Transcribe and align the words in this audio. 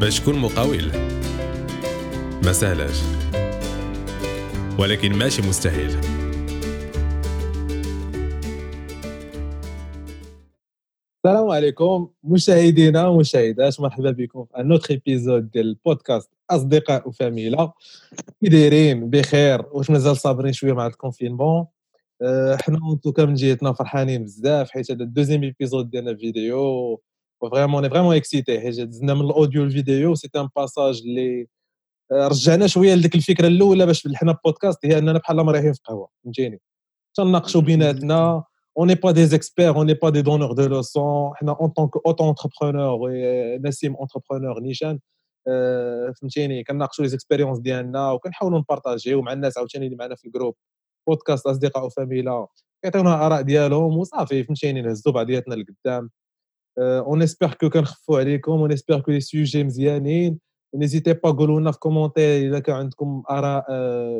باش 0.00 0.20
تكون 0.20 0.38
مقاول. 0.38 0.92
ما 2.44 2.52
سهلاش 2.52 3.02
ولكن 4.78 5.12
ماشي 5.12 5.42
مستحيل. 5.42 5.90
السلام 11.26 11.50
عليكم 11.50 12.08
مشاهدينا 12.24 13.06
ومشاهدات 13.08 13.80
مرحبا 13.80 14.10
بكم 14.10 14.44
في 14.44 14.62
un 14.62 14.70
autre 14.70 14.90
épisode 14.90 15.50
ديال 15.50 15.66
البودكاست 15.66 16.30
أصدقاء 16.50 17.08
وفاميلا 17.08 17.72
كي 18.40 18.48
دايرين؟ 18.48 19.10
بخير. 19.10 19.62
واش 19.72 19.90
مازال 19.90 20.16
صابرين 20.16 20.52
شوية 20.52 20.72
مع 20.72 20.86
ال 20.86 20.93
confinement 20.93 21.66
أه، 22.22 22.56
حنا 22.56 22.78
en 22.84 22.93
tout 22.93 23.11
cas 23.11 23.24
من 23.24 23.34
جهتنا 23.34 23.72
فرحانين 23.72 24.24
بزاف 24.24 24.70
حيت 24.70 24.90
هذا 24.90 25.02
ال 25.02 25.06
deuxième 25.06 25.42
épisode 25.42 25.90
ديالنا 25.90 26.16
فيديو 26.16 27.00
vraiment 27.40 27.74
on 27.74 27.90
est 27.90 27.97
vraiment 27.97 28.16
excités 28.16 28.60
حيت 28.60 28.80
دزنا 28.80 29.14
من 29.14 29.20
ال 29.20 29.27
audio 29.27 29.64
للفيديو 29.64 30.14
c'est 30.14 30.28
un 30.36 30.48
passage 30.56 31.02
اللي 31.06 31.46
رجعنا 32.12 32.66
شوية 32.66 32.94
لديك 32.94 33.14
الفكرة 33.14 33.46
الأولى 33.46 33.86
باش 33.86 34.08
حنا 34.14 34.38
بودكاست 34.44 34.86
هي 34.86 34.98
أننا 34.98 35.18
بحال 35.18 35.40
ما 35.40 35.52
رايحين 35.52 35.72
في 35.72 35.80
قهوه 35.84 36.08
فهمتيني 36.24 36.60
تناقشوا 37.14 37.60
بيناتنا. 37.60 38.44
On 38.80 38.86
n'est 38.86 39.02
pas 39.06 39.12
des 39.12 39.34
experts, 39.34 39.76
on 39.76 39.84
n'est 39.88 40.00
pas 40.04 40.12
des 40.16 40.22
donneurs 40.22 40.54
de 40.54 40.64
leçons. 40.74 41.32
En 41.64 41.68
tant 41.76 41.88
qu'auto-entrepreneur 41.92 42.94
et 43.10 43.58
Nassim 43.58 43.96
entrepreneur 43.98 44.60
نيشان 44.60 44.98
فهمتيني؟ 46.20 46.64
كناقشوا 46.64 47.04
les 47.04 47.08
expériences 47.08 47.58
ديالنا 47.58 48.12
وكنحاولوا 48.12 48.58
نبارطاجيو 48.58 49.22
مع 49.22 49.32
الناس 49.32 49.58
عاوتاني 49.58 49.86
اللي 49.86 49.96
معنا 49.96 50.14
في 50.14 50.24
ال 50.24 50.28
groupe 50.28 50.54
podcast 51.08 51.46
أصدقاء 51.46 51.86
وفاميلا 51.86 52.46
كيعطيونا 52.82 53.14
الاراء 53.14 53.42
ديالهم 53.42 53.98
وصافي 53.98 54.44
فهمتيني؟ 54.44 54.82
نهزوا 54.82 55.12
بعضياتنا 55.12 55.54
لقدام. 55.54 56.10
on 56.78 57.22
espère 57.22 57.54
que 57.54 57.70
كنخفوا 57.70 58.18
عليكم 58.18 58.52
on 58.52 58.72
espère 58.72 59.00
que 59.00 59.10
les 59.10 59.20
sujets 59.20 59.64
مزيانين 59.64 60.38
n'hésitez 60.74 61.12
pas 61.12 61.30
قولوا 61.30 61.60
لنا 61.60 61.72
في 61.72 61.78
commentaire 61.78 62.48
اذا 62.48 62.58
كان 62.58 62.76
عندكم 62.76 63.22
اراء 63.30 63.64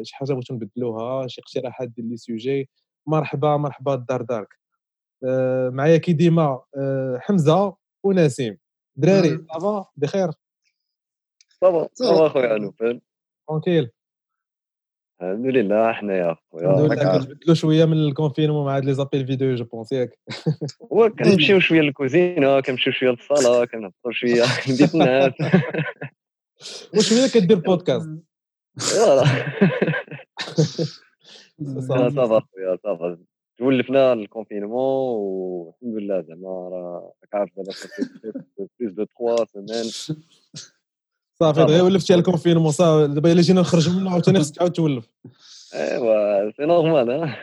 شي 0.03 0.17
حاجة 0.17 0.33
بغيتو 0.33 0.55
نبدلوها 0.55 1.27
شي 1.27 1.41
اقتراحات 1.41 1.89
ديال 1.89 2.09
les 2.09 2.17
sujets 2.17 2.69
مرحبا 3.07 3.57
مرحبا 3.57 3.95
الدار 3.95 4.23
دارك 4.23 4.59
معايا 5.73 5.97
كي 5.97 6.13
ديما 6.13 6.61
حمزه 7.19 7.77
ونسيم 8.05 8.59
دراري 8.97 9.45
ça 9.53 9.70
va 9.70 9.87
بخير 9.97 10.31
ça 11.61 11.75
va 11.75 11.89
ça 11.95 12.12
va 12.12 12.29
خويا 12.29 12.59
نوفل 12.59 13.01
tranquille 13.49 13.91
الحمد 15.23 15.47
لله 15.47 15.93
حنايا 15.93 16.37
خويا. 16.53 16.87
الحمد 16.87 17.39
لله 17.45 17.55
شوية 17.55 17.85
من 17.85 17.97
ال 17.97 18.03
confinement 18.03 18.67
مع 18.67 18.77
هاد 18.77 18.85
les 18.85 18.95
appels 18.95 19.27
vidéo 19.27 19.55
je 19.55 19.65
pense 19.65 19.93
ياك. 19.93 20.19
هو 20.93 21.11
كنمشيو 21.11 21.61
شوية 21.61 21.81
للكوزينة 21.81 22.61
كنمشيو 22.61 22.93
شوية 22.93 23.11
للصالة 23.11 23.65
كنهبطوا 23.65 24.13
شوية 24.13 24.43
لبيت 24.69 24.95
الناس. 24.95 25.33
وشوية 26.95 27.27
كدير 27.35 27.59
podcast. 27.67 28.09
voilà 28.79 29.25
ça 32.17 32.29
va 32.29 32.41
خويا 32.41 32.79
ça 32.83 32.97
va. 32.97 33.19
تولفنا 33.59 34.13
ال 34.13 34.21
confinement 34.21 35.15
والحمد 35.19 36.03
لله 36.03 36.21
زعما 36.21 36.49
راه 36.49 37.13
راك 37.23 37.35
عارف 37.35 37.51
دابا 37.57 37.73
plus 38.81 38.93
de 38.93 39.07
3 39.19 39.47
semaines 39.53 39.93
صافي 41.43 41.65
دغيا 41.65 41.83
ولفتي 41.83 42.13
على 42.13 42.21
ال 42.21 42.25
confinement 42.25 42.71
صافي 42.71 43.15
دابا 43.15 43.33
إلا 43.33 43.41
جينا 43.41 43.61
نخرجوا 43.61 43.95
منه 43.95 44.11
عاوتاني 44.11 44.41
خصك 44.41 44.57
تعاود 44.57 44.73
تولف. 44.73 45.09
أيوا 45.75 46.51
c'est 46.51 46.65
normal 46.65 47.09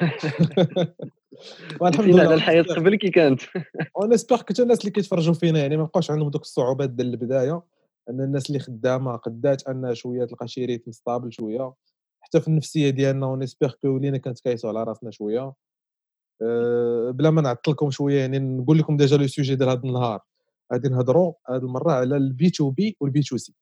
والحمد 1.82 2.06
لله. 2.06 2.34
الحياة 2.34 2.62
قبل 2.64 2.96
كي 2.96 3.10
كانت. 3.10 3.42
on 3.98 4.14
espère 4.14 4.38
حتى 4.38 4.62
الناس 4.62 4.80
اللي 4.80 4.92
كيتفرجوا 4.92 5.34
فينا 5.34 5.60
يعني 5.60 5.78
ما 5.78 5.84
بقاوش 5.84 6.12
عندهم 6.12 6.30
دوك 6.30 6.42
الصعوبات 6.42 6.90
ديال 6.90 7.08
البداية. 7.08 7.62
أن 8.10 8.22
الناس 8.22 8.48
اللي 8.48 8.60
خدامة 8.60 9.16
قدات 9.16 9.68
انها 9.68 9.94
شوية 9.94 10.26
تلقى 10.26 10.48
شي 10.48 10.66
rythme 10.66 10.92
stable 10.92 11.34
شوية. 11.34 11.74
حتى 12.22 12.42
في 12.42 12.48
النفسية 12.48 12.90
ديالنا 12.90 13.26
on 13.26 13.44
espère 13.44 13.72
que 13.82 13.88
ولينا 13.88 14.18
كنتكايسوا 14.18 14.70
على 14.70 14.84
راسنا 14.84 15.12
شوية. 15.12 15.54
أه 16.42 17.12
بلا 17.12 17.30
ما 17.30 17.42
نعطلكم 17.42 17.92
شوية 17.92 18.20
يعني 18.20 18.40
نقول 18.40 18.78
لكم 18.78 18.98
déjà 18.98 19.18
le 19.18 19.28
sujet 19.28 19.56
ديال 19.56 19.70
هذا 19.70 19.82
النهار. 19.84 20.20
غادي 20.74 20.90
نهضروا 20.90 21.34
هذه 21.50 21.58
المرة 21.58 21.92
على 21.92 22.18
ال 22.18 22.34
B 22.34 22.50
to 22.50 22.70
B 22.70 22.98
وال 23.00 23.14
B 23.14 23.22
to 23.22 23.38
C 23.38 23.54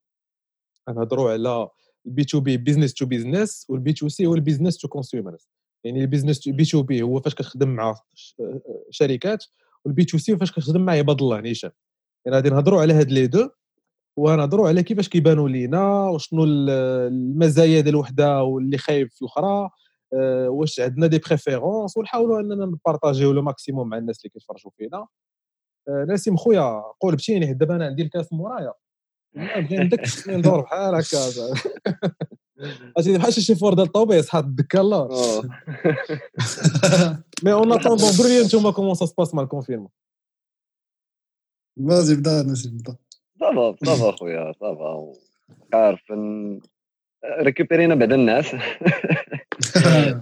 غنهضروا 0.89 1.31
على 1.31 1.69
ال 2.05 2.14
B 2.14 2.23
to 2.23 2.39
B 2.39 2.57
business 2.57 2.93
to 2.93 3.05
business 3.05 3.65
وال 3.69 3.85
B 3.85 3.93
to 3.93 4.07
C 4.07 4.25
هو 4.25 4.35
ال 4.35 4.40
business 4.40 4.77
to 4.77 4.87
consumers 4.87 5.49
يعني 5.83 6.01
ال 6.01 6.07
business 6.07 6.49
B 6.49 6.65
to 6.65 6.83
B 6.83 7.01
هو 7.01 7.19
فاش 7.19 7.35
كتخدم 7.35 7.69
مع 7.69 7.95
شركات 8.89 9.45
وال 9.85 9.99
B 9.99 10.05
to 10.05 10.17
C 10.17 10.37
فاش 10.37 10.51
كتخدم 10.51 10.81
مع 10.85 10.93
عباد 10.93 11.21
الله 11.21 11.39
نيشان. 11.41 11.71
يعني 12.25 12.35
غادي 12.35 12.49
نهضروا 12.49 12.81
على 12.81 12.93
هاد 12.93 13.11
les 13.11 13.27
deux 13.27 13.49
ونهضروا 14.17 14.67
على 14.67 14.83
كيفاش 14.83 15.09
كيبانوا 15.09 15.49
لينا 15.49 16.09
وشنو 16.09 16.43
المزايا 16.43 17.81
ديال 17.81 17.95
الوحده 17.95 18.43
واللي 18.43 18.77
خايب 18.77 19.11
في 19.11 19.21
الأخرى 19.21 19.69
أه 20.13 20.49
واش 20.49 20.79
عندنا 20.79 21.07
des 21.07 21.19
préférences 21.19 21.97
ونحاولوا 21.97 22.39
أننا 22.39 22.65
نبارطاجيو 22.65 23.31
le 23.31 23.41
maximum 23.41 23.89
مع 23.89 23.97
الناس 23.97 24.19
اللي 24.19 24.29
كيتفرجوا 24.29 24.71
فينا. 24.77 25.07
أه 25.89 26.05
نسيم 26.09 26.37
خويا 26.37 26.83
قول 27.01 27.15
بتيني 27.15 27.53
دابا 27.53 27.75
أنا 27.75 27.85
عندي 27.85 28.03
الكاس 28.03 28.33
مورايا. 28.33 28.73
بغي 29.35 29.77
ندك 29.77 30.01
ندور 30.27 30.61
بحال 30.61 30.95
هكا 30.95 31.17
أجي 32.97 33.17
بحال 33.17 33.33
شي 33.33 33.55
فور 33.55 33.73
ديال 33.73 33.87
الطوبيس 33.87 34.29
حاط 34.29 34.43
الدكة 34.43 34.81
الله 34.81 35.07
مي 37.43 37.53
أون 37.53 37.73
أتوندون 37.73 38.11
قولوا 38.17 38.31
لي 38.31 38.41
انتوما 38.41 38.71
كومون 38.71 38.95
سا 38.95 39.05
سباس 39.05 39.33
مع 39.33 39.43
الكونفيرمون. 39.43 39.89
فازي 41.89 42.15
بدا 42.15 42.43
نسيم 42.43 42.77
بدا 42.77 42.95
صافا 43.39 43.75
صافا 43.85 44.11
خويا 44.11 44.53
صافا 44.59 45.13
عارف 45.73 46.13
ريكوبيرينا 47.39 47.95
بعد 47.95 48.13
الناس. 48.13 48.45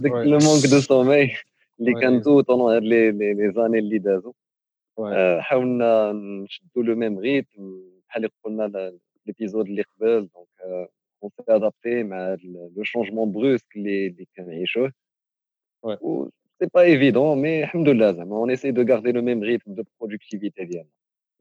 ديك 0.02 0.14
لو 0.14 0.40
مونك 0.40 0.66
دو 0.66 0.80
سومي 0.80 1.32
اللي 1.80 1.94
كان 2.02 2.22
تو 2.22 2.40
هاد 2.40 2.84
لي 2.84 3.12
لي 3.12 3.54
زاني 3.56 3.80
اللي 3.80 3.98
دازو. 3.98 4.34
حاولنا 5.40 6.12
نشدو 6.12 6.82
لو 6.82 6.96
ميم 6.96 7.20
ريتم 7.20 7.82
بحال 8.11 8.25
اللي 8.25 8.31
قلنا 8.45 8.99
ليبيزود 9.27 9.67
اللي 9.67 9.83
قبل 9.83 10.29
دونك 10.35 10.89
اون 11.23 11.31
سي 11.31 11.57
ادابتي 11.57 12.03
مع 12.03 12.37
لو 12.45 12.85
شونجمون 12.85 13.33
بروسك 13.33 13.77
اللي 13.77 14.07
اللي 14.07 14.27
كنعيشوه 14.37 14.93
و 15.83 16.29
سي 16.59 16.69
با 16.75 16.81
ايفيدون 16.81 17.39
مي 17.39 17.63
الحمد 17.63 17.89
لله 17.89 18.13
زعما 18.13 18.37
اون 18.37 18.51
اسي 18.51 18.71
دو 18.71 18.93
غاردي 18.93 19.13
لو 19.13 19.23
ميم 19.23 19.43
ريتم 19.43 19.75
دو 19.75 19.83
برودكتيفيتي 20.01 20.65
ديالنا 20.65 20.91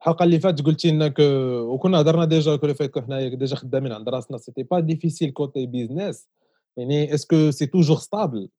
الحلقه 0.01 0.23
اللي 0.23 0.39
فاتت 0.39 0.66
قلتي 0.66 0.91
لنا 0.91 1.13
وكنا 1.61 2.01
هضرنا 2.01 2.25
ديجا 2.25 2.56
كل 2.56 2.75
فات 2.75 3.00
حنايا 3.00 3.35
ديجا 3.35 3.56
خدامين 3.56 3.91
عند 3.91 4.09
راسنا 4.09 4.38
سيتي 4.38 4.63
با 4.63 4.79
ديفيسيل 4.79 5.31
كوتي 5.31 5.66
بيزنس 5.66 6.29
يعني 6.78 7.13
اسكو 7.13 7.51
سي 7.51 7.66
توجور 7.66 7.97
ستابل 7.97 8.50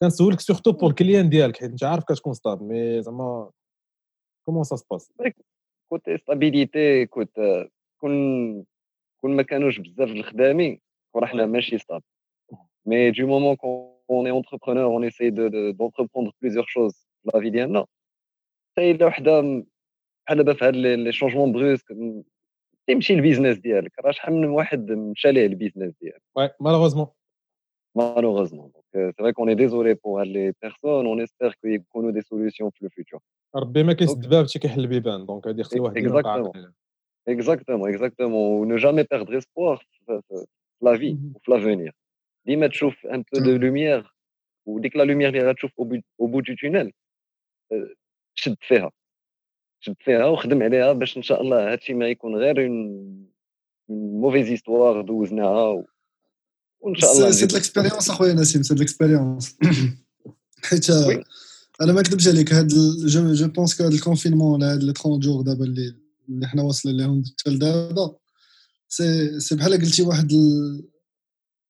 كنسولك 0.00 0.40
سورتو 0.40 0.72
بور 0.72 0.90
الكليان 0.90 1.28
ديالك 1.28 1.56
حيت 1.56 1.70
انت 1.70 1.84
عارف 1.84 2.04
كتكون 2.04 2.34
ستابل 2.34 2.64
مي 2.64 3.02
زعما 3.02 3.50
كومون 4.44 4.64
سا 4.64 4.76
سباس 4.76 5.12
كوتي 5.89 6.17
ستابيليتي 6.17 7.05
كوت 7.05 7.31
كون 8.01 8.65
كون 9.21 9.35
ما 9.35 9.43
كانوش 9.43 9.79
بزاف 9.79 10.09
الخدامين 10.09 10.81
راه 11.15 11.25
حنا 11.27 11.45
ماشي 11.45 11.77
ستابل 11.77 12.03
مي 12.85 13.11
دو 13.11 13.27
مومون 13.27 13.55
كون 13.55 14.25
اي 14.25 14.31
اونتربرونور 14.31 14.85
اون 14.85 15.03
ايساي 15.03 15.29
دونتربروندر 15.71 16.31
بليزيور 16.41 16.65
شوز 16.67 16.93
في 16.93 17.29
لا 17.33 17.39
في 17.39 17.49
ديالنا 17.49 17.85
حتى 18.71 18.91
الا 18.91 19.05
وحده 19.05 19.41
بحال 20.27 20.37
دابا 20.37 20.53
في 20.53 20.65
هاد 20.65 20.75
لي 20.75 21.11
شونجمون 21.11 21.51
بروسك 21.51 21.85
تمشي 22.87 23.13
البيزنس 23.13 23.57
ديالك. 23.57 23.99
راه 23.99 24.11
شحال 24.11 24.33
من 24.33 24.45
واحد 24.45 24.91
مشى 24.91 25.31
ليه 25.31 25.45
البيزنس 25.45 25.93
ديالك 26.01 26.21
مالوغوزمون 26.59 27.07
مالوغوزمون 27.95 28.71
دونك 28.96 28.96
سي 28.96 29.12
فري 29.12 29.32
كون 29.32 29.48
اي 29.48 29.54
ديزولي 29.54 29.94
بور 29.94 30.20
هاد 30.20 30.26
لي 30.26 30.52
بيرسون 30.62 31.06
اون 31.06 31.22
اسبير 31.22 31.52
كو 31.62 31.68
يكونوا 31.68 32.10
دي 32.10 32.20
سوليسيون 32.20 32.70
في 32.70 32.84
لو 32.84 32.88
فيتور 32.88 33.20
ربي 33.56 33.82
ما 33.82 33.92
كيسد 33.92 34.28
باب 34.28 34.44
حتى 34.44 34.58
كيحل 34.58 34.80
البيبان 34.80 35.26
دونك 35.26 35.46
هادي 35.46 35.62
خص 35.62 35.72
الواحد 35.72 35.96
اكزاكتومون 35.96 36.72
اكزاكتومون 37.28 37.90
اكزاكتومون 37.90 38.60
و 38.60 38.64
نو 38.64 38.76
جامي 38.76 39.02
بيردر 39.02 39.38
اسبوار 39.38 39.86
في 40.06 40.22
لا 40.82 40.98
في 40.98 41.18
وفي 41.34 41.50
لافونير 41.50 41.94
ديما 42.46 42.66
تشوف 42.66 43.06
ان 43.06 43.24
بو 43.32 43.38
دو 43.38 43.56
لوميير 43.56 44.14
وديك 44.66 44.96
لا 44.96 45.02
لوميير 45.02 45.28
اللي 45.28 45.50
غتشوف 45.50 45.80
او 45.80 46.00
بو 46.18 46.40
دو 46.40 46.54
تونيل 46.54 46.92
شد 48.34 48.56
فيها 48.60 48.90
شد 49.80 49.96
فيها 50.00 50.26
وخدم 50.26 50.62
عليها 50.62 50.92
باش 50.92 51.16
ان 51.16 51.22
شاء 51.22 51.42
الله 51.42 51.72
هادشي 51.72 51.94
ما 51.94 52.08
يكون 52.08 52.36
غير 52.36 52.66
اون 52.66 53.32
موفيز 53.88 54.48
هيستوار 54.48 55.00
دوزناها 55.00 55.84
وإن 56.79 56.95
شاء 56.95 57.17
الله 57.17 57.31
سي 57.31 57.45
ليكسبيريونس 57.45 58.09
أخويا 58.09 58.33
نسيم 58.33 58.63
سي 58.63 58.73
ليكسبيريونس 58.73 59.55
حيت 60.63 60.89
أنا 61.81 61.93
ما 61.93 62.01
نكذبش 62.01 62.27
عليك 62.27 62.53
هاد 62.53 62.67
جو 63.05 63.33
جو 63.33 63.47
بونس 63.47 63.77
كو 63.77 63.83
هاد 63.83 63.93
الكونفينمون 63.93 64.51
ولا 64.51 64.73
هاد 64.73 64.83
لي 64.83 64.93
30 64.93 65.19
جور 65.19 65.41
دابا 65.41 65.65
اللي 65.65 65.95
اللي 66.29 66.47
حنا 66.47 66.61
واصلين 66.61 66.97
لهم 66.97 67.23
حتى 67.39 67.49
لدابا 67.49 68.15
سي 68.89 69.39
سي 69.39 69.55
بحال 69.55 69.73
قلتي 69.73 70.01
واحد 70.01 70.31
ال... 70.31 70.83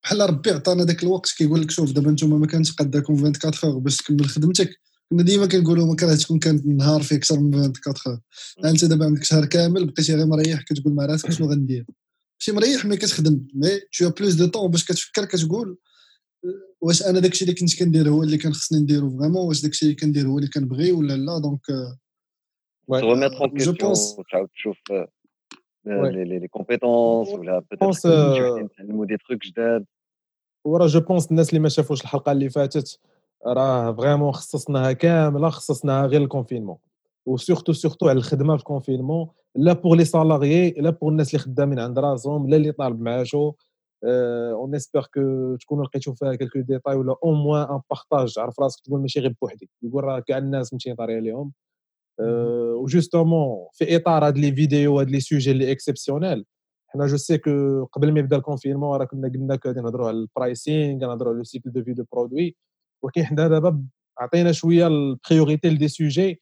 بحال 0.03 0.19
ربي 0.21 0.51
عطانا 0.51 0.83
داك 0.83 1.03
الوقت 1.03 1.31
كيقول 1.37 1.61
لك 1.61 1.71
شوف 1.71 1.91
دابا 1.91 2.11
نتوما 2.11 2.37
ما 2.37 2.47
كانش 2.47 2.71
قداكم 2.71 3.13
24 3.13 3.73
اور 3.73 3.79
باش 3.79 3.97
تكمل 3.97 4.25
خدمتك. 4.25 4.79
كنا 5.09 5.23
ديما 5.23 5.45
كنقولوا 5.45 5.85
ما 5.85 5.95
كرهتش 5.95 6.23
تكون 6.23 6.39
كانت 6.39 6.65
النهار 6.65 7.03
فيه 7.03 7.15
أكثر 7.15 7.39
من 7.39 7.53
24 7.55 8.19
أنت 8.65 8.85
دابا 8.85 9.05
عندك 9.05 9.23
شهر 9.23 9.45
كامل 9.45 9.85
بقيتي 9.85 10.15
غير 10.15 10.25
مريح 10.25 10.61
كتقول 10.61 10.93
مع 10.93 11.05
راسك 11.05 11.31
شنو 11.31 11.51
غندير. 11.51 11.85
ماشي 12.39 12.51
مريح 12.51 12.85
mais 12.85 12.97
كتخدم 12.97 13.47
mais 13.53 13.79
t'as 13.97 14.09
plus 14.09 14.33
de 14.33 14.47
temps 14.47 14.71
باش 14.71 14.85
كتفكر 14.85 15.25
كتقول 15.25 15.77
واش 16.81 17.05
أنا 17.05 17.19
داكشي 17.19 17.45
اللي 17.45 17.55
كنت 17.55 17.79
كندير 17.79 18.09
هو 18.09 18.23
اللي 18.23 18.37
كان 18.37 18.53
خصني 18.53 18.79
نديرو 18.79 19.09
vraiment 19.09 19.47
واش 19.47 19.61
داكشي 19.61 19.85
اللي 19.85 19.95
كندير 19.95 20.27
هو 20.27 20.37
اللي 20.37 20.49
كنبغي 20.49 20.91
ولا 20.91 21.13
لا؟ 21.13 21.39
donc 21.39 21.61
remettre 22.91 23.43
en 23.43 23.49
question 23.49 23.77
تعاود 24.31 24.49
تشوف 24.55 24.77
les 25.85 26.47
compétences 26.47 27.27
ولا 27.27 27.63
نتعلموا 28.63 29.05
des 29.05 29.17
trucs 29.17 29.45
جداد 29.45 29.85
وراه 30.65 30.87
je 30.87 30.99
pense 30.99 31.31
الناس 31.31 31.49
اللي 31.49 31.59
ما 31.59 31.69
شافوش 31.69 32.01
الحلقة 32.01 32.31
اللي 32.31 32.49
فاتت 32.49 32.99
راه 33.45 33.93
vraiment 33.93 34.31
خصصناها 34.31 34.91
كاملة 34.91 35.49
خصصناها 35.49 36.07
غير 36.07 36.21
ال 36.21 36.26
confinement 36.26 36.77
و 37.25 37.31
surtout 37.31 37.73
surtout 37.73 38.09
على 38.09 38.17
الخدمة 38.17 38.55
في 38.55 38.59
ال 38.59 38.65
confinement 38.65 39.27
لا 39.57 39.73
pour 39.73 39.97
les 39.97 40.05
salariés 40.05 40.71
لا 40.71 40.89
pour 40.89 41.11
الناس 41.11 41.35
اللي 41.35 41.43
خدامين 41.43 41.79
عند 41.79 41.99
راسهم 41.99 42.49
لا 42.49 42.57
اللي 42.57 42.71
طالب 42.71 43.01
معاشو. 43.01 43.53
on 44.53 44.75
espère 44.75 45.05
que 45.13 45.55
تكونوا 45.55 45.85
لقيتوا 45.85 46.13
فيها 46.13 46.35
quelques 46.35 46.59
détails 46.59 46.95
ولا 46.95 47.15
au 47.23 47.31
moins 47.31 47.61
un 47.61 47.79
partage 47.89 48.39
عرف 48.39 48.59
راسك 48.59 48.85
تقول 48.85 49.01
ماشي 49.01 49.19
غير 49.19 49.35
بوحدك 49.41 49.69
يقول 49.83 50.03
راه 50.03 50.19
كاع 50.19 50.37
الناس 50.37 50.73
مشي 50.73 50.95
طاري 50.95 51.15
عليهم. 51.15 51.51
و 52.81 52.90
justement 52.90 53.67
في 53.73 53.95
إطار 53.95 54.27
هاد 54.27 54.37
les 54.37 54.51
vidéos 54.51 54.99
هاد 54.99 55.09
les 55.09 55.19
sujets 55.19 55.51
اللي 55.51 55.71
exceptionnels 55.71 56.45
حنا 56.87 57.05
je 57.07 57.17
sais 57.17 57.37
que 57.37 57.85
قبل 57.85 58.11
ما 58.11 58.19
يبدا 58.19 58.37
ال 58.37 58.42
confinement 58.42 58.97
راه 58.97 59.05
كنا 59.05 59.27
قلنا 59.27 59.59
غادي 59.67 59.81
نهضروا 59.81 60.07
على 60.07 60.17
ال 60.17 60.28
pricing 60.28 61.05
نهضروا 61.07 61.29
على 61.29 61.37
le 61.37 61.43
cycle 61.43 61.71
de 61.71 61.83
vie 61.83 61.93
de 61.93 62.03
produit 62.13 62.55
ولكن 63.03 63.23
حنا 63.25 63.47
دابا 63.47 63.83
عطينا 64.19 64.51
شوية 64.51 64.87
ال 64.87 64.96
priorité 64.96 65.69
لدي 65.69 65.87
سوجي 65.87 66.41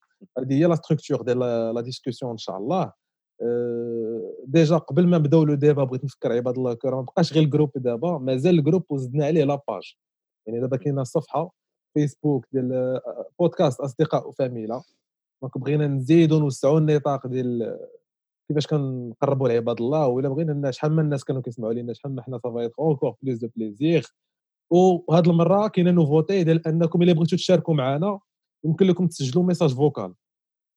هذه 0.37 0.53
هي 0.53 0.65
la 0.65 0.75
structure 0.75 1.21
ديال 1.21 1.39
la 1.75 1.81
discussion 1.81 2.31
ان 2.31 2.37
شاء 2.37 2.57
الله 2.57 2.91
déjà 4.45 4.77
قبل 4.77 5.07
ما 5.07 5.17
نبداو 5.17 5.43
le 5.43 5.53
débat 5.55 5.83
بغيت 5.83 6.03
نفكر 6.03 6.31
عباد 6.31 6.57
الله 6.57 6.71
الكرام 6.71 6.95
ما 6.97 7.01
بقاش 7.01 7.33
غير 7.33 7.43
ال 7.43 7.47
groupe 7.47 7.71
دابا 7.75 8.17
مازال 8.17 8.59
الجروب 8.59 8.85
وزدنا 8.89 9.25
عليه 9.25 9.43
la 9.43 9.60
page 9.60 9.95
يعني 10.47 10.59
دابا 10.59 10.77
كاينة 10.77 11.03
صفحة 11.03 11.51
فيسبوك 11.93 12.45
ديال 12.51 12.99
بودكاست 13.39 13.79
أصدقاء 13.79 14.27
وفاميلا 14.29 14.81
donc 15.41 15.57
بغينا 15.57 15.87
نزيدو 15.87 16.39
نوسعوا 16.39 16.79
النطاق 16.79 17.27
ديال 17.27 17.79
كيفاش 18.47 18.67
كنقربوا 18.67 19.47
لعباد 19.49 19.81
الله 19.81 20.07
ولا 20.07 20.29
بغينا 20.29 20.51
الناس 20.51 20.75
شحال 20.75 20.91
من 20.91 20.99
الناس 20.99 21.23
كانوا 21.23 21.41
كيسمعوا 21.41 21.73
لينا 21.73 21.93
شحال 21.93 22.15
ما 22.15 22.21
حنا 22.21 22.37
صافي 22.37 22.69
encore 22.79 23.15
plus 23.21 23.39
de 23.39 23.49
plaisir 23.55 24.05
وهاد 24.71 25.27
المرة 25.27 25.67
كاينة 25.67 25.91
nouveauté 25.91 26.43
ديال 26.43 26.67
أنكم 26.67 27.01
إلا 27.01 27.13
بغيتوا 27.13 27.37
تشاركوا 27.37 27.73
معنا 27.73 28.19
يمكن 28.65 28.85
لكم 28.85 29.07
تسجلوا 29.07 29.43
message 29.43 29.73
vocal. 29.73 30.13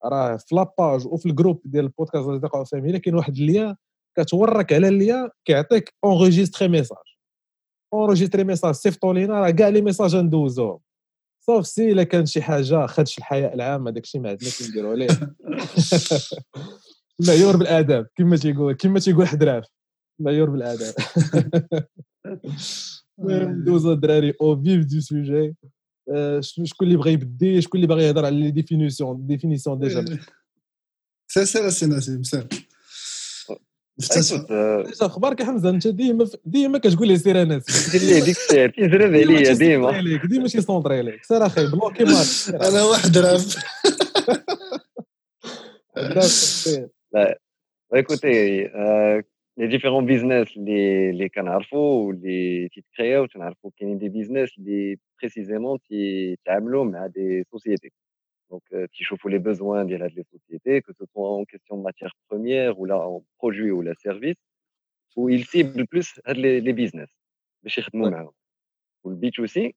راه 0.05 0.37
في 0.37 0.55
la 0.55 0.72
page 0.72 1.07
وفي 1.07 1.27
ال 1.27 1.32
groupe 1.32 1.61
ديال 1.65 1.85
البودكاست 1.85 2.27
أصدقاء 2.29 2.65
فاميليا 2.65 2.99
كاين 2.99 3.17
واحد 3.17 3.37
ال 3.37 3.45
lien 3.45 3.77
كتورك 4.19 4.73
على 4.73 4.89
ال 4.89 4.97
lien 4.97 5.29
كيعطيك 5.45 5.95
enregistrer 6.05 6.69
message 6.69 6.99
enregistrer 7.95 8.45
message 8.45 8.75
صيفطوا 8.75 9.15
لينا 9.15 9.41
راه 9.41 9.51
كاع 9.51 9.69
les 9.69 9.81
messages 9.81 10.17
ندوزوهم 10.17 10.81
sauf 11.47 11.67
si 11.67 11.93
إلا 11.93 12.03
كان 12.03 12.27
شي 12.27 12.43
حاجة 12.43 12.87
خدش 12.87 13.19
الحياء 13.19 13.55
العام 13.55 13.89
هذاك 13.89 14.05
الشيء 14.05 14.21
ما 14.21 14.29
عندنا 14.29 14.51
كنديروا 14.61 14.91
عليه. 14.91 15.09
معيور 17.27 17.57
بالآداب 17.57 18.07
كما 18.17 18.37
تيقول 18.37 18.73
كما 18.73 19.01
تيقول 19.01 19.29
حدراف 19.29 19.65
معيور 20.21 20.51
بالآداب. 20.51 20.95
ندوزو 23.19 23.93
الدراري 23.93 24.35
أو 24.41 24.63
فيف 24.63 24.85
دو 24.87 25.01
سوجي 25.01 25.55
شكون 26.41 26.87
اللي 26.87 26.97
بغى 26.97 27.13
يبدي 27.13 27.61
شكون 27.61 27.79
اللي 27.79 27.87
باغي 27.87 28.05
يهضر 28.05 28.25
على 28.27 28.41
لي 28.41 28.51
ديفينيسيون 28.51 29.27
ديفينيسيون 29.27 29.79
ديجا 29.79 30.19
سير 31.29 31.45
سير 31.45 31.71
سي 31.71 31.87
نسيم 31.87 32.23
سير 32.23 32.47
أخبارك 35.03 35.43
حمزه 35.43 35.71
انت 35.71 35.89
ديما 35.89 36.29
ديما 36.45 36.79
كتقول 36.79 37.09
لي 37.09 37.19
سير 37.19 37.43
انس 37.43 37.91
دير 37.91 38.01
لي 38.01 38.21
ديك 38.21 38.37
السير 38.37 38.71
كيزرب 38.71 39.15
عليا 39.15 39.53
ديما 39.53 40.21
ديما 40.25 40.49
شي 40.49 40.61
سونطري 40.61 40.99
عليك 40.99 41.25
سير 41.25 41.47
أخي 41.47 41.67
بلوكي 41.67 42.05
مارك 42.05 42.63
أنا 42.63 42.83
واحد 42.83 43.19
راف 43.19 43.57
لا 47.15 47.41
ايكوتي 47.95 48.65
les 49.57 49.69
différents 49.69 50.03
business 50.03 50.49
les 50.57 51.13
les 51.13 51.31
ou 51.73 52.13
les 52.13 52.69
petites 52.69 52.87
créas 52.93 53.23
ou 53.23 53.27
qu'il 53.27 53.89
y 53.89 53.93
a 53.93 53.95
des 53.95 54.09
business 54.09 54.51
les 54.59 54.99
précisément 55.17 55.79
qui 55.79 56.37
tableau 56.45 56.85
mais 56.85 56.99
à 56.99 57.09
des 57.09 57.45
sociétés. 57.51 57.93
Donc 58.51 58.63
euh, 58.73 58.87
qui 58.93 59.05
chauffent 59.05 59.25
les 59.37 59.39
besoins 59.39 59.85
des 59.85 59.99
les 59.99 60.25
sociétés 60.33 60.83
que 60.83 60.93
ce 60.99 61.05
soit 61.13 61.31
en 61.31 61.45
question 61.45 61.77
de 61.79 61.83
matières 61.83 62.15
premières 62.29 62.79
ou 62.79 62.85
là 62.85 62.99
en 62.99 63.25
produits 63.39 63.71
ou 63.71 63.81
la 63.83 63.95
service 63.95 64.37
où 65.17 65.29
ils 65.29 65.45
ciblent 65.47 65.79
le 65.79 65.87
plus 65.87 66.21
les, 66.27 66.61
les 66.61 66.73
business. 66.73 67.09
Ou 69.05 69.11
le 69.11 69.17
B2C 69.17 69.75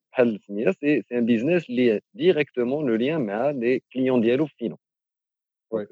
c'est 0.80 1.04
un 1.12 1.22
business 1.22 1.68
lié 1.68 2.02
directement 2.14 2.82
le 2.82 2.98
lien 2.98 3.20
mais 3.20 3.34
à 3.34 3.52
les 3.52 3.82
clients 3.92 4.18
dialogues 4.18 4.56
finaux 4.58 4.80
ouais. 5.72 5.86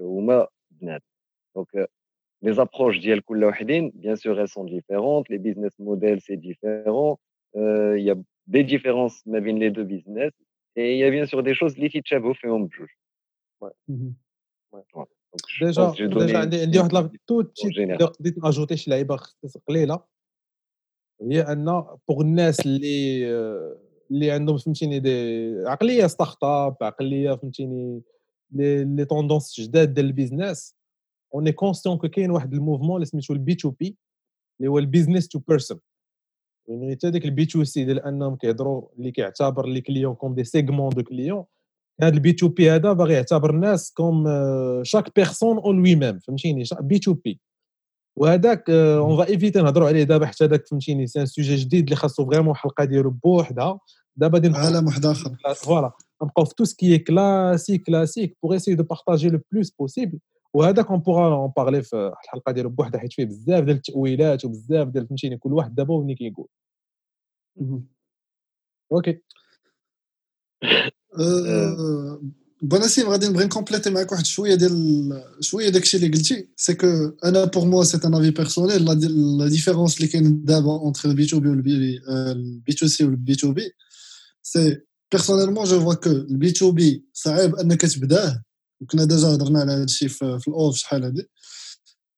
donc 1.56 1.68
euh, 1.76 1.86
les 2.45 2.59
approches 2.59 3.01
ديال 3.01 3.25
كل 3.25 3.45
وحدين 3.45 3.93
bien 3.97 4.17
sûr 4.17 4.41
elles 4.41 4.49
sont 4.49 4.65
différentes 4.65 5.29
les 5.29 5.39
business 5.39 5.79
models 5.79 6.21
c'est 6.21 6.37
différent 6.37 7.19
il 7.99 8.05
y 8.09 8.11
a 8.11 8.17
des 8.47 8.65
différences 8.65 9.27
ما 9.27 9.39
بين 9.39 9.59
les 9.59 9.71
deux 9.71 9.85
business 9.85 10.33
et 10.77 10.93
il 10.95 10.99
y 10.99 11.05
a 11.05 11.11
bien 11.11 11.27
sûr 11.27 11.43
des 11.43 11.55
choses 11.55 11.75
اللي 11.77 11.89
تيتشابهوا 11.89 12.35
فيهم 12.35 12.67
بجوج 12.67 12.89
ديجا 15.63 15.95
ديجا 16.01 16.39
عندي 16.39 16.61
عندي 16.63 16.79
واحد 16.79 16.93
لا 16.93 17.11
تو 17.27 17.43
بديت 18.21 18.35
اجوتي 18.45 18.77
شي 18.77 18.91
لعيبه 18.91 19.19
قليله 19.69 20.01
هي 21.23 21.41
ان 21.41 21.65
بوغ 22.09 22.21
الناس 22.21 22.67
اللي 22.67 23.27
اللي 24.11 24.31
عندهم 24.31 24.59
فهمتيني 24.59 24.99
دي 24.99 25.55
عقليه 25.67 26.07
ستارت 26.07 26.45
اب 26.45 26.77
عقليه 26.83 27.33
فهمتيني 27.35 28.03
لي 28.53 29.05
توندونس 29.05 29.61
جداد 29.61 29.95
ديال 29.95 30.07
البيزنس 30.07 30.74
اوني 31.36 31.52
كونسيون 31.52 31.98
كو 31.98 32.08
كاين 32.08 32.32
واحد 32.32 32.54
ال 32.54 32.58
mouvement 32.58 32.96
اللي 32.96 33.06
سميتو 33.06 33.34
ال 33.34 33.56
B2P 33.56 33.98
اللي 34.60 34.72
هو 34.72 34.80
ال 34.80 34.85
business 34.85 35.28
to 35.28 35.40
person 35.40 35.80
يعني 36.68 36.96
حتى 36.96 37.12
ديك 37.12 37.26
ال 37.26 37.46
B2C 37.46 37.86
ديال 37.86 38.00
انهم 38.00 38.36
كيهضروا 38.36 38.88
اللي 38.98 39.12
كيعتبر 39.12 39.68
les 39.68 39.82
clients 39.82 40.16
comme 40.16 40.36
des 40.36 40.44
segments 40.44 40.90
de 40.90 41.04
clients 41.04 41.46
هذا 42.02 42.14
ال 42.14 42.34
B2P 42.34 42.72
هذا 42.72 42.94
باغي 42.94 43.14
يعتبر 43.14 43.50
الناس 43.50 43.92
comme 43.94 44.26
chaque 44.84 45.16
personne 45.16 45.58
en 45.58 45.78
lui-même 45.78 46.20
فهمتيني 46.20 46.64
B2P 46.82 47.40
وهذاك 48.18 48.70
on 48.70 49.18
va 49.18 49.30
éviter 49.30 49.62
نهضروا 49.62 49.88
عليه 49.88 50.04
دابا 50.04 50.26
حتى 50.26 50.46
هذاك 50.46 50.68
فهمتيني 50.68 51.08
c'est 51.08 51.22
un 51.22 51.26
sujet 51.26 51.56
جديد 51.56 51.84
اللي 51.84 51.96
خاصو 51.96 52.26
vraiment 52.26 52.56
حلقه 52.56 52.86
ديالو 52.86 53.10
بوحدها 53.10 53.80
دابا 54.16 54.38
غادي 54.38 54.58
عالم 54.58 54.86
واحد 54.86 55.06
اخر 55.06 55.38
فوالا 55.56 55.92
نبقاو 56.24 56.46
في 56.46 56.56
تو 56.56 56.64
سكي 56.64 56.98
كلاسيك 56.98 57.84
كلاسيك 57.84 58.38
بوغ 58.44 58.56
اسيي 58.56 58.76
دو 58.76 58.84
بارطاجي 58.84 59.30
لو 59.30 59.40
بلوس 59.52 59.72
بوسيبل 59.72 60.20
وهذاك 60.55 60.91
اون 60.91 61.01
بوغا 61.01 61.35
اون 61.35 61.53
بارلي 61.57 61.83
في 61.83 62.13
الحلقه 62.25 62.53
ديالو 62.53 62.71
بوحدها 62.71 63.01
حيت 63.01 63.13
فيه 63.13 63.25
بزاف 63.25 63.65
ديال 63.65 63.77
التاويلات 63.77 64.45
وبزاف 64.45 64.89
ديال 64.89 65.07
فهمتيني 65.07 65.39
كل 65.39 65.53
واحد 65.53 65.75
دابا 65.75 65.95
وين 65.95 66.15
كيقول 66.15 66.49
اوكي 68.93 69.21
بوناسيم 72.63 73.09
غادي 73.09 73.29
نبغي 73.29 73.45
نكومبليتي 73.45 73.91
معاك 73.91 74.13
واحد 74.13 74.27
شويه 74.27 74.55
ديال 74.55 75.23
شويه 75.41 75.69
داكشي 75.69 75.97
اللي 75.97 76.09
قلتي 76.09 76.49
سي 76.57 76.75
كو 76.75 76.87
انا 77.25 77.45
بور 77.45 77.65
موا 77.65 77.85
سي 77.85 77.99
ان 78.05 78.15
افي 78.15 78.31
بيرسونيل 78.31 78.85
لا 78.85 79.49
ديفيرونس 79.49 79.97
اللي 79.97 80.09
كاين 80.09 80.45
دابا 80.45 80.73
اونتر 80.73 81.09
البي 81.09 81.27
تو 81.27 81.41
بي 81.41 81.49
والبي 81.49 82.01
البي 82.09 82.73
تو 82.73 82.87
سي 82.87 83.05
والبي 83.05 83.35
تو 83.35 83.53
بي 83.53 83.73
سي 84.43 84.81
بيرسونيلمون 85.13 85.65
جو 85.65 85.81
فوا 85.81 85.95
كو 85.95 86.11
البي 86.11 86.53
تو 86.53 86.73
بي 86.73 87.05
صعيب 87.13 87.55
انك 87.55 87.81
تبداه 87.81 88.43
وكنا 88.81 89.05
ديجا 89.05 89.29
هضرنا 89.29 89.61
على 89.61 89.73
هذا 89.73 89.85
الشيء 89.85 90.09
في, 90.09 90.39
في 90.39 90.49
الاوف 90.49 90.77
شحال 90.77 91.05
هادي 91.05 91.29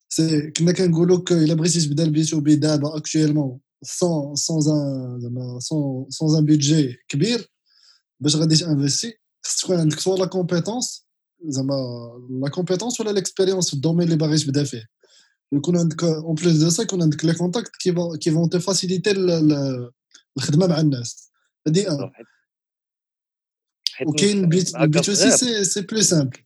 سي 0.09 0.51
كنا 0.51 0.73
كنقولوا 0.73 1.19
كو 1.19 1.35
الا 1.35 1.55
بغيتي 1.55 1.81
تبدا 1.81 2.05
البي 2.05 2.25
تو 2.25 2.41
بي 2.41 2.57
دابا 2.57 2.97
اكشويلمون 2.97 3.61
سون 3.83 4.37
سون 4.37 4.61
زعما 4.61 5.59
سون 5.61 6.07
سون 6.11 6.39
ان 6.39 6.45
بيدجي 6.45 6.97
كبير 7.09 7.53
باش 8.21 8.37
غادي 8.37 8.57
تانفيستي 8.57 9.19
خص 9.45 9.57
تكون 9.57 9.79
عندك 9.79 10.01
سوا 10.01 10.17
لا 10.17 10.27
كومبيتونس 10.27 11.07
زعما 11.45 11.75
لا 12.43 12.49
كومبيتونس 12.49 13.01
ولا 13.01 13.11
ليكسبيريونس 13.11 13.69
في 13.69 13.75
الدومين 13.75 14.07
اللي 14.07 14.17
باغي 14.17 14.39
تبدا 14.39 14.65
فيه 14.65 14.89
يكون 15.53 15.79
عندك 15.79 16.05
اون 16.05 16.35
بليس 16.35 16.57
دو 16.57 16.71
سا 16.71 16.83
يكون 16.83 17.03
عندك 17.03 17.25
لي 17.25 17.35
كونتاكت 17.35 17.77
كي 17.77 17.95
كي 18.21 18.31
فون 18.31 18.51
تي 18.51 18.61
فاسيليتي 18.61 19.11
الخدمه 20.37 20.67
مع 20.67 20.81
الناس 20.81 21.31
هادي 21.67 21.91
ان 21.91 22.11
وكاين 24.07 24.49
بي 24.49 24.63
تو 24.63 25.15
سي 25.15 25.31
سي 25.31 25.65
سي 25.65 25.81
بلو 25.81 26.03
سامبل 26.03 26.39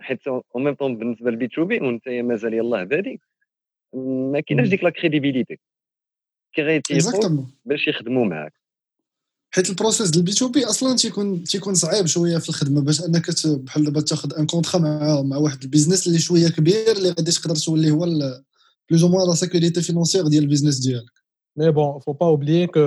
حيت 0.00 0.28
en 0.28 0.64
même 0.64 0.74
temps 0.74 0.96
بالنسبة 0.96 1.30
لل 1.30 1.48
B2B 1.48 1.80
وأنت 1.80 2.08
مازال 2.08 2.54
يلاه 2.54 2.84
بادي. 2.84 3.20
ما 4.32 4.40
كايناش 4.40 4.68
ديك 4.68 4.84
la 4.84 4.90
crédibilité 4.90 5.58
كي 6.54 6.62
غيتيقوا 6.62 7.44
باش 7.64 7.88
يخدموا 7.88 8.24
معاك. 8.24 8.52
حيت 9.50 9.70
ال 9.70 9.75
process 9.75 10.10
ديال 10.10 10.24
B2B 10.24 10.64
أصلا 10.64 10.96
تيكون 10.96 11.44
تيكون 11.44 11.74
صعيب 11.74 12.06
شوية 12.06 12.38
في 12.38 12.48
الخدمة 12.48 12.80
باش 12.80 13.04
أنك 13.04 13.30
بحال 13.46 13.84
دابا 13.84 14.00
تاخذ 14.00 14.34
un 14.38 14.46
contrat 14.46 14.80
مع 14.80 15.22
مع 15.22 15.36
واحد 15.36 15.62
ال 15.62 15.67
business 15.67 16.06
اللي 16.06 16.18
شوية 16.18 16.48
كبير 16.48 16.92
اللي 16.96 17.08
غادي 17.08 17.30
تقدر 17.30 17.54
تولي 17.54 17.90
هو 17.90 17.98
plus 18.90 19.02
ou 19.04 19.08
moins 19.08 19.28
la 19.28 19.34
sécurité 19.34 19.82
financière 19.82 20.28
ديال 20.28 20.42
ال 20.42 20.46
business 20.46 20.78
ديالك. 20.86 21.12
mais 21.56 21.70
bon 21.70 21.98
faut 21.98 22.12
pas 22.12 22.26
oublier 22.26 22.66
que 22.66 22.80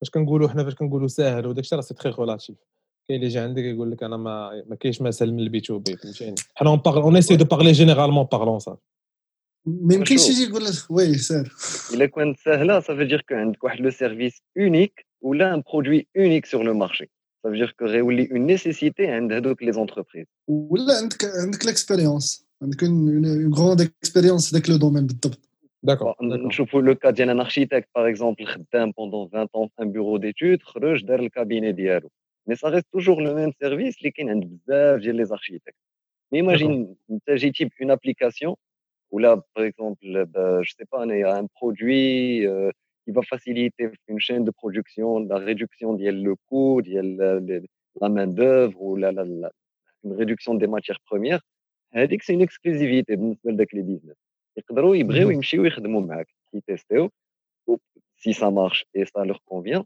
فاش 0.00 0.10
كنقولوا 0.10 0.48
حنا 0.48 0.64
فاش 0.64 0.74
كنقولوا 0.74 1.08
ساهل 1.08 1.46
وداك 1.46 1.64
الشيء 1.64 1.78
راه 1.78 1.82
c'est 1.82 1.94
très 1.94 2.12
relatif 2.18 2.56
كاين 3.07 3.19
اللي 3.19 3.25
يجي 3.25 3.39
عندك 3.39 3.63
يقول 3.63 3.91
لك 3.91 4.03
انا 4.03 4.17
ما 4.17 4.63
ما 4.67 4.75
كاينش 4.75 5.01
ما 5.01 5.11
سهل 5.11 5.33
من 5.33 5.39
البي 5.39 5.59
تو 5.59 5.79
بي 5.79 5.97
فهمتيني 5.97 6.35
حنا 6.55 6.69
اون 6.69 6.81
اون 6.85 7.17
اسي 7.17 7.35
دو 7.35 7.45
بارلي 7.45 7.71
جينيرالمون 7.71 8.25
بارلون 8.31 8.59
صافي 8.59 8.81
ما 9.65 9.93
يمكنش 9.93 10.29
يجي 10.29 10.43
يقول 10.43 10.65
لك 10.65 10.73
وي 10.89 11.17
سير 11.17 11.53
الا 11.93 12.05
كانت 12.05 12.39
ساهله 12.39 12.79
صافي 12.79 13.05
دير 13.05 13.21
كو 13.29 13.35
عندك 13.35 13.63
واحد 13.63 13.79
لو 13.79 13.89
سيرفيس 13.89 14.41
اونيك 14.57 15.05
ولا 15.21 15.53
ان 15.53 15.63
برودوي 15.73 16.07
اونيك 16.17 16.45
سور 16.45 16.63
لو 16.63 16.73
مارشي 16.73 17.11
Ça 17.45 17.49
veut 17.49 17.57
dire 17.57 17.75
que 17.75 17.83
غيولي 17.83 18.31
اون 18.31 18.41
نيسيسيتي 18.41 19.07
عند 19.07 19.33
هذوك 19.33 19.63
لي 19.63 19.71
زونتربريز 19.71 20.25
ولا 20.47 20.97
عندك 20.97 21.25
عندك 21.43 21.65
ليكسبيريونس 21.65 22.47
عندك 22.61 22.83
اون 22.83 23.53
غروند 23.53 23.81
اكسبيريونس 23.81 24.49
في 24.49 24.55
ذاك 24.55 24.69
لو 24.69 24.77
دومين 24.77 25.07
بالضبط 25.07 25.49
داكور 25.83 26.15
نشوفوا 26.21 26.81
لو 26.81 26.95
كا 26.95 27.09
ديال 27.09 27.29
ان 27.29 27.39
اركيتكت 27.39 27.89
باغ 27.95 28.09
اكزومبل 28.09 28.47
خدام 28.47 28.91
بوندون 28.91 29.29
20 29.33 29.47
ans 29.47 29.69
في 29.75 29.83
ان 29.83 29.91
بيرو 29.91 30.17
ديتود 30.17 30.63
خرج 30.63 31.05
دار 31.05 31.29
الكابيني 32.47 32.47
ديالو 32.47 32.47
مي 32.47 32.55
سا 32.55 32.69
ريست 32.69 32.85
توجور 32.91 33.21
لو 33.21 33.35
ميم 33.35 33.51
سيرفيس 33.51 33.97
اللي 33.97 34.11
كاين 34.11 34.29
عند 34.29 34.45
بزاف 34.45 34.99
ديال 34.99 35.15
لي 35.15 35.25
زاركيتكت 35.25 35.75
مي 36.31 36.39
ايماجين 36.39 36.95
انت 37.11 37.31
جيتي 37.31 37.69
بون 37.79 37.91
ابليكاسيون 37.91 38.55
ولا 39.11 39.33
باغ 39.33 39.67
اكزومبل 39.67 40.31
جو 40.35 40.63
سي 40.63 40.85
با 40.91 41.03
انايا 41.03 41.39
ان 41.39 41.47
برودوي 41.61 42.73
qui 43.05 43.11
va 43.11 43.21
faciliter 43.21 43.85
une 44.07 44.19
chaîne 44.27 44.45
de 44.45 44.51
production, 44.51 45.19
la 45.31 45.37
réduction 45.49 45.93
du 45.93 46.35
coût, 46.47 46.81
la 48.01 48.09
main-d'œuvre 48.09 48.81
ou 48.81 48.95
la, 48.95 49.11
la, 49.11 49.23
la, 49.25 49.51
une 50.03 50.13
réduction 50.21 50.53
des 50.55 50.67
matières 50.67 51.01
premières. 51.09 51.41
C'est 51.93 52.33
une 52.37 52.41
exclusivité 52.41 53.13
avec 53.45 53.73
les 53.73 53.83
business. 53.83 54.17
يقدروا 54.57 54.95
يبغيو 54.95 55.29
يمشيو 55.29 55.65
يخدموا 55.65 56.01
معاك 56.01 56.27
يتيستيو 56.53 57.09
si 58.23 58.33
ça 58.33 58.49
marche 58.51 58.85
et 58.93 59.05
ça 59.05 59.25
leur 59.25 59.39
convient 59.43 59.85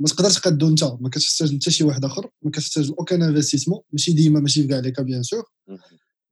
ما 0.00 0.08
تقدرش 0.08 0.34
تقادو 0.34 0.68
انت 0.68 0.84
ما 0.84 1.08
كتحتاج 1.08 1.54
حتى 1.54 1.70
شي 1.70 1.84
واحد 1.84 2.04
آخر 2.04 2.30
ما 2.42 2.50
كتحتاج 2.50 2.88
aucun 2.98 3.22
investissement 3.22 3.80
ماشي 3.92 4.12
ديما 4.12 4.40
ماشي 4.40 4.62
في 4.62 4.68
كاع 4.68 4.78
les 4.78 4.92
bien 4.98 5.22
sûr 5.22 5.44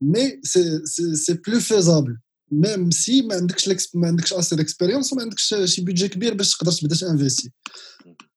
mais 0.02 0.40
c'est 0.42 0.86
c'est 1.14 1.34
plus 1.34 1.60
faisable 1.60 2.16
même 2.52 2.90
si 2.90 3.22
ما 3.22 3.34
عندكش 3.34 3.68
ما 3.94 4.06
عندكش 4.08 4.32
assez 4.32 4.56
d'expérience 4.56 5.12
وما 5.12 5.22
عندكش 5.22 5.54
شي 5.64 5.82
budget 5.82 6.08
كبير 6.08 6.34
باش 6.34 6.56
تقدر 6.56 6.72
تبدا 6.72 6.96
ت 6.96 7.02
investir 7.02 7.52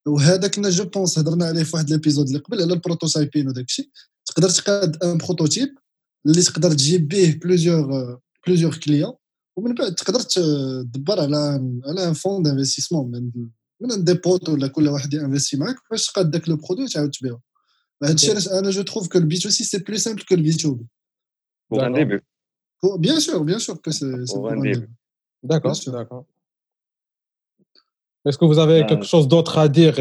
وهذا 0.07 0.47
كنا 0.47 0.69
je 0.69 0.85
pense 0.85 1.19
هضرنا 1.19 1.45
عليه 1.45 1.63
في 1.63 1.75
واحد 1.75 1.89
l'épisode 1.89 2.27
اللي 2.27 2.39
قبل 2.39 2.61
على 2.61 2.73
ال 2.73 2.80
prototyping 2.80 3.47
وداك 3.47 3.65
الشيء. 3.65 3.89
تقدر 4.25 4.49
تقاد 4.49 5.03
un 5.03 5.17
prototype 5.17 5.69
اللي 6.25 6.41
تقدر 6.41 6.71
تجيب 6.71 7.07
به 7.07 7.39
plusieurs 7.43 8.19
plusieurs 8.47 8.77
clients 8.77 9.13
ومن 9.57 9.73
بعد 9.75 9.95
تقدر 9.95 10.19
تدبر 10.19 11.21
على 11.21 11.37
على 11.85 12.07
un 12.07 12.13
fonds 12.13 12.43
d'investissement 12.43 13.31
من 13.82 13.88
من 13.88 14.04
دي 14.04 14.14
بوت 14.14 14.48
ولا 14.48 14.68
كل 14.68 14.88
واحد 14.88 15.14
ينفستي 15.14 15.56
معاك 15.56 15.76
باش 15.90 16.06
تقاد 16.06 16.30
داك 16.30 16.48
لو 16.48 16.56
برودوي 16.56 16.87
تعاود 16.87 17.10
تبيعو 17.10 17.40
هذا 18.02 18.14
الشيء 18.14 18.30
علاش 18.30 18.48
انا 18.48 18.70
جو 18.70 18.82
تروف 18.82 19.08
كو 19.08 19.18
البي 19.18 19.38
تو 19.38 19.48
سي 19.50 19.64
سي 19.64 19.78
بلو 19.78 19.96
سامبل 19.96 20.22
كو 20.22 20.34
البي 20.34 20.52
تو 20.52 20.75
بي 20.75 20.87
pour 21.68 21.82
un 21.82 21.90
début. 21.90 22.22
Pour, 22.80 22.98
bien 22.98 23.20
sûr, 23.20 23.44
bien 23.44 23.58
sûr 23.58 23.80
que 23.80 23.90
c'est 23.90 24.10
pour, 24.26 24.37
pour 24.37 24.50
un 24.50 24.60
début. 24.60 24.88
D'accord, 25.42 25.76
d'accord. 25.87 26.25
Est-ce 28.25 28.38
que 28.38 28.44
vous 28.44 28.58
avez 28.58 28.84
quelque 28.87 29.06
chose 29.06 29.28
d'autre 29.28 29.58
à 29.58 29.68
dire 29.68 29.94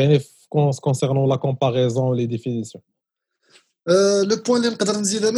concernant 0.50 1.26
la 1.28 1.38
comparaison 1.38 2.10
ou 2.10 2.14
les 2.14 2.28
définitions 2.28 2.84
euh, 3.90 4.26
le 4.26 4.36
point 4.46 4.62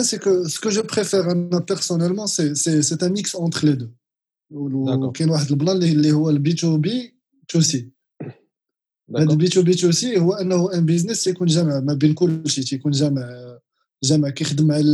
c'est 0.04 0.20
que 0.20 0.48
ce 0.48 0.60
que 0.60 0.72
je 0.72 0.82
préfère 0.82 1.26
personnellement, 1.68 2.26
c'est 2.26 3.04
un 3.04 3.10
mix 3.10 3.36
entre 3.36 3.66
les 3.66 3.76
deux. 3.76 3.92
وكاين 4.52 5.30
واحد 5.30 5.52
البلان 5.52 5.84
اللي 5.84 6.12
هذا 9.17 9.33
ال 9.33 9.49
B2B2C 9.49 10.19
هو 10.19 10.33
أنه 10.33 10.75
un 10.75 10.87
business 10.87 11.27
يكون 11.27 11.47
جامع 11.47 11.81
ما 11.81 11.95
بين 11.95 12.15
كل 12.15 12.43
شيء 12.47 12.65
تيكون 12.65 12.93
جامع 12.93 13.59
جامع 14.05 14.31
كيخدم 14.31 14.73
على 14.73 14.85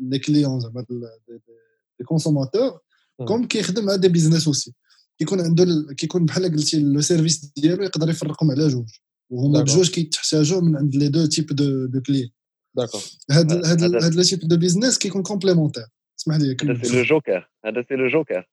les 0.00 0.18
clients 0.18 0.60
زعما 0.60 0.84
les 0.90 2.04
consommateurs 2.06 2.80
comme 3.28 3.46
كيخدم 3.46 3.84
مع 3.84 3.96
des 3.96 4.08
business 4.08 4.46
aussi 4.46 4.72
كيكون 5.18 5.40
عنده 5.40 5.94
كيكون 5.96 6.26
بحال 6.26 6.52
قلتي 6.52 6.80
le 6.80 7.00
service 7.00 7.52
ديالو 7.56 7.82
يقدر 7.84 8.10
يفرقهم 8.10 8.50
على 8.50 8.68
جوج. 8.68 8.88
وهما 9.30 9.62
بجوج 9.62 9.90
كيتحتاجوا 9.90 10.60
من 10.60 10.76
عند 10.76 10.96
les 10.96 11.08
deux 11.08 11.26
types 11.26 11.46
de 11.46 11.86
de 11.86 12.00
clients 12.00 12.30
d'accord 12.74 13.00
هاد 13.30 13.52
هاد 13.52 13.82
هاد 13.82 14.14
le 14.14 14.22
type 14.22 14.38
de 14.38 14.56
business 14.56 14.98
كيكون 14.98 15.22
complémentaire 15.22 15.86
اسمح 16.18 16.36
لي 16.36 16.56
هذا 16.62 16.82
c'est 16.82 16.96
le 16.96 17.02
joker 17.02 17.50
هذا 17.64 17.84
c'est 17.88 17.94
le 17.94 18.08
joker 18.08 18.48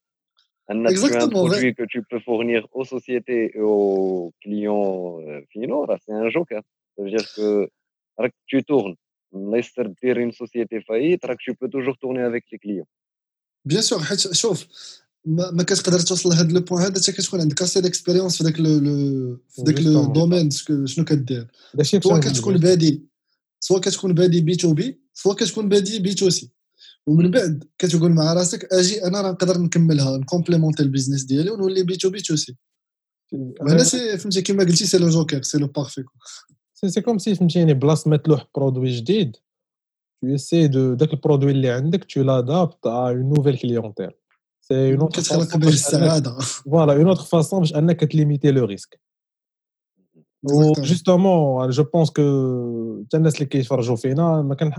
ان 0.71 0.89
tu 0.89 1.15
as 1.15 1.25
un 1.25 1.29
produit 1.29 1.75
que 1.75 1.85
tu 1.93 2.03
peux 2.03 2.21
fournir 2.29 2.61
aux 2.73 2.85
sociétés 2.85 3.45
et 3.57 3.61
aux 3.61 4.33
clients 4.43 5.19
finaux, 5.53 5.83
c'est 6.05 6.13
un 6.13 6.29
joker. 6.37 6.63
Ça 6.95 7.03
veut 7.03 7.13
dire 7.17 7.27
que 7.37 7.69
tu 8.51 8.63
tournes 8.71 8.97
الله 9.35 9.59
يستر 9.59 9.87
دير 10.03 10.23
اون 10.23 10.33
سوسيتي 10.33 10.81
فايت 10.81 11.27
راك 11.27 11.37
تو 11.47 11.53
بو 11.61 11.67
توجور 11.67 11.95
تورني 11.95 12.29
افيك 12.29 12.45
لي 12.53 12.59
كليون 12.59 12.87
بيان 13.65 13.83
سور 13.83 13.99
حيت 13.99 14.33
شوف 14.33 14.67
ما, 15.25 15.51
ما 15.51 15.63
كتقدر 15.63 16.01
توصل 16.01 16.29
لهذا 16.29 16.53
لو 16.53 16.61
بوان 16.61 16.83
هذا 16.83 17.01
حتى 17.01 17.13
كتكون 17.13 17.41
عندك 17.41 17.63
اسي 17.63 17.81
ديكسبيريونس 17.81 18.39
في 18.39 18.45
ذاك 18.45 18.61
لو 18.61 19.39
في 19.49 19.63
ذاك 19.63 19.81
لو 19.81 20.13
دومين 20.13 20.51
شنو 20.85 21.05
كدير 21.05 21.47
سواء 21.83 22.21
كتكون 22.21 22.57
بادي 22.57 23.03
سواء 23.61 23.81
كتكون 23.81 24.15
بادي 24.15 24.41
بي 24.41 24.57
تو 24.57 24.73
بي 24.73 25.01
سواء 25.15 25.37
كتكون 25.37 25.69
بادي 25.69 25.99
بي 25.99 26.15
تو 26.15 26.31
سي 26.31 26.51
ومن 27.08 27.32
بعد 27.32 27.64
كتقول 27.78 28.12
مع 28.12 28.34
راسك 28.34 28.74
أجي 28.74 29.06
أنا 29.06 29.22
راه 29.22 29.32
نقدر 29.32 29.58
نكملها 29.58 30.18
ن 30.18 30.23
complémenter 30.23 30.84
ال 30.84 30.88
business 30.88 31.24
ديالي 31.24 31.50
ونولي 31.50 31.84
بي 31.84 31.96
تو 31.96 32.10
بي 32.10 32.22
تو 32.22 32.36
سي. 32.36 32.56
وهنا 33.34 33.84
c'est 33.84 34.18
فهمتي 34.18 34.42
كيما 34.42 34.64
قلتي 34.64 34.86
c'est 34.86 34.98
le 34.98 35.10
joker 35.10 35.42
c'est 35.42 35.58
le 35.58 35.68
parfait 35.68 36.04
c'est 36.74 37.02
comme 37.02 37.18
si 37.18 37.36
فهمتيني 37.36 37.74
بلاص 37.74 38.08
ما 38.08 38.18
تلوح 38.18 38.48
produit 38.56 38.90
جديد. 38.90 39.38
Tu 40.26 40.28
essaies 40.28 40.70
de 40.70 40.96
داك 40.96 41.14
ال 41.14 41.19
produit 41.19 41.52
اللي 41.52 41.70
عندك 41.70 42.04
tu 42.04 42.24
l'adaptes 42.24 42.86
à 42.86 43.12
une 43.12 43.30
nouvelle 43.34 43.58
clientèle. 43.58 44.14
c'est 44.62 44.94
une 44.94 45.02
autre 45.02 45.22
كتخلق 45.22 45.58
به 45.58 45.68
السعادة. 45.68 46.40
voilà 46.40 46.94
une 46.94 47.08
autre 47.08 47.24
façon 47.24 47.60
باش 47.60 47.76
انك 47.76 48.00
ت 48.00 48.06
limiter 48.06 48.52
le 48.52 48.66
risque 48.66 49.00
justement 50.78 51.70
je 51.70 51.84
pense 51.84 52.10
que 52.10 52.22
حتى 53.06 53.18
الناس 53.18 53.36
اللي 53.36 53.46
كيتفرجوا 53.46 53.96
فينا 53.96 54.42
ما 54.42 54.56
كان 54.56 54.74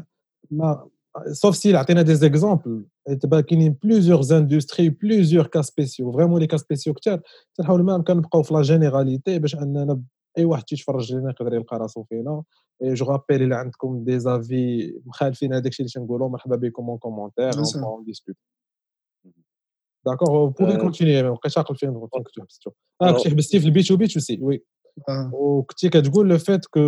ما 0.50 0.88
سوف 1.31 1.55
سي 1.55 1.75
عطينا 1.75 2.01
دي 2.01 2.15
زيكزومبل 2.15 2.85
تبا 3.21 3.41
كاينين 3.41 3.75
بليزيور 3.83 4.21
اندستري 4.31 4.89
بليزيور 4.89 5.47
كا 5.47 5.61
سبيسيو 5.61 6.11
فريمون 6.11 6.39
لي 6.41 6.47
كا 6.47 6.57
سبيسيو 6.57 6.93
كثار 6.93 7.21
تنحاول 7.55 7.83
ما 7.83 7.95
امكن 7.95 8.17
نبقاو 8.17 8.43
في 8.43 8.53
لا 8.53 8.61
جينيراليتي 8.61 9.39
باش 9.39 9.55
اننا 9.55 10.01
اي 10.37 10.45
واحد 10.45 10.63
تيتفرج 10.63 11.13
لينا 11.13 11.29
يقدر 11.29 11.53
يلقى 11.53 11.77
راسو 11.77 12.03
فينا 12.03 12.43
جو 12.83 13.05
رابيل 13.05 13.43
الا 13.43 13.55
عندكم 13.55 14.03
دي 14.03 14.19
زافي 14.19 14.93
مخالفين 15.05 15.53
هذاك 15.53 15.67
الشيء 15.67 15.85
اللي 15.85 15.93
تنقولوا 15.93 16.29
مرحبا 16.29 16.55
بكم 16.55 16.89
اون 16.89 16.97
كومونتير 16.97 17.51
اون 17.83 18.03
ديسكوت 18.03 18.35
داكور 20.05 20.45
بوفي 20.45 20.77
كونتينيي 20.77 21.23
ما 21.23 21.31
بقيتش 21.31 21.57
عاقل 21.57 21.75
فين 21.75 21.93
كنتو 21.93 22.41
حبستو 22.41 22.71
اه 23.01 23.11
كنتي 23.11 23.29
حبستي 23.29 23.59
في 23.59 23.65
البي 23.65 23.83
تو 23.83 23.97
بي 23.97 24.07
تو 24.07 24.19
سي 24.19 24.39
وي 24.41 24.63
وكنتي 25.33 25.89
كتقول 25.89 26.29
لو 26.29 26.37
فيت 26.37 26.65
كو 26.65 26.79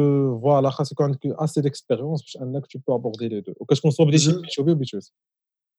فوالا 0.42 0.70
خاص 0.70 0.92
يكون 0.92 1.06
عندك 1.06 1.20
اسي 1.25 1.62
ديكسبيريونس 1.62 2.22
باش 2.22 2.38
انك 2.42 2.65
تو 2.68 2.80
بو 2.88 2.96
ابوردي 2.96 3.27
لي 3.27 3.42
دو 3.42 3.53
وكتكون 3.60 3.92
صوب 3.92 4.10
دي 4.12 4.18
بي 4.18 4.48
تو 4.56 4.63
بي 4.63 4.72
وبي 4.72 4.86
تو 4.86 5.00
سي 5.00 5.13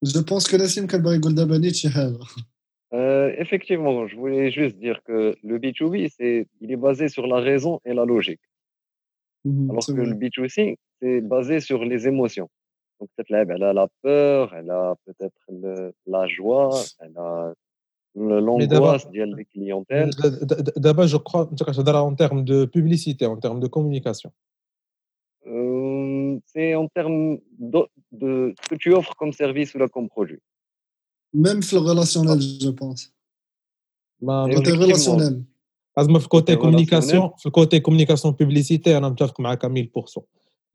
جو 0.05 0.23
بونس 0.23 0.51
كو 0.51 0.57
نسيم 0.57 0.87
كان 0.87 1.03
باغي 1.03 1.17
يقول 1.17 1.35
دابا 1.35 1.59
نيت 1.59 1.75
شي 1.75 1.89
حاجه 1.91 2.19
Euh, 2.95 3.29
effectivement, 3.45 3.97
je 4.11 4.15
voulais 4.23 4.49
juste 4.59 4.77
dire 4.87 4.99
que 5.09 5.19
le 5.51 5.57
B2B, 5.63 5.95
c'est, 6.17 6.37
il 6.63 6.69
est 6.75 6.83
basé 6.89 7.05
sur 7.17 7.25
la 7.35 7.39
raison 7.51 7.73
et 7.89 7.93
la 8.01 8.05
logique. 8.13 8.45
Mhm, 9.49 9.71
Alors 9.71 9.83
c'est 9.85 9.95
que 9.97 10.01
vrai. 10.03 10.11
le 10.11 10.17
B2C, 10.23 10.57
c'est 11.01 11.21
basé 11.35 11.57
sur 11.69 11.81
les 11.91 12.01
émotions. 12.13 12.49
Donc, 12.97 13.09
peut-être 13.13 13.31
là, 13.35 13.41
elle 13.55 13.65
a 13.71 13.73
la 13.83 13.89
peur, 14.05 14.43
elle 14.59 14.71
a 14.83 14.85
peut-être 15.07 15.43
le- 15.63 15.93
la 16.15 16.25
joie, 16.37 16.71
elle 17.03 17.17
a 17.29 17.31
le- 17.49 17.55
l'angoisse 18.20 19.10
des 19.10 19.46
clientèles. 19.46 20.10
D'abord, 20.76 21.08
je 21.08 21.18
crois, 21.18 21.50
en 21.50 22.16
termes 22.16 22.44
de 22.44 22.66
publicité, 22.66 23.26
en 23.26 23.38
termes 23.38 23.60
de 23.60 23.68
communication. 23.68 24.32
Euh, 25.48 26.38
c'est 26.46 26.76
en 26.76 26.88
termes 26.88 27.38
de, 27.58 28.54
ce 28.62 28.70
que 28.70 28.76
tu 28.76 28.94
offres 28.94 29.16
comme 29.16 29.32
service 29.32 29.74
ou 29.74 29.80
là 29.80 29.88
comme 29.88 30.10
produit. 30.10 30.40
Même 31.34 31.62
sur 31.62 31.82
le 31.82 31.90
relationnel, 31.90 32.40
ah. 32.40 32.58
je 32.62 32.70
pense. 32.70 33.12
Bah, 34.22 34.46
côté 34.54 34.72
relationnel. 34.72 35.44
Côté 36.30 36.58
communication, 36.58 37.34
côté 37.52 37.82
communication 37.82 38.32
publicité, 38.34 38.96
on 38.96 39.14
est 39.14 39.22
à 39.22 39.70
1000%. 39.70 40.24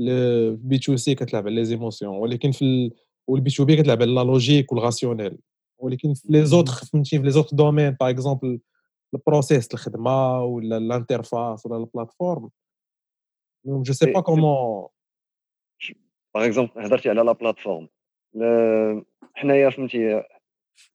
Le 0.01 0.59
B2C, 0.63 1.51
les 1.51 1.73
émotions. 1.73 2.21
Mais 2.23 2.29
le 2.29 3.41
B2B, 3.41 3.85
la 3.85 4.25
logique 4.25 4.71
ou 4.71 4.75
le 4.75 4.81
rationnel 4.83 5.39
بي 5.84 5.96
كتلعب 5.98 6.10
على 6.10 6.10
لا 6.10 6.10
لوجيك 6.10 6.10
والراسيونيل 6.10 6.10
ولكن 6.10 6.14
في 6.14 6.28
لي 6.32 6.46
زوتر 6.46 6.72
فهمتي 6.74 7.18
في 7.18 7.24
لي 7.24 7.32
زوتر 7.32 7.56
دومين 7.58 7.90
باغ 7.90 8.10
اكزومبل 8.10 8.60
البروسيس 9.14 9.74
الخدمه 9.74 10.44
ولا 10.44 10.78
الانترفاس 10.78 11.66
ولا 11.66 11.78
البلاتفورم 11.78 12.50
جو 13.66 13.94
سي 13.94 14.06
C'est- 14.06 14.10
با 14.14 14.20
c'est- 14.20 14.24
كومون 14.24 14.88
Par 16.38 16.42
exemple, 16.42 16.78
هضرتي 16.78 17.10
على 17.10 17.22
لا 17.22 17.32
بلاتفورم 17.32 17.90
حنايا 19.36 19.70
فهمتي 19.70 20.24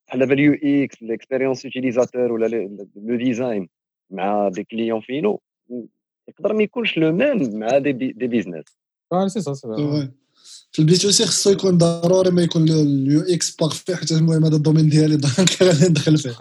بحال 0.07 0.19
دابا 0.19 0.33
اليو 0.33 0.53
اكس 0.83 1.01
الاكسبيريونس 1.01 1.65
يوتيليزاتور 1.65 2.31
ولا 2.31 2.45
لو 2.47 3.15
ديزاين 3.17 3.69
مع 4.09 4.49
دي 4.49 4.63
كليون 4.63 5.01
فينو 5.01 5.41
يقدر 6.27 6.53
ما 6.53 6.63
يكونش 6.63 6.97
لو 6.97 7.11
ميم 7.11 7.59
مع 7.59 7.77
دي 7.77 7.93
بي- 7.93 8.11
دي 8.11 8.27
بيزنس 8.27 8.65
اه 9.13 9.27
سي 9.27 9.41
سا 9.41 9.53
سي 9.53 9.67
فري. 9.67 10.11
في 10.72 10.78
ال 10.78 10.87
B 10.87 10.96
to 10.96 11.10
C 11.10 11.26
خصو 11.26 11.50
يكون 11.50 11.78
ضروري 11.78 12.30
ما 12.30 12.42
يكون 12.42 12.68
ال 12.68 13.20
UX 13.20 13.50
parfait 13.50 13.96
حيت 13.96 14.12
المهم 14.12 14.44
هذا 14.44 14.56
ال 14.56 14.60
domaine 14.60 14.88
ديالي 14.88 15.16
donc 15.16 15.62
غادي 15.62 15.88
ندخل 15.88 16.18
فيه. 16.18 16.36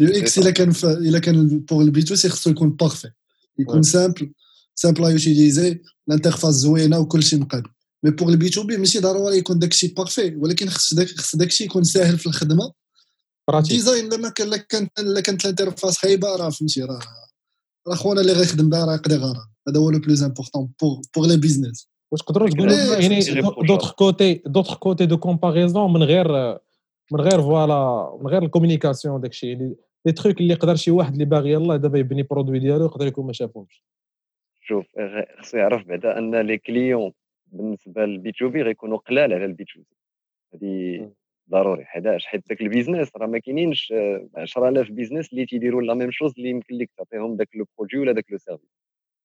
ال 0.00 0.22
UX 0.22 0.38
إلا 0.38 0.50
كان 0.50 0.72
إلا 0.84 1.18
كان 1.18 1.58
pour 1.58 1.82
ال 1.82 1.92
B 1.92 2.02
to 2.02 2.14
C 2.14 2.28
خصو 2.28 2.50
يكون 2.50 2.70
parfait 2.70 3.10
يكون. 3.58 3.82
simple 3.82 4.32
simple 4.74 5.10
utiliser 5.10 5.80
ال 6.08 6.13
interface 6.13 6.54
زوينة 6.54 6.98
وكلشي 6.98 7.36
مقاد. 7.36 7.62
mais 8.04 8.10
pour 8.10 8.28
ال 8.28 8.38
B 8.38 8.48
to 8.48 8.62
B 8.62 8.76
ماشي 8.76 8.98
ضروري 8.98 9.38
يكون 9.38 9.58
داكشي 9.58 9.86
parfait 9.86 10.36
ولكن 10.36 10.68
خص 10.68 10.94
داك 10.94 11.08
خص 11.08 11.36
داكشي 11.36 11.64
يكون 11.64 11.84
ساهل 11.84 12.18
في 12.18 12.26
الخدمة. 12.26 12.72
design 13.50 14.08
لما 14.12 14.28
كان 14.28 14.48
لا 14.48 14.56
كانت 14.56 15.00
لا 15.00 15.20
كانت 15.20 15.44
ال 15.44 15.49
interface 15.49 15.98
خايبة 15.98 16.36
راه 16.36 16.50
فهمتي 16.50 16.82
راه 16.82 17.00
راه 17.88 17.94
خونا 17.94 18.20
اللي 18.20 18.32
غيخدم 18.32 18.68
بها 18.68 18.84
راه 18.84 18.94
يقضي 18.94 19.16
غرض 19.16 19.46
هذا 19.68 19.78
هو 19.78 19.90
le 19.90 19.98
plus 19.98 20.22
important 20.22 20.72
pour 20.80 21.00
pour 21.16 21.26
les 21.26 21.36
business 21.36 21.88
واش 22.12 22.22
تقدروا 22.22 22.48
تقولوا 22.48 22.74
يعني. 23.00 23.40
دوطخ 23.68 23.94
كوتي 23.94 24.42
دوطخ 24.46 24.78
كوتي 24.78 25.06
دو 25.06 25.16
كومباريزون 25.16 25.92
من 25.92 26.02
غير 26.02 26.58
من 27.12 27.20
غير 27.20 27.42
voilà 27.42 28.10
من 28.20 28.26
غير 28.26 28.42
ال 28.42 28.48
communication 28.48 29.20
داكشي 29.20 29.48
يعني 29.48 29.76
les 30.06 30.12
trucs 30.12 30.40
اللي 30.40 30.52
يقدر 30.52 30.76
شي 30.76 30.90
واحد 30.90 31.12
اللي 31.12 31.24
باغي 31.24 31.50
يلاه 31.50 31.76
دابا 31.76 31.98
يبني 31.98 32.22
produit 32.22 32.58
ديالو 32.58 32.84
يقدر 32.84 33.06
يكون 33.06 33.26
ما 33.26 33.32
شافهمش. 33.32 33.84
شوف 34.60 34.86
خصو 35.38 35.58
يعرف 35.58 35.86
بعدا 35.86 36.18
أن 36.18 36.40
les 36.40 36.58
clients 36.58 37.12
بالنسبة 37.46 38.04
لل 38.04 38.23
B 38.23 38.32
to 38.32 38.48
B 38.48 38.62
غيكونوا 38.62 38.98
قلال 38.98 39.32
على 39.32 39.44
ال 39.44 39.54
B 39.54 39.64
to 39.64 39.80
C 39.80 39.96
هذه. 40.54 41.10
ضروري. 41.50 41.84
حيتاش 41.84 42.26
حيت 42.26 42.48
داك 42.48 42.60
البيزنس 42.60 43.16
راه 43.16 43.26
ما 43.26 43.38
كاينينش 43.38 43.92
آه، 43.92 44.28
10000 44.36 44.90
بيزنس 44.90 45.32
اللي 45.32 45.46
تيديروا 45.46 45.82
لا 45.82 45.94
ميم 45.94 46.10
شوز 46.10 46.32
اللي 46.36 46.48
يمكن 46.48 46.74
لك 46.74 46.90
تعطيهم 46.96 47.36
داك 47.36 47.48
لو 47.54 47.66
برودوي 47.78 48.00
ولا 48.00 48.12
داك 48.12 48.32
لو 48.32 48.38
سيرفيس 48.38 48.68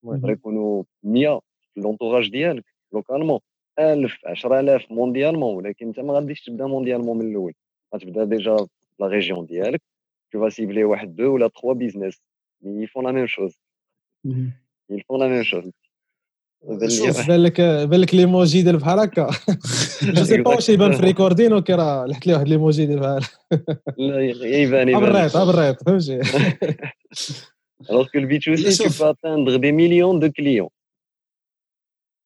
يقدر 0.03 0.31
يكونوا 0.31 0.83
100 1.03 1.41
في 1.73 1.79
لونتوراج 1.79 2.29
ديالك. 2.29 2.76
لوكالمون 2.92 3.40
1000 3.78 4.12
10000 4.26 4.90
مونديالمون 4.90 5.54
ولكن 5.56 5.86
انت 5.86 6.00
ما 6.00 6.14
غاديش 6.14 6.40
تبدا 6.44 6.66
مونديالمون 6.66 7.18
من 7.18 7.30
الاول 7.30 7.52
غتبدا 7.94 8.24
ديجا 8.24 8.56
في 8.56 8.66
لا 9.00 9.06
ريجيون 9.06 9.46
ديالك 9.46 9.80
tu 10.36 10.38
vas 10.40 10.52
cibler 10.54 10.78
واحد 10.78 11.16
دو 11.16 11.34
ولا 11.34 11.48
تخوا 11.48 11.74
بيزنس 11.74 12.22
ils 12.64 12.88
font 12.88 13.02
la 13.02 13.12
même 13.12 13.28
chose 13.36 13.54
ils 14.92 15.02
font 15.08 15.18
la 15.18 15.28
même 15.28 15.44
chose 15.44 15.70
هذا 16.70 16.86
اللي- 16.86 16.90
شوف. 16.96 17.28
بان 17.28 17.42
لك 17.42 17.60
بان 17.60 18.00
لك 18.00 18.14
ليموجي 18.14 18.62
ديال 18.62 18.76
بحال 18.76 18.98
هكا 18.98 19.30
جو 20.04 20.24
سي 20.24 20.42
با 20.42 20.54
واش 20.54 20.68
يبان 20.68 20.92
في 20.92 20.98
الريكوردين 20.98 21.52
اوكي 21.52 21.72
راه 21.74 22.06
لحت 22.06 22.26
لي 22.26 22.34
واحد 22.34 22.48
ليموجي 22.48 22.86
ديال 22.86 23.00
بحال 23.00 23.22
لا 23.98 24.20
يبان 24.62 24.88
يبان 24.88 25.12
بريت 25.12 25.36
بريت 25.36 25.82
فهمتي 25.82 26.20
alors 27.90 28.06
que 28.10 28.18
le 28.18 28.26
B2C 28.26 28.48
لا، 28.48 28.70
tu 28.70 28.76
شوف. 28.76 29.02
peux 29.02 29.06
atteindre 29.06 29.58
des 29.58 29.72
millions 29.72 30.14
de 30.24 30.28
clients 30.28 30.70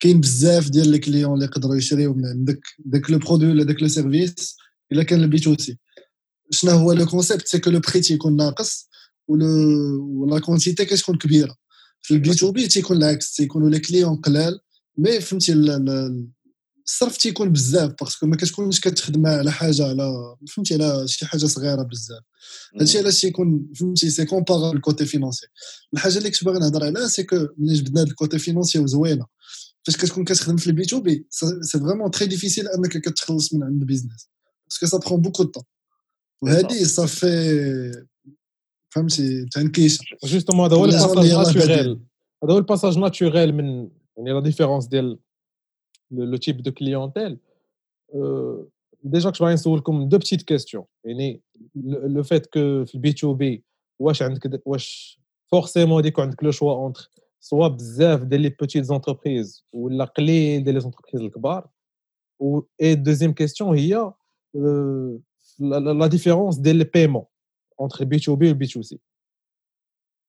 كاين 0.00 0.20
بزاف 0.20 0.68
ديال 0.70 0.88
les 0.88 0.98
clients 0.98 1.34
اللي 1.34 1.44
يقدروا 1.44 1.76
يشريو 1.76 2.14
من 2.14 2.26
عندك 2.26 2.60
داك 2.78 3.10
le 3.10 3.18
produit 3.18 3.50
ولا 3.50 3.64
داك 3.64 3.82
le 3.82 3.88
service 3.88 4.56
إلا 4.92 5.02
كان 5.02 5.22
ال 5.22 5.30
B 5.30 5.38
to 5.38 5.56
C. 5.58 5.78
شنو 6.50 6.70
هو 6.70 6.92
le 6.92 7.06
concept؟ 7.06 7.48
c'est 7.48 7.58
que 7.58 7.70
le 7.70 7.80
prix 7.80 8.00
تيكون 8.00 8.36
ناقص 8.36 8.88
ولا 9.28 10.40
quantité 10.40 10.84
كتكون 10.84 11.18
كبيرة. 11.18 11.56
في 12.02 12.14
ال 12.14 12.24
B 12.24 12.34
to 12.34 12.52
B 12.52 12.68
تيكون 12.68 12.96
العكس 12.96 13.34
تيكونوا 13.34 13.70
les 13.70 13.78
clients 13.78 14.16
قلال 14.16 14.60
mais 14.98 15.20
فهمتي 15.20 15.52
ال- 15.52 15.70
ال- 15.70 16.28
الصرف 16.86 17.16
تيكون 17.16 17.52
بزاف 17.52 17.94
parce 18.00 18.16
que 18.16 18.26
ما 18.26 18.36
كتكونش 18.36 18.80
كتخدم 18.80 19.26
على 19.26 19.52
حاجة 19.52 19.84
على 19.88 20.36
فهمتي 20.54 20.74
على 20.74 21.08
شي 21.08 21.26
حاجة 21.26 21.46
صغيرة 21.46 21.82
بزاف. 21.82 22.22
هادشي 22.80 22.98
علاش 22.98 23.20
تيكون 23.20 23.66
فهمتي 23.80 24.10
c'est 24.10 24.24
comparable 24.24 24.80
côté 24.80 25.06
financier 25.06 25.46
الحاجة 25.94 26.18
اللي 26.18 26.30
كنت 26.30 26.44
باغي 26.44 26.58
نهضر 26.58 26.84
عليها 26.84 27.08
سي 27.08 27.22
كو 27.22 27.36
ملي 27.58 27.74
جبدنا 27.74 28.00
هاد 28.00 28.06
الكوتي 28.08 28.38
فينونسي 28.38 28.78
وزوينة. 28.78 29.26
فاش 29.89 29.97
كتكون 29.97 30.25
كتخدم 30.25 30.57
في 30.57 30.67
البي 30.67 30.85
تو 30.85 30.99
بي 31.01 31.27
سي 31.29 31.79
فريمون 31.79 32.11
تري 32.11 32.27
ديفيسيل 32.27 32.67
انك 32.67 32.97
كتخلص 32.97 33.53
من 33.53 33.63
عند 33.63 33.81
البيزنس 33.81 34.29
باسكو 34.69 34.85
سا 34.85 34.97
برون 34.97 35.21
بوكو 35.21 35.43
دو 35.43 35.49
طون 35.51 35.63
وهادي 36.41 36.85
صافي 36.85 38.05
فهمتي 38.89 39.45
تنكيشه 39.45 40.03
جوستومون 40.25 40.65
هذا 40.65 40.75
هو 40.75 40.85
لي 40.85 40.91
زون 40.91 41.01
الباساج 41.09 41.17
اللي 41.17 41.29
يلاه 41.33 41.43
ناتوريل 41.43 41.77
بادين. 41.87 42.07
هذا 42.43 42.53
هو 42.53 42.57
الباساج 42.57 42.97
ناتوريل 42.97 43.53
من 43.55 43.89
يعني 44.17 44.31
لا 44.31 44.39
ديفيرونس 44.39 44.85
ديال 44.87 45.19
لو 46.11 46.37
تيب 46.37 46.61
دو 46.63 46.71
كليونتيل 46.71 47.37
ديجا 49.03 49.29
كنت 49.29 49.41
باغي 49.41 49.53
نسولكم 49.53 50.09
دو 50.09 50.17
بتيت 50.17 50.41
كيستيون 50.41 50.85
يعني 51.05 51.41
لو 51.85 52.23
فيت 52.23 52.45
كو 52.45 52.85
في 52.85 52.95
البي 52.95 53.13
تو 53.13 53.33
بي 53.33 53.63
واش 53.99 54.21
عندك 54.21 54.47
د- 54.47 54.61
واش 54.65 55.19
فورسيمون 55.51 56.05
يكون 56.05 56.23
عندك 56.23 56.43
لو 56.43 56.51
شوا 56.51 56.73
اونتر 56.73 57.09
سوا 57.39 57.67
بزاف 57.67 58.23
ديال 58.23 58.41
لي 58.41 58.49
بوتيت 58.49 58.83
زونتربريز 58.83 59.65
ولا 59.73 60.05
قليل 60.05 60.63
ديال 60.63 60.75
لي 60.75 60.81
زونتربريز 60.81 61.21
الكبار 61.21 61.67
و 62.39 62.61
اي 62.81 62.95
دوزيام 62.95 63.33
كيستيون 63.33 63.77
هي 63.77 64.13
euh, 64.57 65.19
لا 65.59 66.07
ديفيرونس 66.07 66.57
ديال 66.57 66.75
لي 66.75 66.83
بايمون 66.83 67.25
اونتر 67.79 68.01
البي 68.01 68.19
تو 68.19 68.35
بي 68.35 68.47
والبي 68.47 68.67
تو 68.67 68.81
سي 68.81 68.99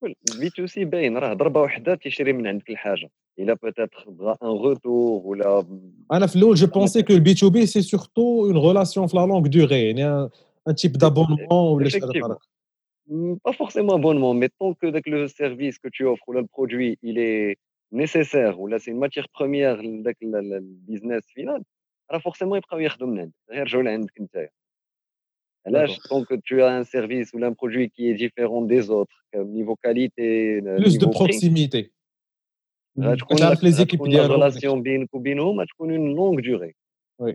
البي 0.05 0.51
تو 0.51 0.67
سي 0.67 0.85
باين 0.85 1.19
راه 1.19 1.35
ضربه 1.35 1.61
واحده 1.61 1.95
تيشري 1.95 2.33
من 2.33 2.47
عندك 2.47 2.71
الحاجه 2.71 3.11
الا 3.39 3.55
بوتيتر 3.55 4.05
بغا 4.09 4.37
ان 4.43 4.49
روتور 4.49 5.27
ولا 5.27 5.67
انا 6.13 6.27
في 6.27 6.37
الاول 6.37 6.55
جو 6.55 6.67
بونسي 6.67 7.03
كو 7.03 7.13
البي 7.13 7.35
تو 7.35 7.51
بي 7.51 7.67
سي 7.67 7.83
سورتو 7.83 8.47
اون 8.47 8.67
ريلاسيون 8.67 9.07
في 9.07 9.17
لا 9.17 9.27
لونغ 9.27 9.47
دوري 9.47 9.87
يعني 9.87 10.05
ان 10.69 10.75
تيب 10.75 10.93
دابونمون 10.93 11.47
ولا 11.51 11.89
شي 11.89 12.01
حاجه 12.01 12.39
Mmh, 13.12 13.36
pas 13.44 13.52
forcément 13.52 13.96
abonnement, 13.96 14.34
mais 14.34 14.48
tant 14.58 14.74
que 14.74 14.88
le 15.06 15.28
service 15.28 15.78
que 15.80 15.90
tu 15.90 16.06
offres 16.06 16.24
ou 16.30 16.32
le 16.32 16.46
produit, 16.48 16.98
il 17.02 17.20
est 17.20 17.58
nécessaire 17.92 18.58
ou 18.58 18.68
là 18.68 18.80
c'est 18.80 18.92
une 18.92 19.00
matière 19.00 19.28
première 19.28 19.80
avec 19.80 20.18
le 20.22 20.60
business 20.62 21.22
final, 21.34 21.62
alors 22.08 22.22
forcément 22.22 22.56
il 22.56 22.62
prend 22.62 22.78
Là, 25.66 25.88
tant 26.10 26.24
que 26.24 26.36
tu 26.36 26.64
as 26.64 26.74
un 26.74 26.86
service 26.86 27.34
ou 27.34 27.44
un 27.44 27.52
produit 27.52 27.90
qui 27.90 28.10
est 28.10 28.14
différent 28.14 28.62
des 28.62 28.90
autres, 28.90 29.16
niveau 29.36 29.76
qualité, 29.76 30.62
plus 30.78 30.98
de 30.98 31.06
proximité. 31.06 31.92
Tu 32.96 33.02
mmh. 33.02 33.42
as 33.42 33.62
les 33.62 33.82
équipes 33.82 34.08
de 34.08 34.20
relation 34.20 34.78
une 35.90 36.16
longue 36.16 36.40
durée. 36.40 36.78
Oui. 37.20 37.34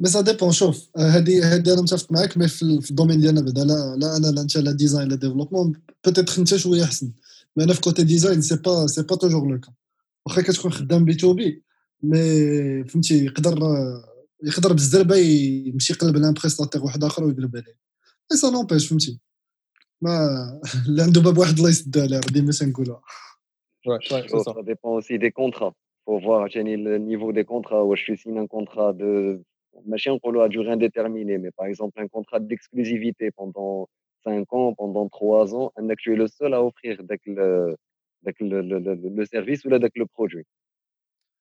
mais 0.00 0.08
ça 0.08 0.20
dépend 0.20 0.52
شوف 0.52 0.88
هذه 0.96 1.54
هذه 1.54 1.72
أنا 1.72 1.82
متفق 1.82 2.12
معاك 2.12 2.38
mais 2.38 2.48
في 2.48 2.90
ال 2.90 2.94
domaine 2.94 3.20
ديالنا 3.20 3.40
بعدا 3.40 3.64
لا 3.64 3.96
لا 3.96 4.16
أنا 4.16 4.26
لا 4.26 4.40
انت 4.40 4.56
لا 4.56 4.72
design 4.72 5.08
لا 5.08 5.16
développement 5.16 5.72
peut-être 6.04 6.38
انت 6.38 6.56
شوية 6.56 6.84
احسن 6.84 7.12
mais 7.56 7.64
أنا 7.64 7.72
في 7.74 7.80
côté 7.80 8.04
design 8.04 8.42
c'est 8.42 8.56
pas 8.56 8.86
c'est 8.86 9.02
pas 9.02 9.16
toujours 9.16 9.48
le 9.48 9.60
cas 9.60 9.72
واخا 10.26 10.42
كتكون 10.42 10.72
خدام 10.72 11.04
B 11.04 11.14
to 11.14 11.34
B 11.34 11.62
mais 12.02 12.84
فهمتي 12.84 13.24
يقدر 13.24 13.58
يقدر 14.42 14.72
بالزربه 14.72 15.16
يمشي 15.16 15.92
يقلب 15.92 16.16
على 16.16 16.32
prestataire 16.32 16.84
واحد 16.84 17.04
اخر 17.04 17.24
ويقلب 17.24 17.56
عليه 17.56 17.76
et 18.32 18.36
ça 18.36 18.50
n'empêche 18.50 18.88
فهمتي 18.88 19.18
ما 20.02 20.20
اللي 20.86 21.02
عنده 21.02 21.20
باب 21.20 21.38
واحد 21.38 21.56
الله 21.56 21.68
يسد 21.68 21.98
عليه 21.98 22.20
ديما 22.20 22.52
تنقولها 22.52 23.00
Ça 23.86 24.62
dépend 24.64 24.94
aussi 24.98 25.18
des 25.18 25.30
contrats. 25.30 25.74
faut 26.05 26.19
voir 26.19 26.47
le 26.53 26.97
niveau 26.97 27.31
des 27.31 27.45
contrats. 27.45 27.83
Où 27.85 27.95
je 27.95 28.15
signe 28.15 28.37
un 28.37 28.47
contrat 28.47 28.93
de 28.93 29.41
machin 29.85 30.17
à 30.41 30.47
durée 30.49 30.71
indéterminée, 30.71 31.37
mais 31.37 31.51
par 31.51 31.65
exemple 31.65 31.99
un 32.01 32.07
contrat 32.07 32.39
d'exclusivité 32.39 33.31
pendant 33.31 33.87
5 34.23 34.53
ans, 34.53 34.73
pendant 34.73 35.07
3 35.09 35.55
ans, 35.55 35.71
tu 35.99 36.13
es 36.13 36.15
le 36.15 36.27
seul 36.27 36.53
à 36.53 36.63
offrir 36.63 36.97
le, 37.25 37.75
le, 38.39 38.61
le, 38.61 39.09
le 39.19 39.25
service 39.25 39.65
ou 39.65 39.69
le 39.69 40.05
produit. 40.05 40.45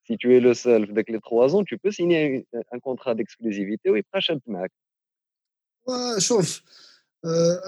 Si 0.07 0.17
tu 0.17 0.35
es 0.37 0.41
le 0.41 0.55
seul 0.55 0.83
avec 0.91 1.09
les 1.11 1.21
3 1.21 1.55
ans, 1.55 1.65
tu 1.65 1.77
peux 1.79 1.91
signer 1.91 2.47
un 2.73 2.79
contrat 2.79 3.15
d'exclusivité 3.15 3.91
ou 3.91 3.97
il 3.97 4.05
prachète 4.05 4.47
Mac. 4.47 4.73
شوف 6.19 6.63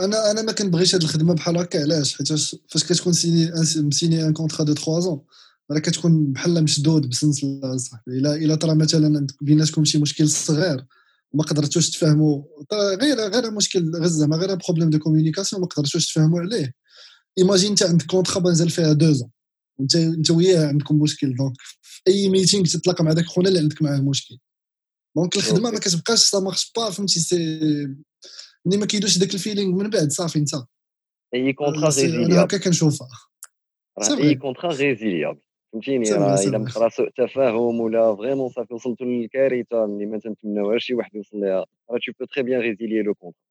انا 0.00 0.30
انا 0.30 0.42
ما 0.42 0.52
كنبغيش 0.52 0.94
هذه 0.94 1.02
الخدمه 1.02 1.34
بحال 1.34 1.56
هكا 1.58 1.82
علاش 1.82 2.16
حيت 2.16 2.28
فاش 2.68 2.84
كتكون 2.88 3.12
سيني 3.12 3.52
مسيني 3.76 4.26
ان 4.26 4.32
كونترا 4.32 4.64
دو 4.64 4.74
3 4.74 5.00
زون 5.00 5.24
راه 5.71 5.79
كتكون 5.79 6.31
بحال 6.31 6.63
مشدود 6.63 7.09
بسنسله 7.09 7.77
صاحبي. 7.77 8.11
الا 8.11 8.35
إلا 8.35 8.55
طرا 8.55 8.73
مثلا 8.73 9.27
بيناتكم 9.41 9.85
شي 9.85 9.97
مشكل 9.97 10.29
صغير 10.29 10.85
وما 11.31 11.43
قدرتوش 11.43 11.89
تفهموا 11.89 12.43
غير 12.73 13.17
غير 13.17 13.51
مشكل 13.51 13.91
غير 13.95 14.07
زعما 14.07 14.37
غير 14.37 14.55
problème 14.55 14.89
de 14.89 14.99
communication 14.99 15.61
ما 15.61 15.67
قدرتوش 15.67 16.07
تفهموا 16.13 16.39
عليه. 16.39 16.73
imagine 17.37 17.69
انت 17.69 17.83
عندك 17.83 18.05
contrat 18.05 18.39
بنزل 18.39 18.69
فيها 18.69 18.93
deux 18.93 19.11
ans 19.11 19.29
انت 19.79 19.95
انت 19.95 20.31
وياه 20.31 20.67
عندكم 20.67 21.01
مشكل. 21.01 21.35
donc 21.35 21.55
في 21.81 22.01
أي 22.07 22.29
meeting 22.29 22.65
تتلاقى 22.65 23.03
مع 23.03 23.11
ذاك 23.11 23.25
خونا 23.25 23.49
اللي 23.49 23.59
عندك 23.59 23.81
معاه 23.81 23.99
مشكل. 23.99 24.37
donc 25.15 25.35
الخدمة 25.35 25.71
ما 25.71 25.79
كتبقاش 25.79 26.19
ça 26.19 26.39
marche 26.39 26.71
pas 26.75 26.89
فهمتي؟ 26.89 27.19
c'est 27.19 27.37
ملي 28.65 28.77
ما 28.77 28.85
كيدوش 28.85 29.17
داك 29.17 29.33
ال 29.33 29.38
feeling 29.38 29.75
من 29.75 29.89
بعد 29.89 30.11
صافي 30.11 30.39
انت. 30.39 30.49
أي 31.33 31.53
contrat 31.53 31.85
résiliable 31.85 32.33
أنا 32.33 32.43
هكا 32.43 32.57
كنشوفها 32.57 33.07
أي 34.09 34.35
contrat 34.35 34.73
résiliable 34.73 35.39
فهمتيني؟ 35.73 36.11
راه 36.11 36.41
إلا 36.43 36.57
بقى 36.57 36.89
سوء 36.89 37.09
تفاهم 37.09 37.79
ولا 37.79 38.15
vraiment 38.15 38.49
صافي 38.49 38.73
وصلتوا 38.73 39.05
للكارثة 39.05 39.85
اللي 39.85 40.05
ما 40.05 40.19
تنتمناوهاش 40.19 40.85
شي 40.85 40.93
واحد 40.93 41.15
يوصل 41.15 41.39
ليها. 41.39 41.65
راه 41.91 41.99
tu 42.05 42.11
peux 42.19 42.25
très 42.25 42.43
bien 42.43 42.61
résilier 42.61 43.01
le 43.01 43.13
contrat 43.13 43.41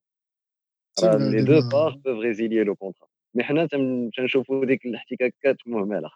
راه 1.03 1.17
les 1.31 1.43
deux 1.43 1.61
parts 1.61 1.91
peuvent 2.05 2.19
résilier 2.19 2.65
le 2.65 2.75
contrat 2.75 3.09
mais 3.35 3.45
حنا 3.45 3.69
تنشوفوا 4.17 4.65
ديك 4.65 4.87
الاحتكاكات 4.87 5.57
مهمله 5.67 6.11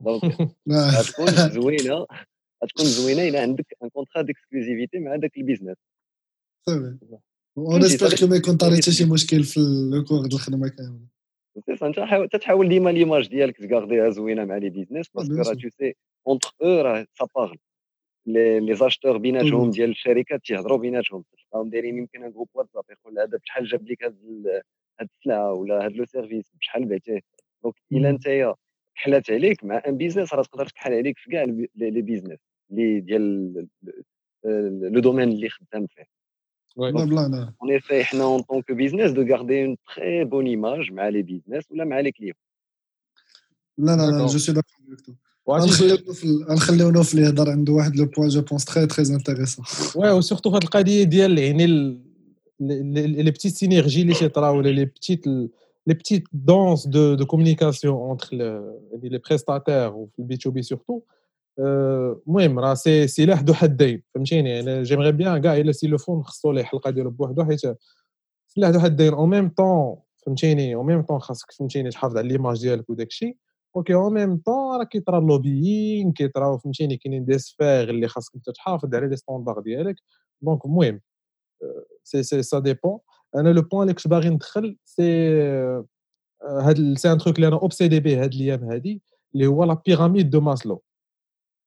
donc 0.00 0.22
غتكون 0.70 1.26
زوينة 1.56 2.06
غتكون 2.64 2.84
زوينة 2.84 3.28
إلا 3.28 3.42
عندك 3.42 3.76
un 3.82 3.88
contrat 3.88 4.22
d'exclusivité 4.22 4.98
مع 4.98 5.16
داك 5.16 5.36
ال 5.36 5.40
business 5.40 5.76
espère 7.86 8.20
que 8.20 8.26
ما 8.26 8.36
يكون 8.36 8.56
طاري 8.56 8.76
حتى 8.76 8.92
شي 8.92 9.04
مشكل 9.04 9.44
في 9.44 9.60
ال 9.60 9.70
cours 9.70 10.20
ديال 10.22 10.34
الخدمة 10.34 10.68
كاملة. 10.68 11.15
انت 11.82 12.32
تتحاول 12.32 12.68
ديما 12.68 12.90
l'image 12.90 13.28
ديالك 13.28 13.56
تكارديها 13.56 14.10
زوينة 14.10 14.44
مع 14.44 14.56
les 14.56 14.70
business 14.70 15.08
parce 15.08 15.24
que 15.24 15.34
راه 15.34 15.54
tout 15.54 15.68
c'est 15.68 15.94
entre 16.26 16.50
eux 16.62 16.80
راه 16.80 17.06
ça 17.18 17.26
parle 17.36 17.58
les 18.26 18.74
acheteurs 18.74 19.16
بيناتهم 19.16 19.70
ديال 19.70 19.90
الشركات 19.90 20.40
تيهضروا 20.44 20.78
بيناتهم. 20.78 21.24
تلقاهم 21.32 21.70
دايرين 21.70 21.98
يمكن 21.98 22.24
un 22.24 22.30
groupe 22.30 22.48
واتساب 22.54 22.84
يقول 22.90 23.18
هذا 23.18 23.38
بشحال 23.38 23.64
جاب 23.64 23.88
لك 23.88 24.04
هاد 24.04 24.16
هاد 25.00 25.08
السلعة 25.18 25.52
ولا 25.52 25.84
هاد 25.84 25.92
le 25.92 26.04
service 26.04 26.52
بشحال 26.60 26.84
بعتيه. 26.84 27.20
donc 27.62 27.74
إلا 27.92 28.12
نتايا 28.12 28.54
كحلات 28.94 29.30
عليك 29.30 29.64
مع 29.64 29.82
un 29.86 29.96
business 29.96 30.34
راه 30.34 30.42
تقدر 30.42 30.66
تكحل 30.66 30.94
عليك 30.94 31.18
في 31.18 31.30
كاع 31.30 31.42
les 31.76 32.02
business 32.02 32.38
اللي 32.70 33.00
ديال 33.00 33.52
لو 34.92 35.00
دومين 35.00 35.28
اللي 35.28 35.48
خدام 35.48 35.86
فيه. 35.86 36.04
اون 37.61 37.71
ايفي 37.71 38.03
حنا 38.03 38.23
اون 38.23 38.41
طون 38.41 38.61
كو 38.61 38.73
بيزنس 38.73 39.11
دو 39.11 39.21
غاردي 39.21 39.65
اون 39.65 39.77
تري 39.95 40.23
بون 40.23 40.47
ايماج 40.47 40.91
مع 40.91 41.07
لي 41.07 41.21
بيزنس 41.21 41.71
ولا 41.71 41.85
مع 41.85 41.99
لي 41.99 42.11
كليون 42.11 42.33
لا 43.77 43.95
لا 43.95 44.11
لا 44.11 44.25
جو 44.27 44.37
سي 44.37 44.53
داكور 44.53 44.71
غنخليو 46.49 46.91
نوف 46.91 47.13
اللي 47.13 47.25
يهضر 47.25 47.49
عنده 47.49 47.73
واحد 47.73 47.95
لو 47.95 48.05
بوان 48.05 48.29
جو 48.29 48.41
بونس 48.41 48.65
تري 48.65 48.87
تري 48.87 49.15
انتريسون 49.15 49.65
وي 49.95 50.11
وسورتو 50.11 50.49
في 50.49 50.55
هذه 50.55 50.63
القضيه 50.63 51.03
ديال 51.03 51.37
يعني 51.37 51.67
لي 52.59 53.31
بتيت 53.31 53.53
سينيرجي 53.53 54.01
اللي 54.01 54.13
تيطراو 54.13 54.57
ولا 54.57 54.69
لي 54.69 54.85
بتيت 54.85 55.27
لي 55.27 55.49
بتيت 55.87 56.23
دونس 56.33 56.87
دو 56.87 57.13
دو 57.13 57.25
كومونيكاسيون 57.25 57.95
اونتر 57.95 58.29
لي 58.31 59.21
بريستاتير 59.27 59.93
وفي 59.93 60.19
البي 60.19 60.37
تو 60.37 60.51
بي 60.51 60.61
سورتو 60.61 61.01
المهم 61.58 62.58
راه 62.58 62.74
c'est 62.74 63.06
سلاح 63.06 63.42
ذو 63.42 63.54
حدين 63.54 64.02
فهمتيني؟ 64.14 64.60
أنا 64.60 64.82
j'aimerais 64.82 65.12
bien 65.12 65.40
كاع 65.40 65.56
إلا 65.56 65.72
s'il 65.72 65.86
le 65.86 65.98
faut 65.98 66.18
نخصو 66.18 66.52
ليه 66.52 66.62
حلقه 66.62 66.90
ديالو 66.90 67.10
بوحدو 67.10 67.44
حيت 67.44 67.60
سلاح 68.46 68.70
ذو 68.70 68.80
حدين. 68.80 69.14
au 69.14 69.26
même 69.26 69.48
temps 69.48 69.96
فهمتيني؟ 70.26 70.74
au 70.74 70.82
même 70.82 71.02
temps 71.02 71.18
خاصك 71.18 71.52
فهمتيني 71.52 71.90
تحافظ 71.90 72.16
على 72.16 72.28
l'image 72.28 72.62
ديالك 72.62 72.90
وداك 72.90 73.06
الشيء. 73.06 73.36
OK 73.76 73.94
au 73.94 74.10
même 74.10 74.36
temps 74.36 74.78
راه 74.78 74.84
كيطرا 74.84 75.18
ال 75.18 75.28
lobbying 75.28 76.12
كيطراو 76.12 76.58
فهمتيني 76.58 76.96
كاينين 76.96 77.24
des 77.24 77.38
sphères 77.38 77.90
اللي 77.90 78.08
خاصك 78.08 78.34
انت 78.34 78.50
تحافظ 78.50 78.94
على 78.94 79.08
les 79.08 79.16
standards 79.16 79.60
ديالك. 79.60 79.96
donc 80.42 80.64
المهم 80.66 81.00
c'est 82.04 82.22
c'est 82.22 82.42
ça 82.42 82.58
dépend 82.58 82.98
أنا 83.36 83.48
le 83.48 83.62
point 83.62 83.82
اللي 83.82 83.94
كنت 83.94 84.08
باغي 84.08 84.28
ندخل 84.28 84.76
c'est 84.84 85.02
هاد 86.42 86.98
c'est 86.98 87.12
un 87.12 87.18
truc 87.18 87.36
اللي 87.36 87.48
أنا 87.48 87.56
obsédé 87.56 88.00
به 88.00 88.22
هاد 88.22 88.34
الأيام 88.34 88.64
هادي 88.64 89.02
اللي 89.34 89.46
هو 89.46 89.64
la 89.64 89.82
pyramide 89.86 90.30
de 90.30 90.40
Maslow 90.40 90.82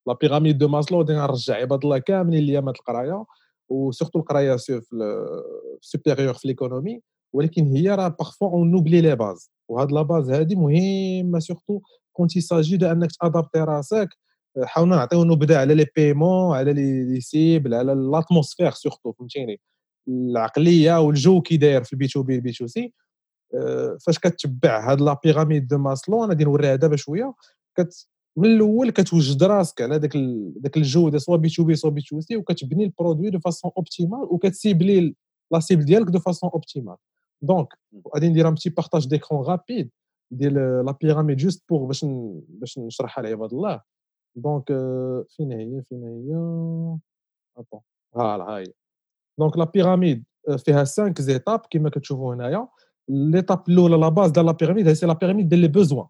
la 0.07 0.13
pyramide 0.13 0.57
de 0.57 0.67
Maslow 0.67 0.97
غادي 0.97 1.13
نرجع 1.13 1.55
عباد 1.55 1.83
الله 1.83 1.97
كاملين 1.97 2.43
الايامات 2.43 2.75
القرايه 2.75 3.25
و 3.69 3.76
surtout 3.76 4.19
القرايه 4.19 4.55
في 4.55 4.81
supérieur 5.81 6.33
في 6.33 6.47
l'économie 6.47 7.01
ولكن 7.33 7.63
هي 7.75 7.89
راه 7.89 8.07
parfois 8.07 8.49
on 8.51 8.71
oublie 8.71 9.01
les 9.01 9.15
bases 9.15 9.51
وهاد 9.69 9.91
la 9.91 10.01
base 10.01 10.29
هادي 10.31 10.55
مهمة 10.55 11.39
surtout 11.39 11.79
quand 12.13 12.35
il 12.35 12.77
s'agit 12.77 12.85
de 12.85 12.87
انك 12.87 13.09
تادابتي 13.21 13.59
راسك. 13.59 14.09
حاولنا 14.63 14.95
نعطيو 14.95 15.23
نبذه 15.23 15.57
على 15.57 15.75
les 15.75 15.85
paiements 15.95 16.57
على 16.57 16.73
les 16.73 17.21
cibles 17.21 17.73
على 17.73 17.93
l'atmosphère 17.93 18.71
surtout 18.71 19.11
فهمتيني؟ 19.11 19.59
العقلية 20.07 20.99
والجو 20.99 21.41
كي 21.41 21.57
داير 21.57 21.83
في 21.83 21.93
ال 21.93 22.00
B 22.00 22.07
to 22.07 22.23
B 22.23 22.35
ال 22.35 22.43
B 22.43 22.51
to 22.51 22.67
C 22.67 22.93
فاش 24.05 24.19
كتبع 24.19 24.91
هاد 24.91 25.01
la 25.01 25.19
pyramide 25.23 25.67
de 25.67 25.77
Maslow 25.77 26.23
أنا 26.23 26.33
غادي 26.33 26.43
نوريها 26.43 26.75
دابا 26.75 26.95
شوية 26.95 27.33
من 28.39 28.45
الأول 28.45 28.89
كتوجد 28.89 29.43
راسك 29.43 29.81
على 29.81 29.99
داك 29.99 30.17
داك 30.55 30.77
الجوده 30.77 31.17
soit 31.17 31.37
B 31.37 31.49
to 31.49 31.63
B 31.63 31.75
soit 31.75 31.89
B 31.89 32.01
to 32.01 32.21
C 32.21 32.37
وكتبني 32.37 32.83
ال 32.83 32.89
produit 32.89 33.29
de 33.29 33.39
façon 33.39 33.71
optimale 33.77 34.23
وكتسيبلي 34.23 35.15
la 35.51 35.59
cible 35.59 35.85
ديالك 35.85 36.07
de 36.07 36.19
façon 36.19 36.49
optimale 36.53 36.95
donc 37.41 37.67
غادي 38.15 38.29
ندير 38.29 38.47
un 38.47 38.53
petit 38.53 38.69
partage 38.69 39.07
d'écran 39.07 39.45
rapide 39.45 39.89
ديال 40.31 40.53
la 40.85 40.97
pyramide 41.01 41.37
juste 41.37 41.63
pour 41.69 41.85
باش 41.85 42.05
باش 42.49 42.79
نشرحها 42.79 43.23
لعباد 43.23 43.53
الله. 43.53 43.81
donc 44.35 44.67
فين 45.29 45.51
هي؟ 45.51 45.81
فين 45.81 46.03
هي؟ 46.03 46.35
attends 47.57 47.79
ها 48.15 48.21
ها 48.21 48.59
هي 48.59 48.65
donc 49.39 49.57
la 49.57 49.65
pyramide 49.65 50.23
فيها 50.57 50.83
5 50.83 51.13
زيتاب 51.19 51.61
كما 51.71 51.89
كتشوفوا 51.89 52.35
هنايا. 52.35 52.67
l'étape 53.09 53.69
الأولى 53.69 53.97
la 53.97 54.09
base 54.09 54.31
ديال 54.31 54.45
la 54.45 54.51
pyramide 54.51 54.93
c'est 54.93 55.05
la 55.05 55.13
pyramide 55.13 55.49
ديال 55.49 55.61
les 55.61 55.67
besoins 55.67 56.07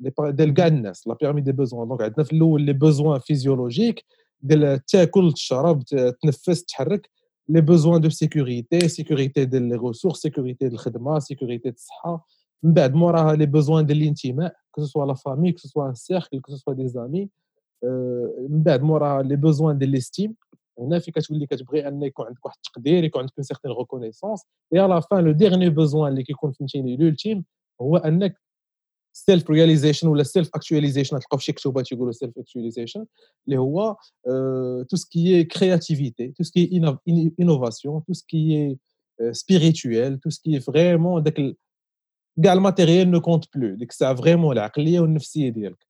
ديال 0.00 0.54
كاع 0.54 0.66
الناس 0.66 1.08
la 1.08 1.14
pyramide 1.14 1.44
des 1.44 1.52
besoins 1.52 1.88
donc 1.88 2.02
عندنا 2.02 2.24
في 2.24 2.32
الأول 2.32 2.62
les 2.62 2.72
besoins 2.72 3.18
physiologiques 3.20 4.04
ديال 4.40 4.84
تاكل 4.84 5.32
تشرب 5.32 5.82
تنفس 6.22 6.64
تحرك 6.64 7.10
les 7.48 7.60
besoins 7.60 8.00
de 8.00 8.08
sécurité 8.08 8.88
sécurité 8.88 9.44
ديال 9.44 9.62
les 9.62 9.76
ressources 9.76 10.16
sécurité 10.18 10.58
ديال 10.64 10.72
الخدمه 10.72 11.18
sécurité 11.18 11.68
الصحة. 11.68 12.26
من 12.62 12.72
بعد 12.74 12.94
موراها 12.94 13.34
les 13.36 13.46
besoins 13.46 13.86
ديال 13.86 14.02
الانتماء 14.02 14.54
que 14.70 14.84
soit 14.84 15.06
la 15.06 15.14
famille 15.14 15.52
que 15.52 15.58
soit 15.58 15.88
un 15.88 15.94
cercle 15.94 16.40
que 16.40 16.56
soit 16.56 16.74
des 16.74 16.88
amis 16.88 17.28
من 18.48 18.62
بعد 18.62 18.82
موراها 18.82 19.22
les 19.22 19.36
besoins 19.36 19.78
ديال 19.78 19.90
l'estime 19.90 20.34
هنا 20.78 20.98
فين 20.98 21.14
كتولي 21.14 21.46
كتبغي 21.46 21.88
أن 21.88 22.02
يكون 22.02 22.26
عندك 22.26 22.46
واحد 22.46 22.56
التقدير 22.66 23.04
يكون 23.04 23.20
عندك 23.20 23.40
certaine 23.40 23.70
reconnaissance 23.70 24.42
et 24.74 24.78
à 24.78 24.85
la 24.85 25.00
fin 25.00 25.24
le 25.24 25.32
dernier 25.32 25.70
besoin 25.70 26.12
اللي 26.12 26.22
كيكون 26.22 26.52
فهمتيني 26.52 26.96
l'ultime 26.96 27.44
هو 27.82 27.96
أنك 27.96 28.40
سيلف 29.17 29.49
رياليزيشن 29.49 30.07
ولا 30.07 30.23
سيلف 30.23 30.49
اكtualisation 30.57 31.09
تلقاو 31.09 31.37
في 31.37 31.43
شي 31.43 31.51
كتوبات 31.51 31.91
يقولوا 31.91 32.11
سيلف 32.11 32.33
اكtualisation 32.39 33.05
اللي 33.47 33.57
هو 33.57 33.95
تو 34.89 34.95
سكي 34.95 35.43
كرياتيفيتي 35.43 36.27
تو 36.27 36.43
سكي 36.43 36.81
انوفاسيون 37.39 38.03
تو 38.07 38.13
سكي 38.13 38.77
سبيريتويل 39.31 40.19
تو 40.19 40.29
سكي 40.29 40.59
فريمون 40.59 41.23
داك 41.23 41.55
كاع 42.43 42.53
الماتيريال 42.53 43.11
نو 43.11 43.21
كونت 43.21 43.45
بلو 43.55 43.75
ديك 43.75 43.89
الساعه 43.89 44.15
فريمون 44.15 44.57
العقليه 44.57 44.99
والنفسيه 44.99 45.49
ديالك 45.49 45.87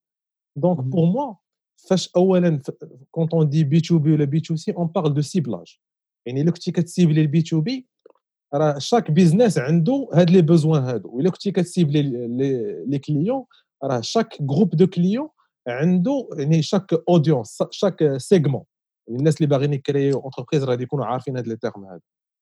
دونك 0.56 0.78
بور 0.78 1.06
موا 1.06 1.34
فاش 1.88 2.10
اولا 2.16 2.62
كونت 3.10 3.34
اون 3.34 3.48
دي 3.48 3.64
بي 3.64 3.80
تو 3.80 3.98
بي 3.98 4.12
ولا 4.12 4.24
بي 4.24 4.40
تو 4.40 4.56
سي 4.56 4.72
اون 4.72 4.86
بارل 4.86 5.14
دو 5.14 5.20
سيبلاج 5.20 5.78
يعني 6.26 6.40
الا 6.40 6.50
كنتي 6.50 6.72
كتسيبلي 6.72 7.20
البي 7.20 7.42
تو 7.42 7.60
بي 7.60 7.86
راه 8.53 8.77
chaque 8.77 9.11
business 9.11 9.57
عنده 9.57 10.09
هاد 10.13 10.29
les 10.29 10.41
besoins 10.41 10.83
هادو. 10.83 11.09
وإلا 11.09 11.29
كنتي 11.29 11.51
كتسيبلي 11.51 12.01
les 12.87 12.99
clients 12.99 13.45
راه 13.83 14.01
chaque 14.01 14.41
groupe 14.41 14.69
de 14.69 14.87
clients 14.87 15.29
عنده 15.67 16.29
يعني 16.37 16.61
chaque 16.61 16.93
audience 17.09 17.63
chaque 17.71 18.17
segment 18.17 18.63
الناس 19.09 19.37
اللي 19.37 19.47
باغيين 19.47 19.73
يكريو 19.73 20.19
entreprise 20.19 20.63
راه 20.63 20.81
يكونوا 20.81 21.05
عارفين 21.05 21.37
هاد 21.37 21.47
les 21.47 21.55
termes 21.55 21.85
هادو. 21.85 22.01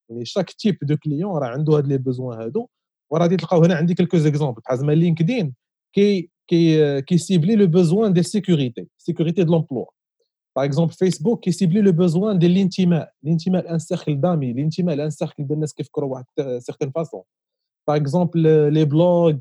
يعني 0.09 0.25
chaque 0.25 0.51
type 0.51 0.77
de 0.81 0.97
client 0.97 1.37
راه 1.37 1.47
عنده 1.47 1.77
هاد 1.77 1.87
les 1.87 1.97
besoins 1.97 2.41
هادو. 2.41 2.67
وغادي 3.11 3.37
تلقاو 3.37 3.63
هنا 3.63 3.75
عندي 3.75 3.93
quelques 3.93 4.17
exemples 4.17 4.61
بحال 4.61 4.77
زعما 4.77 4.91
LinkedIn 4.91 5.53
كي 5.95 6.29
كي 6.47 7.01
كي 7.01 7.17
سيبلي 7.17 7.55
لو 7.55 7.67
بوزوان 7.67 8.13
دي 8.13 8.23
سيكوريتي 8.23 8.87
سيكوريتي 8.97 9.43
دو 9.43 9.51
لومبلوا 9.53 9.85
باغ 10.56 10.64
اكزومبل 10.64 10.92
فيسبوك 10.92 11.40
كيسيبلي 11.40 11.80
لو 11.80 11.92
بوزوان 11.92 12.38
ديال 12.38 12.52
الانتماء 12.52 13.12
الانتماء 13.24 13.64
لان 13.64 13.78
سيركل 13.78 14.20
دامي 14.20 14.50
الانتماء 14.50 14.96
لان 14.96 15.10
سيركل 15.10 15.46
ديال 15.46 15.52
الناس 15.52 15.74
كيفكروا 15.74 16.12
واحد 16.12 16.24
سيغتين 16.58 16.90
فاسون 16.90 17.22
باغ 17.88 17.96
اكزومبل 17.96 18.72
لي 18.72 18.84
بلوغ 18.84 19.34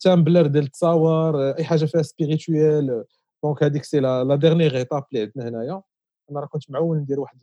تامبلر 0.00 0.46
ديال 0.46 0.64
التصاور 0.64 1.50
اي 1.58 1.64
حاجه 1.64 1.84
فيها 1.84 2.02
سبيريتويال 2.02 3.04
دونك 3.44 3.62
هذيك 3.62 3.84
سي 3.84 4.00
لا 4.00 4.36
ديرنيغ 4.36 4.76
ايتاب 4.76 5.04
اللي 5.12 5.22
عندنا 5.22 5.48
هنايا 5.48 5.82
انا 6.30 6.40
راه 6.40 6.46
كنت 6.46 6.70
معول 6.70 6.98
ندير 6.98 7.20
واحد 7.20 7.38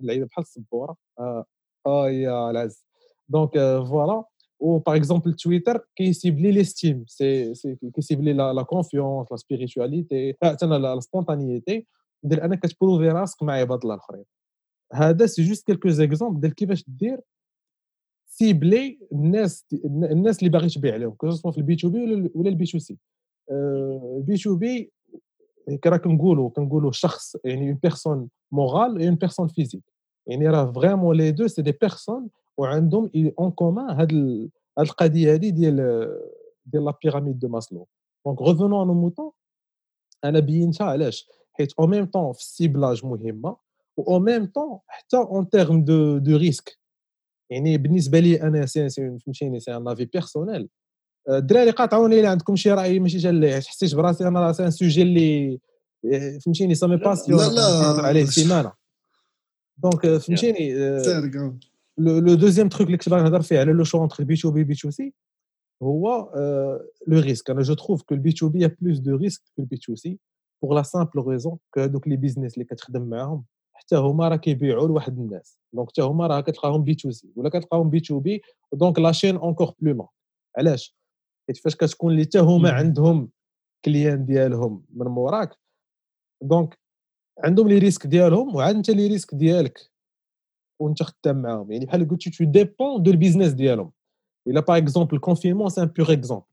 اللعيبه 0.00 0.26
بحال 0.26 0.44
السبوره 0.44 0.96
اه, 1.18 1.44
آه 1.86 2.10
يا 2.10 2.50
العز 2.50 2.84
دونك 3.28 3.52
فوالا 3.88 4.24
ou 4.62 4.80
par 4.80 4.94
exemple 4.94 5.30
Twitter 5.34 5.76
qui 5.96 6.14
cible 6.14 6.48
l'estime 6.56 7.02
c'est 7.16 7.52
qui 7.94 8.02
cible 8.08 8.30
la, 8.40 8.46
la 8.58 8.64
confiance 8.64 9.26
la 9.34 9.38
spiritualité 9.44 10.36
la, 10.40 10.78
la 10.78 11.00
spontanéité 11.00 11.86
دير 12.23 12.45
أنك 12.45 12.59
كتبروفي 12.59 13.09
راسك 13.09 13.43
مع 13.43 13.53
عباد 13.53 13.81
الله 13.81 13.95
الآخرين. 13.95 14.25
هذا 14.93 15.25
c'est 15.25 15.43
juste 15.43 15.67
quelques 15.67 15.89
exemples 15.89 16.39
ديال 16.39 16.55
كيفاش 16.55 16.85
دير 16.87 17.21
سيبلي 18.27 18.99
الناس 19.11 19.65
الناس 19.85 20.39
اللي 20.39 20.49
باغي 20.49 20.69
تبيع 20.69 20.93
عليهم 20.93 21.11
كو 21.11 21.31
في 21.51 21.57
البي 21.57 21.75
تو 21.75 21.89
بي 21.89 22.29
ولا 22.35 22.49
البي 22.49 22.65
تو 22.65 22.79
سي 22.79 22.97
البي 24.17 24.37
تو 24.37 24.55
بي 24.55 24.91
راه 25.85 25.97
كنقولوا 25.97 26.49
كنقولوا 26.49 26.91
شخص 26.91 27.37
يعني 27.45 27.69
une 27.69 27.79
personne 27.83 28.29
morale 28.51 29.03
une 29.05 29.15
personne 29.15 29.47
physique 29.47 29.83
يعني 30.27 30.49
راه 30.49 30.71
vraiment 30.71 31.17
les 31.17 31.31
deux 31.31 31.47
c'est 31.47 31.61
des 31.61 31.71
personnes 31.71 32.29
وعندهم 32.57 33.11
en 33.39 33.51
commun 33.51 33.89
هاد 33.89 34.13
هاد 34.77 34.85
القضية 34.87 35.33
هادي 35.33 35.51
ديال 35.51 35.75
ديال 36.65 36.85
la 36.85 36.93
pyramide 37.03 37.39
de 37.39 37.47
Maslow 37.47 37.87
donc 38.25 38.41
revenons 38.41 38.87
à 38.87 38.88
nos 38.88 38.93
moutons 38.93 39.31
أنا 40.23 40.39
بينتها 40.39 40.87
علاش؟ 40.87 41.29
حيت 41.56 41.72
او 41.78 41.86
ميم 41.86 42.04
طون 42.04 42.32
في 42.32 42.40
السيبلاج 42.40 43.06
مهمه 43.06 43.56
و 43.96 44.02
او 44.02 44.18
ميم 44.18 44.46
طون 44.46 44.78
حتى 44.86 45.16
اون 45.16 45.48
تيرم 45.48 45.84
دو 45.84 46.18
دو 46.18 46.36
ريسك 46.36 46.78
يعني 47.50 47.78
بالنسبه 47.78 48.18
لي 48.18 48.42
انا 48.42 48.66
سي 48.66 48.88
فهمتيني 48.90 49.60
سي 49.60 49.76
ان 49.76 49.88
افي 49.88 50.04
بيرسونيل 50.04 50.68
الدراري 51.28 51.70
قاطعوني 51.70 52.20
الا 52.20 52.30
عندكم 52.30 52.56
شي 52.56 52.70
راي 52.70 52.98
ماشي 52.98 53.18
جا 53.18 53.30
اللي 53.30 53.56
حسيت 53.56 53.94
براسي 53.94 54.28
انا 54.28 54.52
سي 54.52 54.64
ان 54.64 54.70
سوجي 54.70 55.02
اللي 55.02 55.60
فهمتيني 56.44 56.74
سا 56.74 56.86
مي 56.86 56.96
باسيون 56.96 57.40
لا 57.40 57.48
لا 57.48 58.06
عليه 58.06 58.24
سيمانه 58.24 58.72
دونك 59.78 60.16
فهمتيني 60.16 60.74
لو 61.98 62.34
دوزيام 62.34 62.68
تروك 62.68 62.86
اللي 62.86 62.96
كنت 62.96 63.08
باغي 63.08 63.22
نهضر 63.22 63.42
فيه 63.42 63.58
على 63.58 63.72
لو 63.72 63.84
شو 63.84 63.98
اونتر 63.98 64.24
بي 64.24 64.36
تو 64.36 64.50
بي 64.50 64.64
بي 64.64 64.74
تو 64.74 64.90
سي 64.90 65.14
هو 65.82 66.32
لو 67.06 67.18
ريسك 67.20 67.50
انا 67.50 67.62
جو 67.62 67.74
تروف 67.74 68.02
كو 68.02 68.14
البي 68.14 68.32
تو 68.32 68.48
بي 68.48 68.64
ا 68.66 68.76
بلوس 68.80 68.98
دو 68.98 69.16
ريسك 69.16 69.42
كو 69.56 69.62
البي 69.62 69.76
تو 69.76 69.94
سي 69.94 70.18
بوغ 70.61 70.73
لا 70.73 70.83
سامبل 70.83 71.21
ريزون 71.27 71.57
كو 71.73 71.79
هذوك 71.81 72.07
les 72.07 72.15
business 72.15 72.53
اللي 72.53 72.65
كتخدم 72.65 73.01
معاهم 73.01 73.45
حتى 73.73 73.95
هما 73.95 74.27
راه 74.27 74.35
كيبيعوا 74.35 74.87
لواحد 74.87 75.19
الناس. 75.19 75.59
donc 75.73 75.89
حتى 75.89 76.01
هما 76.01 76.27
راه 76.27 76.41
كتلقاهم 76.41 76.83
B2C 76.83 77.31
ولا 77.35 77.49
كتلقاهم 77.49 77.89
B2B 77.89 77.99
donc 77.99 78.99
la 78.99 79.11
chaîne 79.11 79.35
encore 79.37 79.73
plus 79.79 79.93
longue 79.93 80.07
علاش؟ 80.57 80.95
حيت 81.47 81.57
فاش 81.57 81.75
كتكون 81.75 82.11
اللي 82.11 82.23
حتى 82.23 82.39
هما 82.39 82.71
عندهم 82.71 83.29
كليان 83.85 84.25
ديالهم 84.25 84.85
من 84.89 85.05
موراك 85.07 85.55
دونك 86.41 86.79
عندهم 87.43 87.67
لي 87.67 87.77
ريسك 87.77 88.07
ديالهم 88.07 88.55
وعاد 88.55 88.75
انت 88.75 88.89
لي 88.89 89.07
ريسك 89.07 89.35
ديالك. 89.35 89.91
وانت 90.81 91.03
خدام 91.03 91.41
معاهم. 91.41 91.71
يعني 91.71 91.85
بحال 91.85 92.07
قلتي 92.07 92.29
تو 92.29 92.43
ديبون 92.43 93.03
دو 93.03 93.11
البيزنس 93.11 93.51
ديالهم. 93.51 93.91
الا 94.47 94.59
باغ 94.59 94.77
اكزومبل 94.77 95.15
الكونفينمون 95.15 95.69
سي 95.69 95.81
ان 95.81 95.87
بيور 95.87 96.13
اكزومبل 96.13 96.45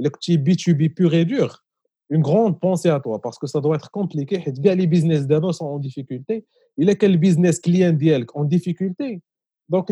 الا 0.00 0.08
كنتي 0.08 0.36
بي 0.36 0.54
تو 0.54 0.72
بي 0.72 0.88
بيور 0.88 1.12
اي 1.12 1.24
دور 1.24 1.62
une 2.10 2.22
grande 2.22 2.58
pensée 2.60 2.90
à 2.90 3.00
toi 3.00 3.20
parce 3.20 3.38
que 3.38 3.46
ça 3.46 3.60
doit 3.60 3.76
être 3.76 3.90
compliqué. 3.90 4.42
Les 4.46 4.86
business 4.86 5.26
d'abord 5.26 5.54
sont 5.54 5.66
en 5.66 5.78
difficulté. 5.78 6.44
Il 6.76 6.90
a 6.90 6.94
quel 6.96 7.16
business 7.16 7.60
client 7.60 7.96
en 8.34 8.44
difficulté. 8.44 9.22
Donc, 9.68 9.90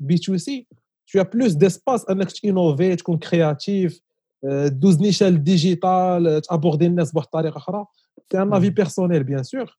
B2C, 0.00 0.66
tu 1.06 1.18
as 1.18 1.24
plus 1.24 1.56
d'espace 1.56 2.04
à 2.08 2.14
innover, 2.42 2.90
à 2.90 2.92
être 2.92 3.16
créatif, 3.16 3.98
euh, 4.44 4.68
12 4.68 4.98
nichelles 4.98 5.42
digitales, 5.42 6.40
aborder 6.48 6.90
les 6.90 6.96
gens 6.96 7.88
C'est 8.30 8.38
un 8.38 8.52
avis 8.52 8.70
hmm. 8.70 8.74
personnel, 8.74 9.24
bien 9.24 9.42
sûr. 9.42 9.78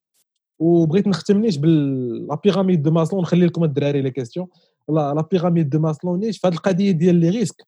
Ou 0.58 0.88
Brit 0.88 1.04
la 1.06 2.38
pyramide 2.38 2.82
de 2.82 2.89
Maslow, 2.89 3.19
on 3.19 3.24
les 4.02 4.13
questions. 4.13 4.50
La 4.88 5.24
pyramide 5.30 5.69
de 5.69 5.78
Maslow, 5.78 6.19
je 6.21 6.39
fais 6.39 6.50
le 6.50 6.58
risques. 7.30 7.62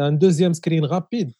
ان 0.00 0.18
دوزيام 0.18 0.52
سكرين 0.52 0.84
رابيد 0.84 1.32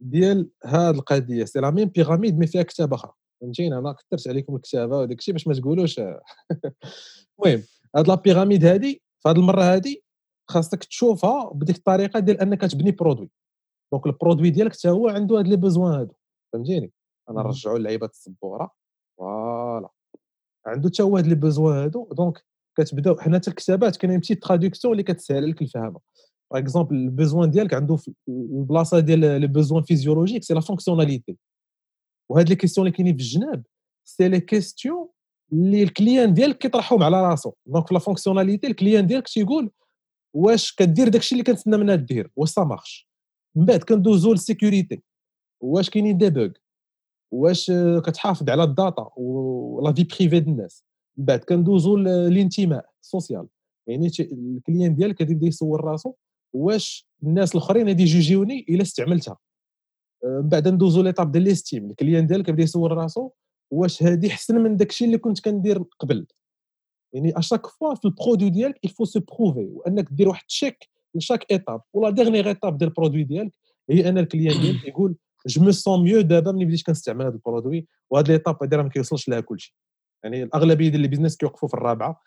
ديال 0.00 0.50
هاد 0.64 0.94
القضية. 0.94 1.44
سي 1.44 1.60
لا 1.60 1.70
ميم 1.70 1.88
بيراميد 1.88 2.38
مي 2.38 2.46
فيها 2.46 2.62
كتابه 2.62 2.96
أخرى 2.96 3.12
فهمتيني؟ 3.40 3.78
أنا 3.78 3.92
كثرت 3.92 4.28
عليكم 4.28 4.56
الكتابة 4.56 4.98
وداك 4.98 5.18
الشيء 5.18 5.34
باش 5.34 5.46
ما 5.46 5.54
تقولوش. 5.54 5.98
المهم 7.38 7.62
هاد 7.96 8.08
la 8.08 8.14
pyramide 8.14 8.64
هادي 8.64 9.02
في 9.22 9.28
هاد 9.28 9.38
المرة 9.38 9.62
هادي 9.62 10.04
خاصك 10.50 10.84
تشوفها 10.84 11.50
بديك 11.54 11.76
الطريقة 11.76 12.20
ديال 12.20 12.40
أنك 12.40 12.60
تبني 12.60 12.90
produit 12.90 13.30
donc 13.92 14.06
ال 14.06 14.12
produit 14.12 14.50
ديالك 14.50 14.72
حتى 14.72 14.88
هو 14.88 15.08
عنده 15.08 15.38
هاد 15.38 15.48
les 15.48 15.56
besoins 15.56 15.92
هادو. 15.92 16.14
فهمتيني؟ 16.52 16.92
أنا 17.30 17.42
نرجعوا 17.42 17.78
لعيبه 17.78 18.06
السبورة. 18.06 18.70
voilà 19.18 19.88
عنده 20.66 20.88
حتى 20.88 21.02
هو 21.02 21.16
هاد 21.16 21.26
les 21.26 21.34
besoins 21.34 21.76
هادو. 21.76 22.08
donc 22.12 22.44
كتبداو 22.78 23.16
حنا 23.18 23.38
حتى 23.38 23.50
الكتابات 23.50 23.96
كاينين 23.96 24.18
petites 24.18 24.42
traductions 24.42 24.92
اللي 24.92 25.02
كتسهل 25.02 25.50
لك 25.50 25.62
الفهمه 25.62 26.00
par 26.52 26.60
exemple 26.60 26.96
ال 26.96 27.04
besoin 27.04 27.50
ديالك 27.50 27.74
عنده 27.74 27.96
في 27.96 28.12
البلاصه 28.28 29.00
ديال 29.00 29.20
les 29.40 29.46
besoins 29.46 29.82
physiologiques 29.82 30.42
c'est 30.42 30.54
la 30.54 30.60
fonctionnalité 30.60 31.36
وهاد 32.28 32.48
les 32.48 32.56
questions 32.56 32.86
اللي 32.86 32.96
كاينين 32.96 33.16
في 33.16 33.22
الجناب 33.22 33.62
c'est 34.04 34.28
les 34.28 34.40
questions 34.40 35.08
اللي 35.52 35.82
ال 35.82 35.89
client 35.89 36.34
ديالك 36.34 36.58
كيطرحهم 36.58 37.02
على 37.02 37.22
راسو 37.22 37.52
donc 37.66 37.86
في 37.86 37.94
la 37.94 38.00
fonctionnalité 38.00 38.66
ال 38.66 38.72
client 38.72 39.06
ديالك 39.06 39.28
تيقول 39.28 39.70
واش 40.34 40.72
كدير 40.72 41.08
داكشي 41.08 41.34
اللي 41.34 41.44
كنتسنى 41.44 41.76
منها 41.76 41.94
دير 41.94 42.30
واش 42.36 42.50
ça 42.50 42.64
marche 42.64 43.08
من 43.54 43.64
بعد 43.64 43.82
كندوزو 43.82 44.32
لل 44.32 44.46
sécurité 44.46 45.02
واش 45.60 45.90
كاينين 45.90 46.18
des 46.18 46.30
bugs 46.30 46.50
واش 47.32 47.72
كتحافظ 48.04 48.50
على 48.50 48.62
ال 48.62 48.72
data 48.72 49.10
ولا 49.16 49.92
في 49.92 50.04
privé 50.04 50.40
ديال 50.40 50.48
الناس 50.48 50.84
من 51.16 51.24
بعد 51.24 51.38
كندوزو 51.38 51.96
للانتماء 51.96 52.90
ال 53.02 53.08
social 53.08 53.46
يعني 53.86 54.10
ال 54.20 54.31
client 54.31 54.94
ديالك 54.94 55.16
كيبدا 55.16 55.46
يسول 55.46 55.84
راسو 55.84 56.14
واش 56.52 57.08
الناس 57.22 57.54
الاخرين 57.54 57.86
غادي 57.88 58.02
يجوجيوني 58.02 58.66
الا 58.68 58.82
استعملتها. 58.82 59.38
من 60.24 60.48
بعد 60.48 60.68
ندوزو 60.68 61.02
l'étape 61.02 61.32
ديال 61.32 61.44
l'estime 61.44 61.90
ال 61.90 61.95
client 61.95 62.26
ديالك 62.26 62.46
كيبدا 62.46 62.62
يسول 62.62 62.92
راسو 62.92 63.30
واش 63.70 64.02
هادي 64.02 64.28
احسن 64.28 64.60
من 64.60 64.76
داكشي 64.76 65.04
اللي 65.04 65.18
كنت 65.18 65.40
كندير 65.40 65.82
قبل. 65.98 66.26
يعني 67.12 67.38
à 67.38 67.42
chaque 67.42 67.66
fois 67.66 67.94
في 67.94 68.04
ال 68.04 68.10
produit 68.10 68.50
ديالك 68.50 68.78
il 68.84 68.91
faut 68.91 69.04
se 69.04 69.20
prouver 69.20 69.68
وانك 69.72 70.08
دير 70.10 70.28
واحد 70.28 70.46
check 70.46 70.88
ل 71.14 71.19
chaque 71.19 71.50
étape 71.50 71.80
ولا 71.92 72.10
dernière 72.10 72.48
étape 72.48 72.78
ديال 72.78 72.90
ال 72.90 72.94
produit 72.94 73.24
ديالك 73.24 73.52
هي 73.90 74.08
أن 74.08 74.18
ال 74.18 74.24
client 74.24 74.60
ديالك 74.60 74.84
يقول 74.88 75.16
je 75.46 75.62
me 75.62 75.70
sens 75.70 76.04
mieux 76.04 76.20
دابا 76.20 76.52
ملي 76.52 76.64
بديت 76.64 76.86
كنستعمل 76.86 77.24
هذا 77.24 77.34
ال 77.34 77.41
produit 77.41 77.86
وهاد 78.10 78.30
l'étape 78.30 78.56
هادي 78.62 78.76
راه 78.76 78.82
ما 78.82 78.88
كيوصلش 78.88 79.28
لها 79.28 79.40
كلشي. 79.40 79.76
يعني 80.24 80.42
الأغلبية 80.42 80.88
ديال 80.88 81.02
ال 81.04 81.08
business 81.08 81.36
كيوقفوا 81.36 81.68
في 81.68 81.74
الرابعة 81.74 82.20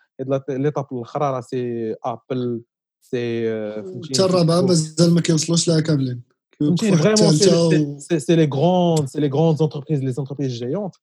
l'étape 0.48 0.86
الأخرى 0.92 1.30
راه 1.30 1.40
c'est 1.40 1.94
Apple 2.04 2.62
سي 3.03 3.49
حتى 4.09 4.25
الرابعه 4.25 4.61
مازال 4.61 5.13
ما 5.13 5.21
كيوصلوش 5.21 5.67
لها 5.67 5.79
كاملين 5.79 6.21
فهمتيني 6.59 6.97
فريمون 6.97 7.33
سي 8.19 8.35
لي 8.35 8.45
غروند 8.45 9.07
سي 9.07 9.19
لي 9.19 9.27
غروند 9.27 9.57
زونتربريز 9.57 10.03
لي 10.03 10.11
زونتربريز 10.11 10.51
جايونت 10.51 10.95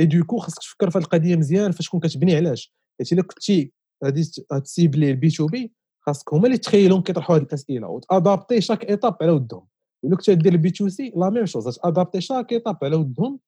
اي 0.00 0.06
دوكو 0.06 0.38
خاصك 0.38 0.58
تفكر 0.58 0.90
في 0.90 0.98
هذه 0.98 1.04
القضيه 1.04 1.36
مزيان 1.36 1.72
فاش 1.72 1.86
تكون 1.86 2.00
كتبني 2.00 2.36
علاش 2.36 2.74
حيت 2.98 3.12
الا 3.12 3.22
كنتي 3.22 3.72
غادي 4.04 4.24
تسيبلي 4.64 5.10
البي 5.10 5.30
تو 5.30 5.46
بي 5.46 5.72
خاصك 6.00 6.34
هما 6.34 6.46
اللي 6.46 6.58
تخيلهم 6.58 7.02
كيطرحوا 7.02 7.36
هذه 7.36 7.42
الاسئله 7.42 7.88
وتادابتي 7.88 8.60
شاك 8.60 8.84
ايتاب 8.84 9.16
على 9.22 9.30
ودهم 9.32 9.66
الا 10.04 10.16
كنت 10.16 10.30
دير 10.30 10.52
البي 10.52 10.70
تو 10.70 10.88
سي 10.88 11.12
لا 11.16 11.30
ميم 11.30 11.46
شوز 11.46 11.78
تادابتي 11.78 12.20
شاك 12.20 12.52
ايتاب 12.52 12.78
على 12.82 12.96
ودهم 12.96 13.40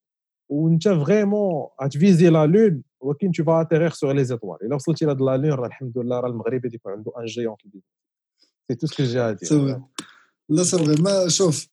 وانت 0.48 0.88
فريمون 0.88 1.66
غتفيزي 1.82 2.28
لا 2.28 2.46
لون 2.46 2.82
ولكن 3.01 3.31
تو 3.31 3.43
فا 3.43 3.89
سور 3.89 4.13
لي 4.13 4.23
زيتوال 4.23 4.57
إلا 4.65 4.75
وصلتي 4.75 5.05
لهاد 5.05 5.21
لا 5.21 5.37
لون 5.37 5.51
راه 5.51 5.67
الحمد 5.67 5.97
لله 5.97 6.19
راه 6.19 6.29
المغرب 6.29 6.65
يكون 6.65 6.91
عنده 6.91 7.11
ان 7.19 7.25
جيون 7.25 7.55
في 7.55 7.65
البيزنس 7.65 7.85
c'est 8.67 8.75
tout 8.75 8.87
ce 8.87 8.93
que 8.93 9.03
j'ai 9.03 9.19
à 9.19 9.24
dire 9.24 9.45
لا 10.49 10.63
سي 10.63 11.01
ما 11.01 11.27
شوف 11.27 11.67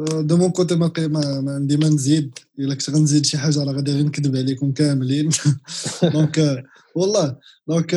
de 0.00 0.36
mon 0.36 0.50
côté 0.50 0.76
ما 0.76 0.92
ما 1.40 1.54
عندي 1.54 1.76
ما 1.76 1.88
نزيد. 1.88 2.38
إلا 2.58 2.74
كنت 2.74 2.90
غنزيد 2.90 3.24
شي 3.24 3.38
حاجة 3.38 3.64
راه 3.64 3.72
غادي 3.72 3.92
غير 3.92 4.04
نكذب 4.04 4.36
عليكم 4.36 4.72
كاملين. 4.72 5.30
donc 6.14 6.64
والله. 6.94 7.36
دونك 7.68 7.94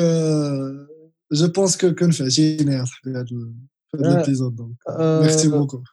je 1.32 1.48
pense 1.48 1.78
que 1.78 1.96
كنفعتيني 1.96 2.74
يا 2.74 2.86
صاحبي 2.86 3.12
هذا 3.12 3.26
ال 3.96 4.03
épisode 4.03 4.56
donc 4.56 4.78
merci 5.00 5.50
beaucoup 5.50 5.84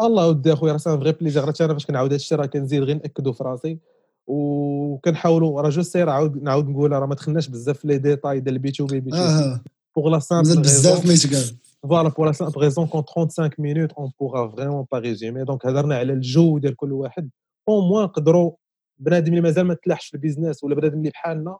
الله 0.00 0.28
ودي 0.28 0.52
أخويا 0.52 0.72
راه 0.72 0.78
c'est 0.78 0.94
un 0.94 1.00
vrai 1.00 1.12
plaisir 1.12 1.44
أنا 1.44 1.52
فاش 1.52 1.86
كنعاود 1.86 2.12
هادشي 2.12 2.34
راه 2.34 2.46
كنزيد 2.46 2.82
غير 2.82 2.96
نأكدو 2.96 3.32
في 3.32 3.44
راسي. 3.44 3.78
وكنحاولوا 4.26 5.62
راه 5.62 5.70
je 5.70 5.82
suis 5.82 5.98
sûr 5.98 6.10
عاود 6.10 6.42
نعاود 6.42 6.68
نقول 6.68 6.92
راه 6.92 7.06
ما 7.06 7.14
دخلناش 7.14 7.48
بزاف 7.48 7.78
في 7.78 7.88
لي 7.88 7.98
ديتاي 7.98 8.40
ديال 8.40 8.54
البي 8.54 8.70
تو 8.70 8.86
بي 8.86 9.00
بي 9.00 9.10
تو 9.10 9.56
pour 9.96 10.08
la 10.08 10.18
simple 10.18 10.60
بزاف 10.60 11.06
ما 11.06 11.12
يتقال 11.12 11.56
voilà 11.82 12.08
pour 12.08 12.26
la 12.26 12.32
simple 12.32 12.60
raison 12.60 12.86
qu'en 12.86 13.02
35 13.02 13.50
minutes 13.58 13.92
on 13.92 14.12
pourra 14.20 14.48
vraiment 14.48 14.86
pas 14.92 14.98
résumer 14.98 15.44
donc 15.44 15.66
هضرنا 15.66 15.96
على 15.96 16.12
ال 16.12 16.24
jeu 16.24 16.58
ديال 16.58 16.76
كل 16.76 16.92
واحد. 16.92 17.30
au 17.68 17.80
moins 17.80 18.04
نقدروا 18.04 18.52
بنادم 18.98 19.28
اللي 19.28 19.40
مازال 19.40 19.64
ما 19.66 19.74
تلاحش 19.74 20.06
في 20.06 20.14
ال 20.14 20.20
business 20.20 20.64
ولا 20.64 20.74
بنادم 20.74 20.98
اللي 20.98 21.10
بحالنا 21.10 21.58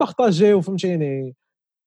بارطاجيو 0.00 0.60
فهمتيني؟ 0.60 1.36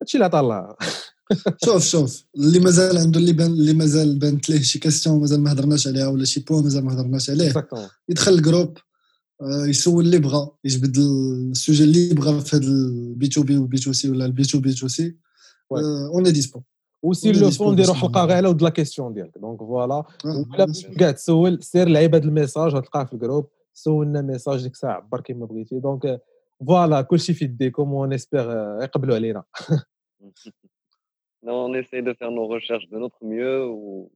هادشي 0.01 0.17
اللي 0.17 0.25
عطا 0.25 0.39
الله 0.39 0.75
شوف 1.65 1.83
شوف. 1.83 2.25
اللي 2.35 2.59
مازال 2.59 2.97
عنده 2.97 3.19
اللي 3.19 3.33
بان 3.33 3.45
اللي 3.51 3.73
مازال 3.73 4.19
بانت 4.19 4.49
ليه 4.49 4.61
شي 4.61 4.79
question 4.79 5.19
مازال 5.19 5.41
ما 5.43 5.51
هضرناش 5.51 5.87
عليها 5.87 6.07
ولا 6.07 6.25
شي 6.25 6.39
point 6.39 6.63
مازال 6.63 6.85
ما 6.85 6.93
هضرناش 6.93 7.29
عليه. 7.29 7.53
يدخل 8.09 8.31
ال 8.31 8.38
groupe 8.38 8.77
يسول 9.42 10.04
اللي 10.04 10.18
بغى 10.18 10.50
يجبد 10.64 10.96
السوجي 11.50 11.84
اللي 11.84 12.14
بغى 12.14 12.40
في 12.40 12.56
هذا 12.56 12.66
البي 12.66 13.28
تو 13.28 13.42
بي 13.42 13.58
وبي 13.58 13.78
تو 13.78 13.92
سي 13.92 14.10
ولا 14.10 14.24
البي 14.24 14.42
تو 14.42 14.60
بي 14.60 14.72
تو 14.72 14.88
سي 14.88 15.16
اون 15.72 16.22
ديسبو 16.22 16.62
وسي 17.02 17.32
لو 17.32 17.50
فون 17.50 17.72
نديرو 17.72 17.94
حلقه 17.94 18.24
غير 18.24 18.36
على 18.36 18.56
لا 18.60 18.68
كيستيون 18.68 19.14
ديالك 19.14 19.38
دونك 19.38 19.58
فوالا 19.58 20.04
ولا 20.24 20.72
كاع 20.98 21.10
تسول 21.10 21.62
سير 21.62 21.88
لعيب 21.88 22.14
هذا 22.14 22.24
الميساج 22.24 22.74
غتلقاه 22.74 23.04
في 23.04 23.12
الجروب 23.12 23.48
سولنا 23.72 24.22
ميساج 24.22 24.62
ديك 24.62 24.72
الساعه 24.72 24.92
عبر 24.92 25.20
كيما 25.20 25.46
بغيتي 25.46 25.78
دونك 25.80 26.20
فوالا 26.66 27.02
كلشي 27.02 27.34
في 27.34 27.44
يديكم 27.44 27.92
ونسبيغ 27.92 28.50
يقبلوا 28.82 29.14
علينا 29.14 29.42
on 31.48 31.74
essaie 31.74 32.02
de 32.02 32.12
faire 32.18 32.32
nos 32.38 32.46
recherches 32.56 32.88
de 32.92 32.98
notre 32.98 33.22
mieux 33.24 33.58
ou 33.68 34.10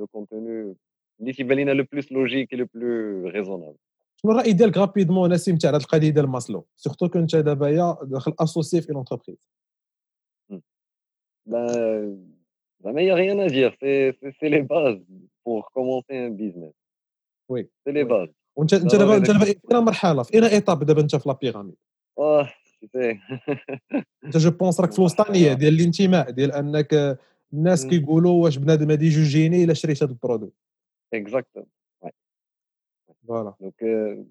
le 0.00 0.06
contenu 0.06 0.76
اللي 1.20 1.32
تيبان 1.32 1.58
لنا 1.58 1.70
لو 1.70 1.84
بلوس 1.92 2.12
لوجيك 2.12 2.54
لو 2.54 2.66
بلو 2.74 3.28
ريزونابل 3.28 3.76
شنو 4.23 4.31
الراي 4.31 4.53
ديالك 4.53 4.77
غابيدمون 4.77 5.33
نسيم 5.33 5.57
تاع 5.57 5.69
هذه 5.69 5.77
القضية 5.77 6.09
ديال 6.09 6.27
ماسلو. 6.27 6.65
سورتو 6.75 7.09
كنت 7.09 7.35
دابا 7.35 7.97
داخل 8.03 8.33
اسوسي 8.39 8.81
في 8.81 9.03
Ben, 12.83 12.97
il 12.97 13.05
n'y 13.05 13.11
a 13.11 13.15
rien 13.15 13.37
à 13.39 13.47
dire. 13.47 13.73
C'est 13.79 14.51
les 14.55 14.63
bases 14.73 15.03
pour 15.43 15.71
commencer 15.75 16.15
un 16.27 16.31
business. 16.41 16.75
Oui. 17.49 17.61
C'est 17.83 17.93
les 17.93 18.05
bases. 18.05 18.33
وانت 18.55 18.73
انت 18.73 18.95
دابا 18.95 19.17
انت 19.17 19.31
دابا 19.31 19.45
في 19.45 19.59
مرحله 19.73 20.23
في 20.23 20.33
اين 20.33 20.43
ايطاب 20.43 20.83
دابا 20.83 21.01
انت 21.01 21.15
في 21.15 21.29
لا 21.29 21.37
بيراميد 21.41 21.75
آه 22.19 22.49
انت 24.23 24.37
جو 24.37 24.51
بونس 24.51 24.79
راك 24.81 24.91
في 24.91 24.99
الوسطانيه 24.99 25.53
ديال 25.53 25.73
الانتماء 25.73 26.29
ديال 26.29 26.51
انك 26.51 27.19
الناس 27.53 27.87
كيقولوا 27.87 28.43
واش 28.43 28.57
بنادم 28.57 28.91
هادي 28.91 29.09
جوجيني 29.09 29.63
الا 29.63 29.73
شريت 29.73 30.03
هذا 30.03 30.11
البرودوي 30.11 30.51
اكزاكتومون 31.13 31.69
Voilà. 33.25 33.55
Donc, 33.59 33.75
euh, 33.81 34.23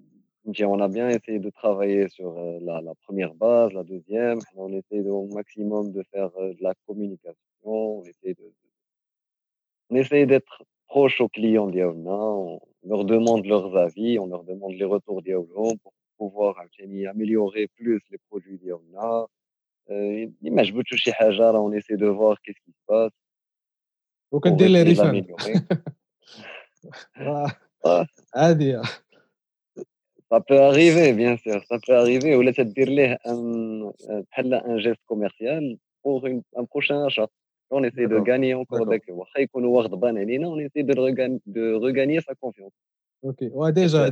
on 0.45 0.81
a 0.81 0.89
bien 0.89 1.09
essayé 1.09 1.39
de 1.39 1.51
travailler 1.51 2.09
sur 2.09 2.39
euh, 2.39 2.59
la, 2.61 2.95
première 3.07 3.35
base, 3.35 3.73
la 3.73 3.85
deuxième. 3.85 4.39
On 4.57 4.73
essaie 4.73 5.01
au 5.09 5.27
maximum 5.27 5.93
de 5.93 6.03
faire 6.13 6.31
euh, 6.39 6.55
de 6.55 6.63
la 6.63 6.75
communication. 6.87 7.37
On 7.65 8.03
essaie 8.05 8.35
de, 8.35 8.53
on 9.91 9.97
essaie 9.97 10.27
d'être 10.27 10.65
proche 10.87 11.21
aux 11.21 11.29
clients 11.29 11.69
d'Yaouna. 11.69 12.11
On 12.11 12.61
leur 12.85 13.05
demande 13.05 13.47
leurs 13.47 13.77
avis, 13.77 14.19
on 14.19 14.27
leur 14.27 14.45
demande 14.45 14.73
les 14.73 14.85
retours 14.85 15.23
d'Yaouna 15.23 15.77
pour 15.83 15.93
pouvoir 16.19 16.59
hein, 16.59 16.67
améliorer 17.09 17.69
plus 17.69 18.01
les 18.11 18.19
produits 18.29 18.59
d'Yaouna. 18.59 19.27
Euh, 19.91 20.27
mais 20.43 20.65
je 20.65 20.75
veux 20.75 20.85
Hajar, 21.19 21.55
on 21.55 21.73
essaie 21.73 21.97
de 21.97 22.07
voir 22.07 22.41
qu'est-ce 22.43 22.61
qui 22.65 22.73
se 22.73 22.85
passe. 22.87 23.13
Vous 24.31 24.41
les 24.69 24.85
ريفان 27.86 28.08
عاديه 28.36 28.82
Ça 30.34 30.42
peut 30.42 30.60
arriver, 30.60 31.14
bien 31.14 31.38
sûr, 31.38 31.62
ça 31.70 31.78
peut 31.86 31.96
arriver. 31.96 32.36
Ou 32.36 32.42
là, 32.42 32.52
تدير 32.52 32.90
ليه 32.90 33.18
un, 33.26 33.94
بحال 34.32 34.54
un 34.54 34.78
geste 34.80 35.04
commercial 35.06 35.78
pour 36.04 36.26
une, 36.26 36.42
un 36.58 36.66
prochain 36.66 37.06
achat. 37.06 37.30
On 37.72 37.84
essaie 37.84 38.08
de 38.08 38.20
gagner 38.20 38.54
encore 38.54 38.82
avec 38.82 39.10
واخا 39.10 39.40
يكونوا 39.40 39.82
غضبان 39.82 40.18
علينا 40.18 40.50
on 40.50 40.60
essaie 40.60 40.84
de, 40.84 41.00
regagner, 41.00 41.40
de 41.46 41.74
regagner 41.74 42.22
sa 42.22 42.34
confiance. 42.36 42.74
Ok, 43.24 43.42
ouais, 43.52 43.72
déjà, 43.72 44.10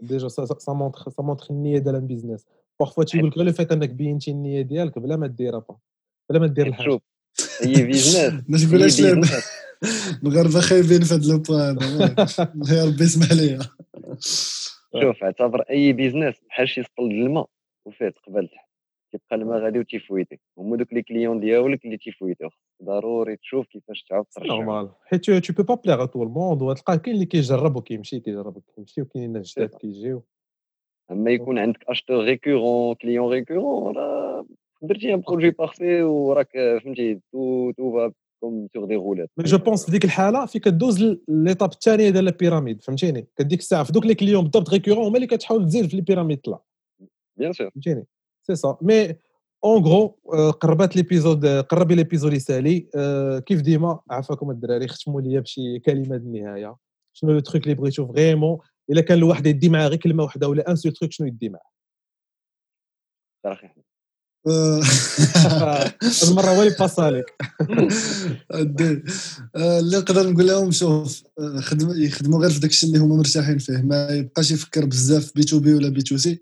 déjà 0.00 0.28
ça, 0.28 0.46
ça, 0.46 0.54
ça 0.58 0.74
montre 0.74 1.10
ça 1.10 1.22
montre 1.22 1.50
النيه 1.50 1.78
ديال 1.78 1.94
البيزنس 1.94 2.46
بارفوا 2.80 3.04
تيقول 3.04 3.28
لك 3.28 3.36
غير 3.36 3.46
لو 3.46 3.52
فيت 3.52 3.72
انك 3.72 3.90
بينتي 3.90 4.30
النيه 4.30 4.62
ديالك 4.62 4.98
بلا 4.98 5.16
ما 5.16 5.26
ديرها 5.26 5.58
با 5.58 5.76
بلا 6.30 6.38
ما 6.38 6.46
دير 6.46 6.66
الحاجه 6.66 6.84
شوف 6.84 7.02
هي 7.61 7.83
business 7.83 8.43
ما 8.49 8.57
تقولهاش 8.57 9.01
المغاربه 10.23 10.59
خايبين 10.59 11.01
في 11.01 11.13
هذا 11.13 11.31
le 11.31 11.39
point 11.39 11.77
يا 12.77 12.85
ربي 12.85 13.03
يسمح 13.03 13.31
لي 13.31 13.59
شوف 15.01 15.23
اعتبر 15.23 15.61
أي 15.61 15.93
business 15.93 16.35
بحال 16.49 16.69
شي 16.69 16.83
سطل 16.83 17.03
الماء 17.03 17.49
وفات 17.85 18.13
قبل 18.27 18.47
تحت. 18.47 18.65
كيبقى 19.11 19.35
الماء 19.35 19.59
غادي 19.59 19.79
وتيفويتي 19.79 20.39
هما 20.57 20.77
دوك 20.77 20.93
les 20.93 21.01
clients 21.01 21.39
ديالك 21.39 21.85
اللي 21.85 21.97
تيفويتيو 21.97 22.49
ضروري 22.83 23.37
تشوف 23.37 23.67
كيفاش 23.67 24.03
تعاود 24.03 24.25
ترجع. 24.25 24.47
normal 24.47 24.89
حيت 25.05 25.25
tu 25.25 25.53
peux 25.53 25.63
pas 25.63 25.75
plaire 25.75 26.05
tout 26.05 26.23
le 26.23 26.34
monde 26.34 26.61
وتلقى 26.61 26.99
كاين 26.99 27.15
اللي 27.15 27.25
كيجرب 27.25 27.75
وكيمشي 27.75 28.19
كيجرب 28.19 28.57
وكيمشي 28.57 29.01
وكاين 29.01 29.25
الناس 29.25 29.59
جداد 29.59 29.69
كيجيو 29.69 30.23
اما 31.11 31.31
يكون 31.31 31.59
عندك 31.59 31.83
acheteur 31.87 32.23
récurrent 32.23 32.95
client 32.95 33.31
récurrent 33.31 33.95
راه 33.95 34.45
درتي 34.81 35.13
un 35.13 35.21
produit 35.21 35.49
parfait 35.51 36.03
وراك 36.03 36.51
فهمتي 36.83 37.19
tout 37.31 37.71
comme 38.39 38.67
sur 38.73 38.85
des 38.85 38.95
roulettes 38.95 39.29
mais 39.37 39.43
je 39.43 39.57
pense 39.57 39.85
في 39.85 39.91
ديك 39.91 40.05
الحالة 40.05 40.45
في 40.45 40.59
كدوز 40.59 41.17
l'étape 41.27 41.71
الثانية 41.71 42.09
ديال 42.09 42.27
ال 42.27 42.33
pyramide 42.33 42.81
فهمتيني؟ 42.81 43.27
كديك 43.37 43.59
الساعة 43.59 43.83
في 43.83 43.91
دوك 43.91 44.05
les 44.05 44.15
clients 44.15 44.43
بالضبط 44.43 44.69
récurrents 44.69 45.05
هما 45.05 45.15
اللي 45.15 45.27
كتحاول 45.27 45.65
تزيد 45.65 45.87
في 45.87 45.93
ال 45.93 45.98
pyramide 45.98 46.41
طلع. 46.41 46.59
bien 47.37 47.53
sûr 47.53 47.69
فهمتيني؟ 47.69 48.05
c'est 48.47 48.55
ça 48.55 48.77
mais 48.81 49.15
en 49.63 49.83
gros 49.83 50.07
قربت 50.51 50.95
l'épisode 50.95 51.45
قرب 51.45 51.91
l'épisode 51.91 52.33
يسالي 52.33 52.79
كيف 53.45 53.61
ديما 53.61 53.99
عافاكم 54.09 54.51
الدراري 54.51 54.87
ختموا 54.87 55.21
لي 55.21 55.41
بشي 55.41 55.79
كلمة 55.79 56.15
النهاية. 56.15 56.75
شنو 57.13 57.31
le 57.31 57.39
truc 57.39 57.63
اللي 57.63 57.75
بغيتو 57.75 58.07
vraiment 58.07 58.57
إلا 58.89 59.01
كان 59.01 59.17
الواحد 59.17 59.45
يدي 59.45 59.69
معاه 59.69 59.87
غير 59.87 59.99
كلمة 59.99 60.23
واحدة 60.23 60.47
ولا 60.47 60.69
un 60.71 60.75
seul 60.75 60.91
truc 60.91 61.11
شنو 61.11 61.27
يدي 61.27 61.49
معاه؟ 61.49 61.69
المره 64.47 66.49
هو 66.49 66.61
اللي 66.61 66.75
باس 66.79 66.99
عليك. 66.99 67.25
اللي 69.55 69.97
نقدر 69.97 70.31
نقول 70.31 70.47
لهم 70.47 70.71
شوف 70.71 71.23
يخدموا 71.95 72.41
غير 72.41 72.49
في 72.49 72.59
داك 72.59 72.71
الشيء 72.71 72.89
اللي 72.89 72.99
هما 72.99 73.15
مرتاحين 73.15 73.57
فيه. 73.57 73.77
ما 73.77 74.09
يبقاش 74.09 74.51
يفكر 74.51 74.85
بزاف 74.85 75.31
B 75.35 75.43
to 75.43 75.59
B 75.59 75.73
ولا 75.73 75.89
B 75.89 76.01
to 76.01 76.17
C 76.17 76.41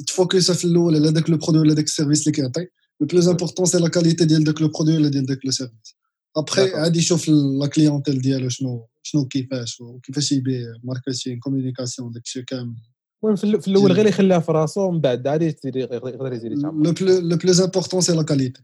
يتفوكس 0.00 0.50
في 0.50 0.64
الأول 0.64 0.96
على 0.96 1.12
داك 1.12 1.30
le 1.30 1.36
produit 1.36 1.60
ولا 1.60 1.74
داك 1.74 1.84
ال 1.84 1.88
service 1.88 2.20
اللي 2.20 2.32
كيعطي. 2.32 2.66
le 3.00 3.06
plus 3.06 3.28
important 3.28 3.66
c'est 3.66 3.78
la 3.78 3.88
qualité 3.88 4.24
ديال 4.24 4.44
داك 4.44 4.62
le 4.62 4.68
produit 4.68 4.96
ولا 4.96 5.08
ديال 5.08 5.26
داك 5.26 5.38
le 5.44 5.50
service. 5.50 5.96
ابخي 6.36 6.74
عادي 6.74 6.98
يشوف 6.98 7.28
la 7.28 7.66
clientèle 7.66 8.20
ديالو 8.20 8.48
شنو 8.48 8.88
شنو 9.02 9.28
كيفاش 9.28 9.80
وكيفاش 9.80 10.32
يبيع 10.32 10.66
marketing 10.84 11.38
communication 11.38 12.12
داك 12.12 12.22
الشيء 12.24 12.42
كامل. 12.42 12.74
المهم 13.24 13.36
في 13.36 13.68
الأول 13.68 13.92
غير 13.92 14.06
يخليها 14.06 14.38
في 14.38 14.52
راسو 14.52 14.88
ومن 14.88 15.00
بعد 15.00 15.26
عادي 15.26 15.56
يقدر 15.64 16.32
يزيد 16.32 16.52
يتعمق 16.52 17.02
le 17.02 17.36
plus 17.36 17.60
important 17.60 18.00
c'est 18.00 18.16
la 18.16 18.22
qualité 18.22 18.62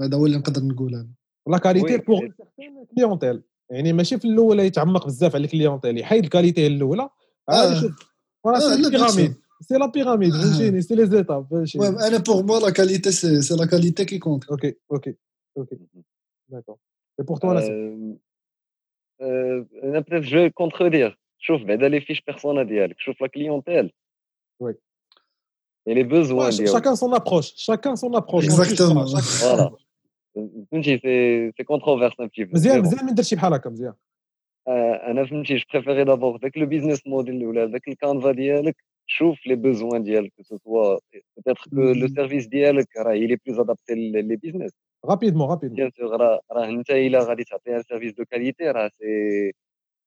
هذا 0.00 0.16
هو 0.16 0.26
اللي 0.26 0.38
نقدر 0.38 0.64
نقول 0.64 0.94
أنا 0.94 1.08
la 1.46 1.58
qualité 1.58 1.98
pour 1.98 2.20
clientèle 2.94 3.42
يعني 3.70 3.92
ماشي 3.92 4.18
في 4.18 4.24
الأول 4.24 4.60
يتعمق 4.60 5.06
بزاف 5.06 5.34
على 5.34 5.44
ال 5.44 5.49
clientèle 5.49 5.98
يحيد 5.98 6.24
ال 6.24 6.29
qualité 6.29 6.66
الأولى. 6.66 7.08
عادي 7.48 7.80
شوف 7.80 8.08
c'est 9.60 9.74
la 9.74 9.86
pyramide 9.86 10.32
فهمتيني؟ 10.32 10.82
c'est 10.82 10.94
les 10.94 11.06
étapes 11.06 11.46
فهمتي 11.50 11.88
أنا 11.88 12.18
pour 12.18 12.42
moi 12.42 12.60
la 12.60 12.70
qualité 12.70 13.10
c'est 13.12 13.54
la 13.56 13.66
qualité 13.66 14.04
qui 14.04 14.18
compte 14.18 14.44
OK 14.44 14.74
OK 14.92 15.14
OK 15.58 15.78
d'accord 16.48 16.76
et 17.20 17.24
pour 17.24 17.36
toi 17.36 17.60
أنا 19.84 20.00
بتيت 20.00 20.22
جو 20.22 20.50
كونتردير 20.50 21.18
شوف 21.39 21.61
بعدا 21.61 21.89
لي 21.89 22.01
فيش 22.01 22.21
بيرسونا 22.21 22.63
ديالك 22.63 22.99
شوف 22.99 23.21
لا 23.21 23.27
كليونتيل 23.27 23.91
وي 24.59 24.73
et 25.89 25.93
les 25.93 26.03
besoins 26.03 26.49
ديالك 26.49 26.73
chacun 26.73 26.95
son 26.95 27.13
approche 27.13 27.53
chacun 27.57 27.95
son 27.95 28.13
approche 28.13 28.45
exactement 28.45 29.05
voilà 29.05 29.83
فهمتي 30.71 30.97
سي 30.97 31.51
سي 31.57 31.63
كونتروفيرس 31.63 32.19
ان 32.19 32.27
بتي 32.27 32.45
مزيان 32.45 32.81
مزيان 32.81 33.05
من 33.05 33.15
درتي 33.15 33.35
بحال 33.35 33.53
هكا 33.53 33.69
مزيان 33.69 33.93
انا 34.67 35.25
فهمتي 35.25 35.55
جو 35.55 35.63
بريفيري 35.73 36.03
دابور 36.03 36.37
داك 36.37 36.57
لو 36.57 36.65
بيزنس 36.65 37.07
موديل 37.07 37.45
ولا 37.45 37.65
داك 37.65 37.87
الكانفا 37.87 38.31
ديالك 38.31 38.75
شوف 39.07 39.47
لي 39.47 39.55
بوزوان 39.55 40.03
ديالك 40.03 40.33
كو 40.37 40.43
سوا 40.43 40.99
بيتيتر 41.13 41.69
كو 41.69 41.81
لو 41.81 42.07
سيرفيس 42.07 42.47
ديالك 42.47 42.87
راه 42.97 43.13
هي 43.13 43.27
لي 43.27 43.35
بلوز 43.45 43.59
ادابتي 43.59 43.95
لي 43.95 44.35
بيزنس 44.35 44.71
رابيدمون 45.05 45.49
رابيدمون 45.49 45.75
بيان 45.75 45.91
سور 45.97 46.21
راه 46.21 46.41
راه 46.51 46.65
انت 46.65 46.91
الا 46.91 47.19
غادي 47.23 47.43
تعطي 47.43 47.75
ان 47.75 47.83
سيرفيس 47.83 48.13
دو 48.13 48.25
كاليتي 48.25 48.71
راه 48.71 48.87
سي 48.87 49.51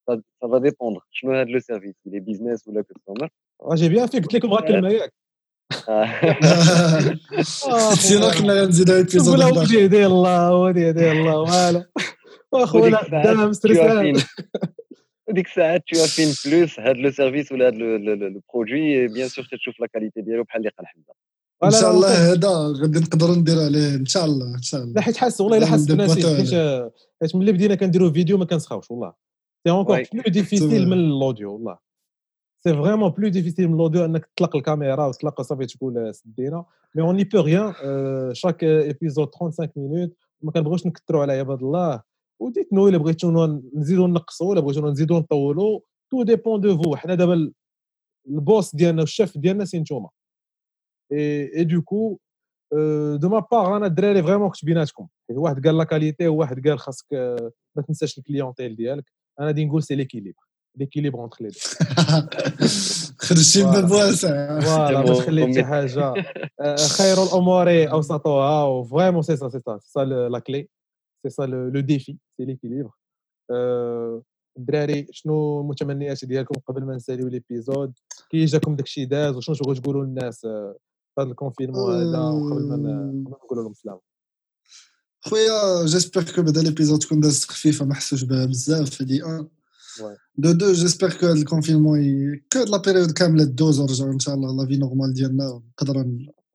Ça 0.10 0.47
va 0.47 0.60
dépendre. 0.60 1.02
شنو 1.12 1.32
هذا 1.32 1.43
لو 1.43 1.60
سيرفيس 1.60 1.95
لي 2.06 2.20
بيزنس 2.20 2.68
ولا 2.68 2.82
كاستمر 2.82 3.30
جي 3.74 3.89
بيان 3.89 4.08
في 4.08 4.20
قلت 4.20 4.34
لك 4.34 4.45
بغا 4.45 4.62
كلمه 4.62 4.89
ياك 4.89 5.14
سينو 7.93 8.32
كنا 8.32 8.66
نزيدو 8.66 8.95
ايبيزود 8.95 9.28
ولا 9.28 9.45
ودي 9.45 9.80
يدي 9.80 10.06
الله 10.06 10.56
ودي 10.56 10.82
يدي 10.82 11.12
الله 11.12 11.39
والو 11.39 11.84
واخونا 12.52 13.02
دام 13.24 13.54
ستريسان 13.54 14.22
ديك 15.30 15.47
الساعات 15.47 15.84
تو 15.93 16.06
فين 16.06 16.34
بلوس 16.45 16.80
هاد 16.80 16.97
لو 16.97 17.12
سيرفيس 17.12 17.52
ولا 17.52 17.68
هاد 17.68 17.74
لو 17.74 18.41
برودوي 18.54 19.08
بيان 19.08 19.28
سور 19.28 19.45
تشوف 19.52 19.80
لا 19.80 19.88
كاليتي 19.88 20.22
ديالو 20.22 20.43
بحال 20.43 20.62
اللي 20.62 20.72
قال 20.78 20.88
حمزه 20.88 21.14
ان 21.64 21.72
شاء 21.72 21.91
الله 21.91 22.32
هذا 22.32 22.74
غادي 22.82 22.99
نقدروا 22.99 23.36
نديروا 23.36 23.64
عليه 23.64 23.95
ان 23.95 24.06
شاء 24.06 24.26
الله 24.26 24.56
ان 24.56 24.62
شاء 24.62 24.82
الله 24.82 24.93
لا 24.93 25.02
حيت 25.02 25.18
حاس 25.18 25.41
والله 25.41 25.58
إلا 25.58 25.66
حاس 25.66 25.89
الناس 25.89 26.12
حيت 27.22 27.36
ملي 27.36 27.52
بدينا 27.52 27.76
كنديروا 27.76 28.12
فيديو 28.12 28.38
ما 28.38 28.45
كنسخاوش 28.45 28.91
والله. 28.91 29.14
سي 29.67 29.71
اونكور 29.71 30.03
بلو 30.12 30.23
ديفيسيل 30.27 30.89
من 30.89 30.99
الاوديو 30.99 31.53
والله 31.53 31.79
سي 32.64 32.75
فريمون 32.75 33.11
بلو 33.11 33.29
ديفيسيل 33.29 33.69
من 33.69 33.75
الاوديو 33.75 34.05
انك 34.05 34.27
تطلق 34.27 34.57
الكاميرا 34.57 35.07
وتطلق 35.07 35.43
صافي 35.43 35.67
تقول 35.67 36.14
سدينا 36.14 36.64
مي 36.95 37.03
اون 37.03 37.17
ني 37.17 37.25
بو 37.25 37.41
ريان 37.41 37.75
شاك 38.35 38.64
ايبيزود 38.64 39.35
35 39.35 39.89
مينوت 39.89 40.17
ما 40.43 40.53
كنبغيوش 40.53 40.87
نكثروا 40.87 41.23
على 41.23 41.33
عباد 41.33 41.62
الله 41.62 42.03
وديتنو 42.41 42.89
الا 42.89 42.99
بغيتو 42.99 43.47
نزيدو 43.75 44.07
نقصوا 44.07 44.51
ولا 44.51 44.61
بغيتو 44.61 44.89
نزيدو 44.89 45.19
نطولوا 45.19 45.81
تو 46.11 46.23
ديبون 46.23 46.61
دو 46.61 46.83
فو 46.83 46.97
حنا 46.97 47.14
دابا 47.14 47.53
البوس 48.29 48.77
ديالنا 48.77 49.01
والشيف 49.01 49.39
ديالنا 49.39 49.64
سي 49.64 49.79
نتوما 49.79 50.09
اي 51.12 51.64
دو 51.64 51.83
كو 51.83 52.19
دو 53.17 53.29
ما 53.29 53.47
باغ 53.53 53.77
انا 53.77 53.87
الدراري 53.87 54.23
فريمون 54.23 54.51
كنت 54.51 54.64
بيناتكم 54.64 55.09
واحد 55.31 55.67
قال 55.67 55.79
لا 55.79 55.85
كاليتي 55.85 56.29
وواحد 56.29 56.69
قال 56.69 56.79
خاصك 56.79 57.07
ما 57.77 57.83
تنساش 57.89 58.19
الكليونتيل 58.19 58.77
ديالك 58.77 59.12
أنا 59.42 59.48
غادي 59.48 59.66
نقول 59.66 59.84
سي 59.84 59.96
ليكيليبر 59.96 60.44
ليكيليبر 60.76 61.20
اونتر 61.20 61.38
لي 61.42 61.50
دو 61.50 61.56
خرجتي 63.18 63.64
من 63.64 63.92
واسع 63.92 64.60
فوالا 64.60 65.00
ما 65.00 65.14
تخلي 65.16 65.54
شي 65.54 65.64
حاجة. 65.64 66.14
خير 66.98 67.24
الأمور 67.24 67.92
اوسطها 67.92 68.64
وفريمون 68.64 69.22
سي 69.22 69.36
سا 69.36 69.50
سي 69.50 69.60
سا 69.60 69.80
سا 69.84 70.00
لا 70.06 70.39
كلي 70.39 70.70
سي 71.24 71.30
سا 71.30 71.44
لو 71.44 71.80
ديفي 71.80 72.18
سي 72.38 72.46
ليكيليبر 72.46 72.92
الدراري 74.58 75.08
شنو 75.12 75.62
المتمنيات 75.62 76.26
ديالكم 76.26 76.62
قبل 76.68 76.86
ما 76.86 76.96
نساليو 76.96 77.28
l'épisode 77.28 77.94
كي 78.30 78.46
جاكم 78.46 78.76
داكشي 78.76 79.06
داز 79.06 79.36
وشنو 79.36 79.56
تبغيو 79.56 79.76
تقولوا 79.76 80.06
للناس 80.06 80.39
في 80.42 80.76
هذا 81.20 81.30
ال 81.30 81.35
confinement 81.35 81.96
هذا 81.96 82.20
وقبل 82.20 82.68
ما 82.68 83.38
نقولوا 83.44 83.64
لهم 83.64 83.74
سلام 83.74 84.00
خويا 85.22 85.86
j'espère 85.86 86.24
que 86.24 86.42
بدا 86.42 86.62
l'épisode 86.62 87.00
تكون 87.00 87.20
دازت 87.20 87.52
خفيفه 87.52 87.86
ما 87.86 87.96
حسوش 87.96 88.24
بها 88.24 88.46
بزاف 88.46 89.04
de 89.04 89.24
un 89.26 89.48
de 90.38 90.52
deux 90.52 90.74
j'espère 90.74 91.14
que 91.14 91.26
هاد 91.28 91.38
ال 91.38 91.43
confinement 91.43 92.00
que 92.54 92.60
la 92.60 92.78
période 92.78 93.12
كاملة 93.12 93.44
دوز 93.44 93.80
ونرجعوا 93.80 94.14
إن 94.14 94.20
شاء 94.20 94.36
الله 94.36 94.64
la 94.64 94.68
vie 94.68 94.78
normale 94.78 95.14
ديالنا 95.14 95.50
ونقدروا 95.50 96.04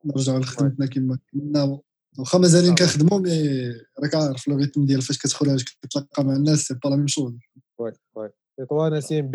نرجعوا 0.05 0.39
لخدمتنا 0.39 0.87
كما 0.87 1.19
كنا. 1.33 1.81
واخا 2.19 2.39
مازالين 2.39 2.75
كنخدموا 2.75 3.19
mais 3.19 3.69
راك 4.03 4.15
عارف 4.15 4.49
لو 4.49 4.57
ريتم 4.57 4.87
ديال 4.87 5.03
فاش 5.03 5.19
كتخرج 5.19 5.65
كتلاقى 5.83 6.25
مع 6.25 6.37
الناس 6.37 6.59
سي 6.59 6.75
با 6.75 6.89
لا 6.89 6.97
ميم 6.97 7.07
شوز 7.07 7.33
وي 7.79 7.93
وي 8.17 8.31
توا 8.69 8.89
نسيم 8.89 9.31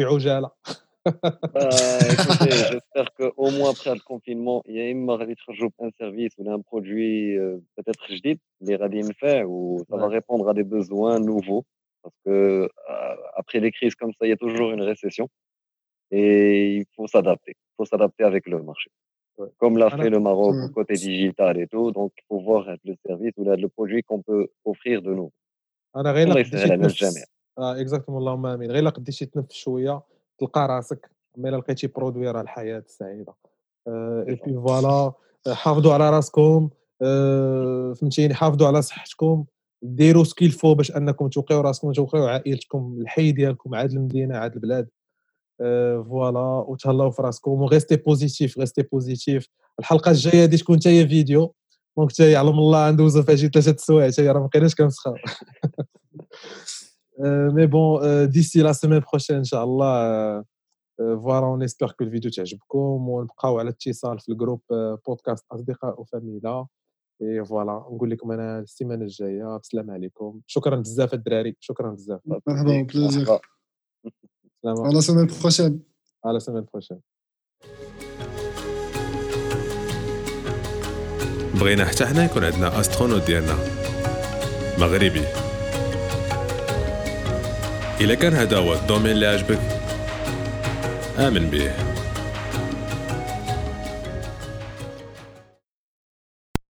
Euh, 1.08 1.12
j'espère 2.72 3.12
qu'au 3.18 3.50
moins 3.52 3.72
après 3.72 3.94
le 3.94 4.02
confinement, 4.02 4.62
il 4.66 4.76
y 4.76 4.82
a 4.82 4.90
une 4.90 5.10
un 5.10 5.90
service 5.98 6.32
ou 6.38 6.50
un 6.50 6.60
produit 6.60 7.38
euh, 7.38 7.58
peut-être 7.76 8.06
jdid, 8.14 8.40
les 8.62 8.76
radines 8.76 9.14
fait, 9.20 9.44
ou 9.44 9.84
ça 9.90 9.98
va 9.98 10.08
répondre 10.08 10.48
à 10.50 10.54
des 10.54 10.64
besoins 10.64 11.20
nouveaux. 11.20 11.66
Parce 12.04 12.16
que 12.26 12.32
euh, 12.90 13.16
après 13.36 13.60
des 13.60 13.72
crises 13.72 13.96
comme 13.96 14.12
ça, 14.12 14.26
il 14.26 14.30
y 14.30 14.34
a 14.34 14.38
toujours 14.38 14.72
une 14.72 14.82
récession. 14.82 15.28
Et 16.12 16.76
il 16.78 16.86
faut 16.96 17.08
s'adapter. 17.08 17.54
Il 17.56 17.74
faut 17.78 17.86
s'adapter 17.86 18.24
avec 18.24 18.48
le 18.48 18.62
marché. 18.62 18.92
Comme 19.58 19.78
l'a 19.78 19.90
fait 19.90 20.10
le 20.10 20.20
Maroc 20.20 20.56
au 20.56 20.70
côté 20.70 20.94
digital 20.94 21.58
et 21.60 21.68
tout. 21.68 21.92
Donc, 21.92 22.12
il 22.18 22.24
faut 22.28 22.40
voir 22.42 22.66
le 22.84 22.96
service 23.06 23.32
ou 23.38 23.44
le 23.44 23.68
produit 23.70 24.04
qu'on 24.04 24.22
peut 24.22 24.50
offrir 24.66 25.02
de 25.02 25.14
nous. 25.14 25.32
On 25.94 26.04
ne 26.04 26.90
jamais. 26.90 27.24
Exactement, 27.80 28.20
تلقى 30.42 30.68
راسك 30.68 31.12
مي 31.38 31.50
لقيتي 31.50 31.88
برودوي 31.88 32.32
راه 32.32 32.42
الحياة 32.42 32.84
سعيدة. 32.88 33.34
اي 33.88 34.36
بي 34.46 34.54
فوالا 34.54 35.14
حافظوا 35.48 35.94
على 35.94 36.10
راسكم 36.10 36.70
فهمتيني؟ 38.00 38.34
حافظوا 38.34 38.68
على 38.68 38.82
صحتكم 38.82 39.46
ديروا 39.82 40.24
سكيل 40.24 40.52
فو 40.52 40.74
باش 40.74 40.92
أنكم 40.92 41.28
توقيو 41.28 41.62
راسكم 41.62 41.88
وتوقيو 41.88 42.28
عائلتكم 42.28 42.98
الحي 43.02 43.32
ديالكم 43.32 43.76
عاد 43.76 43.92
المدينة 43.92 44.38
عاد 44.38 44.54
البلاد. 44.54 44.88
فوالا 46.10 46.66
وتهلاو 46.68 47.12
في 47.12 47.22
راسكم 47.22 47.52
وغيستي 47.52 47.96
بوزيتيف 47.96 48.60
غيستي 48.60 48.82
بوزيتيف 48.82 49.48
الحلقة 49.80 50.12
الجاية 50.12 50.42
غادي 50.42 50.58
تكون 50.58 50.78
حتى 50.78 50.90
هي 50.90 51.08
فيديو 51.08 51.54
donc 51.98 52.12
حتى 52.12 52.32
يعلم 52.32 52.60
الله 52.60 52.92
ندوزو 52.92 53.24
فيها 53.24 53.36
شي 53.36 53.48
ثلاثة 53.48 53.72
السوايع 53.72 54.12
حتى 54.12 54.28
راه 54.28 54.40
ما 54.40 54.48
بقيناش 54.48 54.76
كنسخاو 54.76 55.16
mais 57.24 57.66
bon 57.66 58.30
d'ici 58.30 58.62
la 58.62 58.74
semaine 58.74 59.00
prochaine 59.00 59.36
ان 59.36 59.44
شاء 59.44 59.64
الله 59.64 59.92
voilà 61.00 61.46
on 61.46 61.64
espère 61.64 61.92
que 61.92 62.04
الفيديو 62.04 62.32
تعجبكم 62.32 63.10
ونبقاو 63.10 63.60
على 63.60 63.70
اتصال 63.70 64.20
في 64.20 64.32
ال 64.32 64.36
groupe 64.36 64.62
podcast 65.08 65.46
اصدقاء 65.52 66.02
وفاميلا 66.02 66.66
et 67.22 67.46
voilà 67.46 67.72
نقول 67.72 68.10
لكم 68.10 68.32
أنا 68.32 68.60
السيمانه 68.60 69.02
الجايه 69.02 69.58
بسلام 69.58 69.92
عليكم 69.92 70.40
شكرا 70.48 70.76
بزاف 70.76 71.14
الدراري 71.14 71.56
شكرا 71.60 71.92
بزاف 71.92 72.20
مرحبا 72.26 72.88
plaisir 72.94 73.28
à 74.66 74.78
la 74.78 75.02
semaine 75.02 75.26
prochaine 75.26 75.82
à 76.26 76.30
la 76.30 76.40
semaine 76.40 76.66
prochaine 76.74 77.00
بغينا 81.60 81.86
حتى 81.86 82.06
حنا 82.06 82.26
يكون 82.26 82.44
عندنا 82.44 82.80
astronaute 82.80 83.26
ديالنا 83.26 83.56
مغربي. 84.80 85.51
الا 88.02 88.16
كان 88.16 88.34
هذا 88.34 88.58
هو 88.58 88.74
ال 88.74 88.78
domaine 88.78 89.12
اللي 89.12 89.28
عجبك 89.28 89.60
آمن 91.20 91.50
به. 91.50 91.91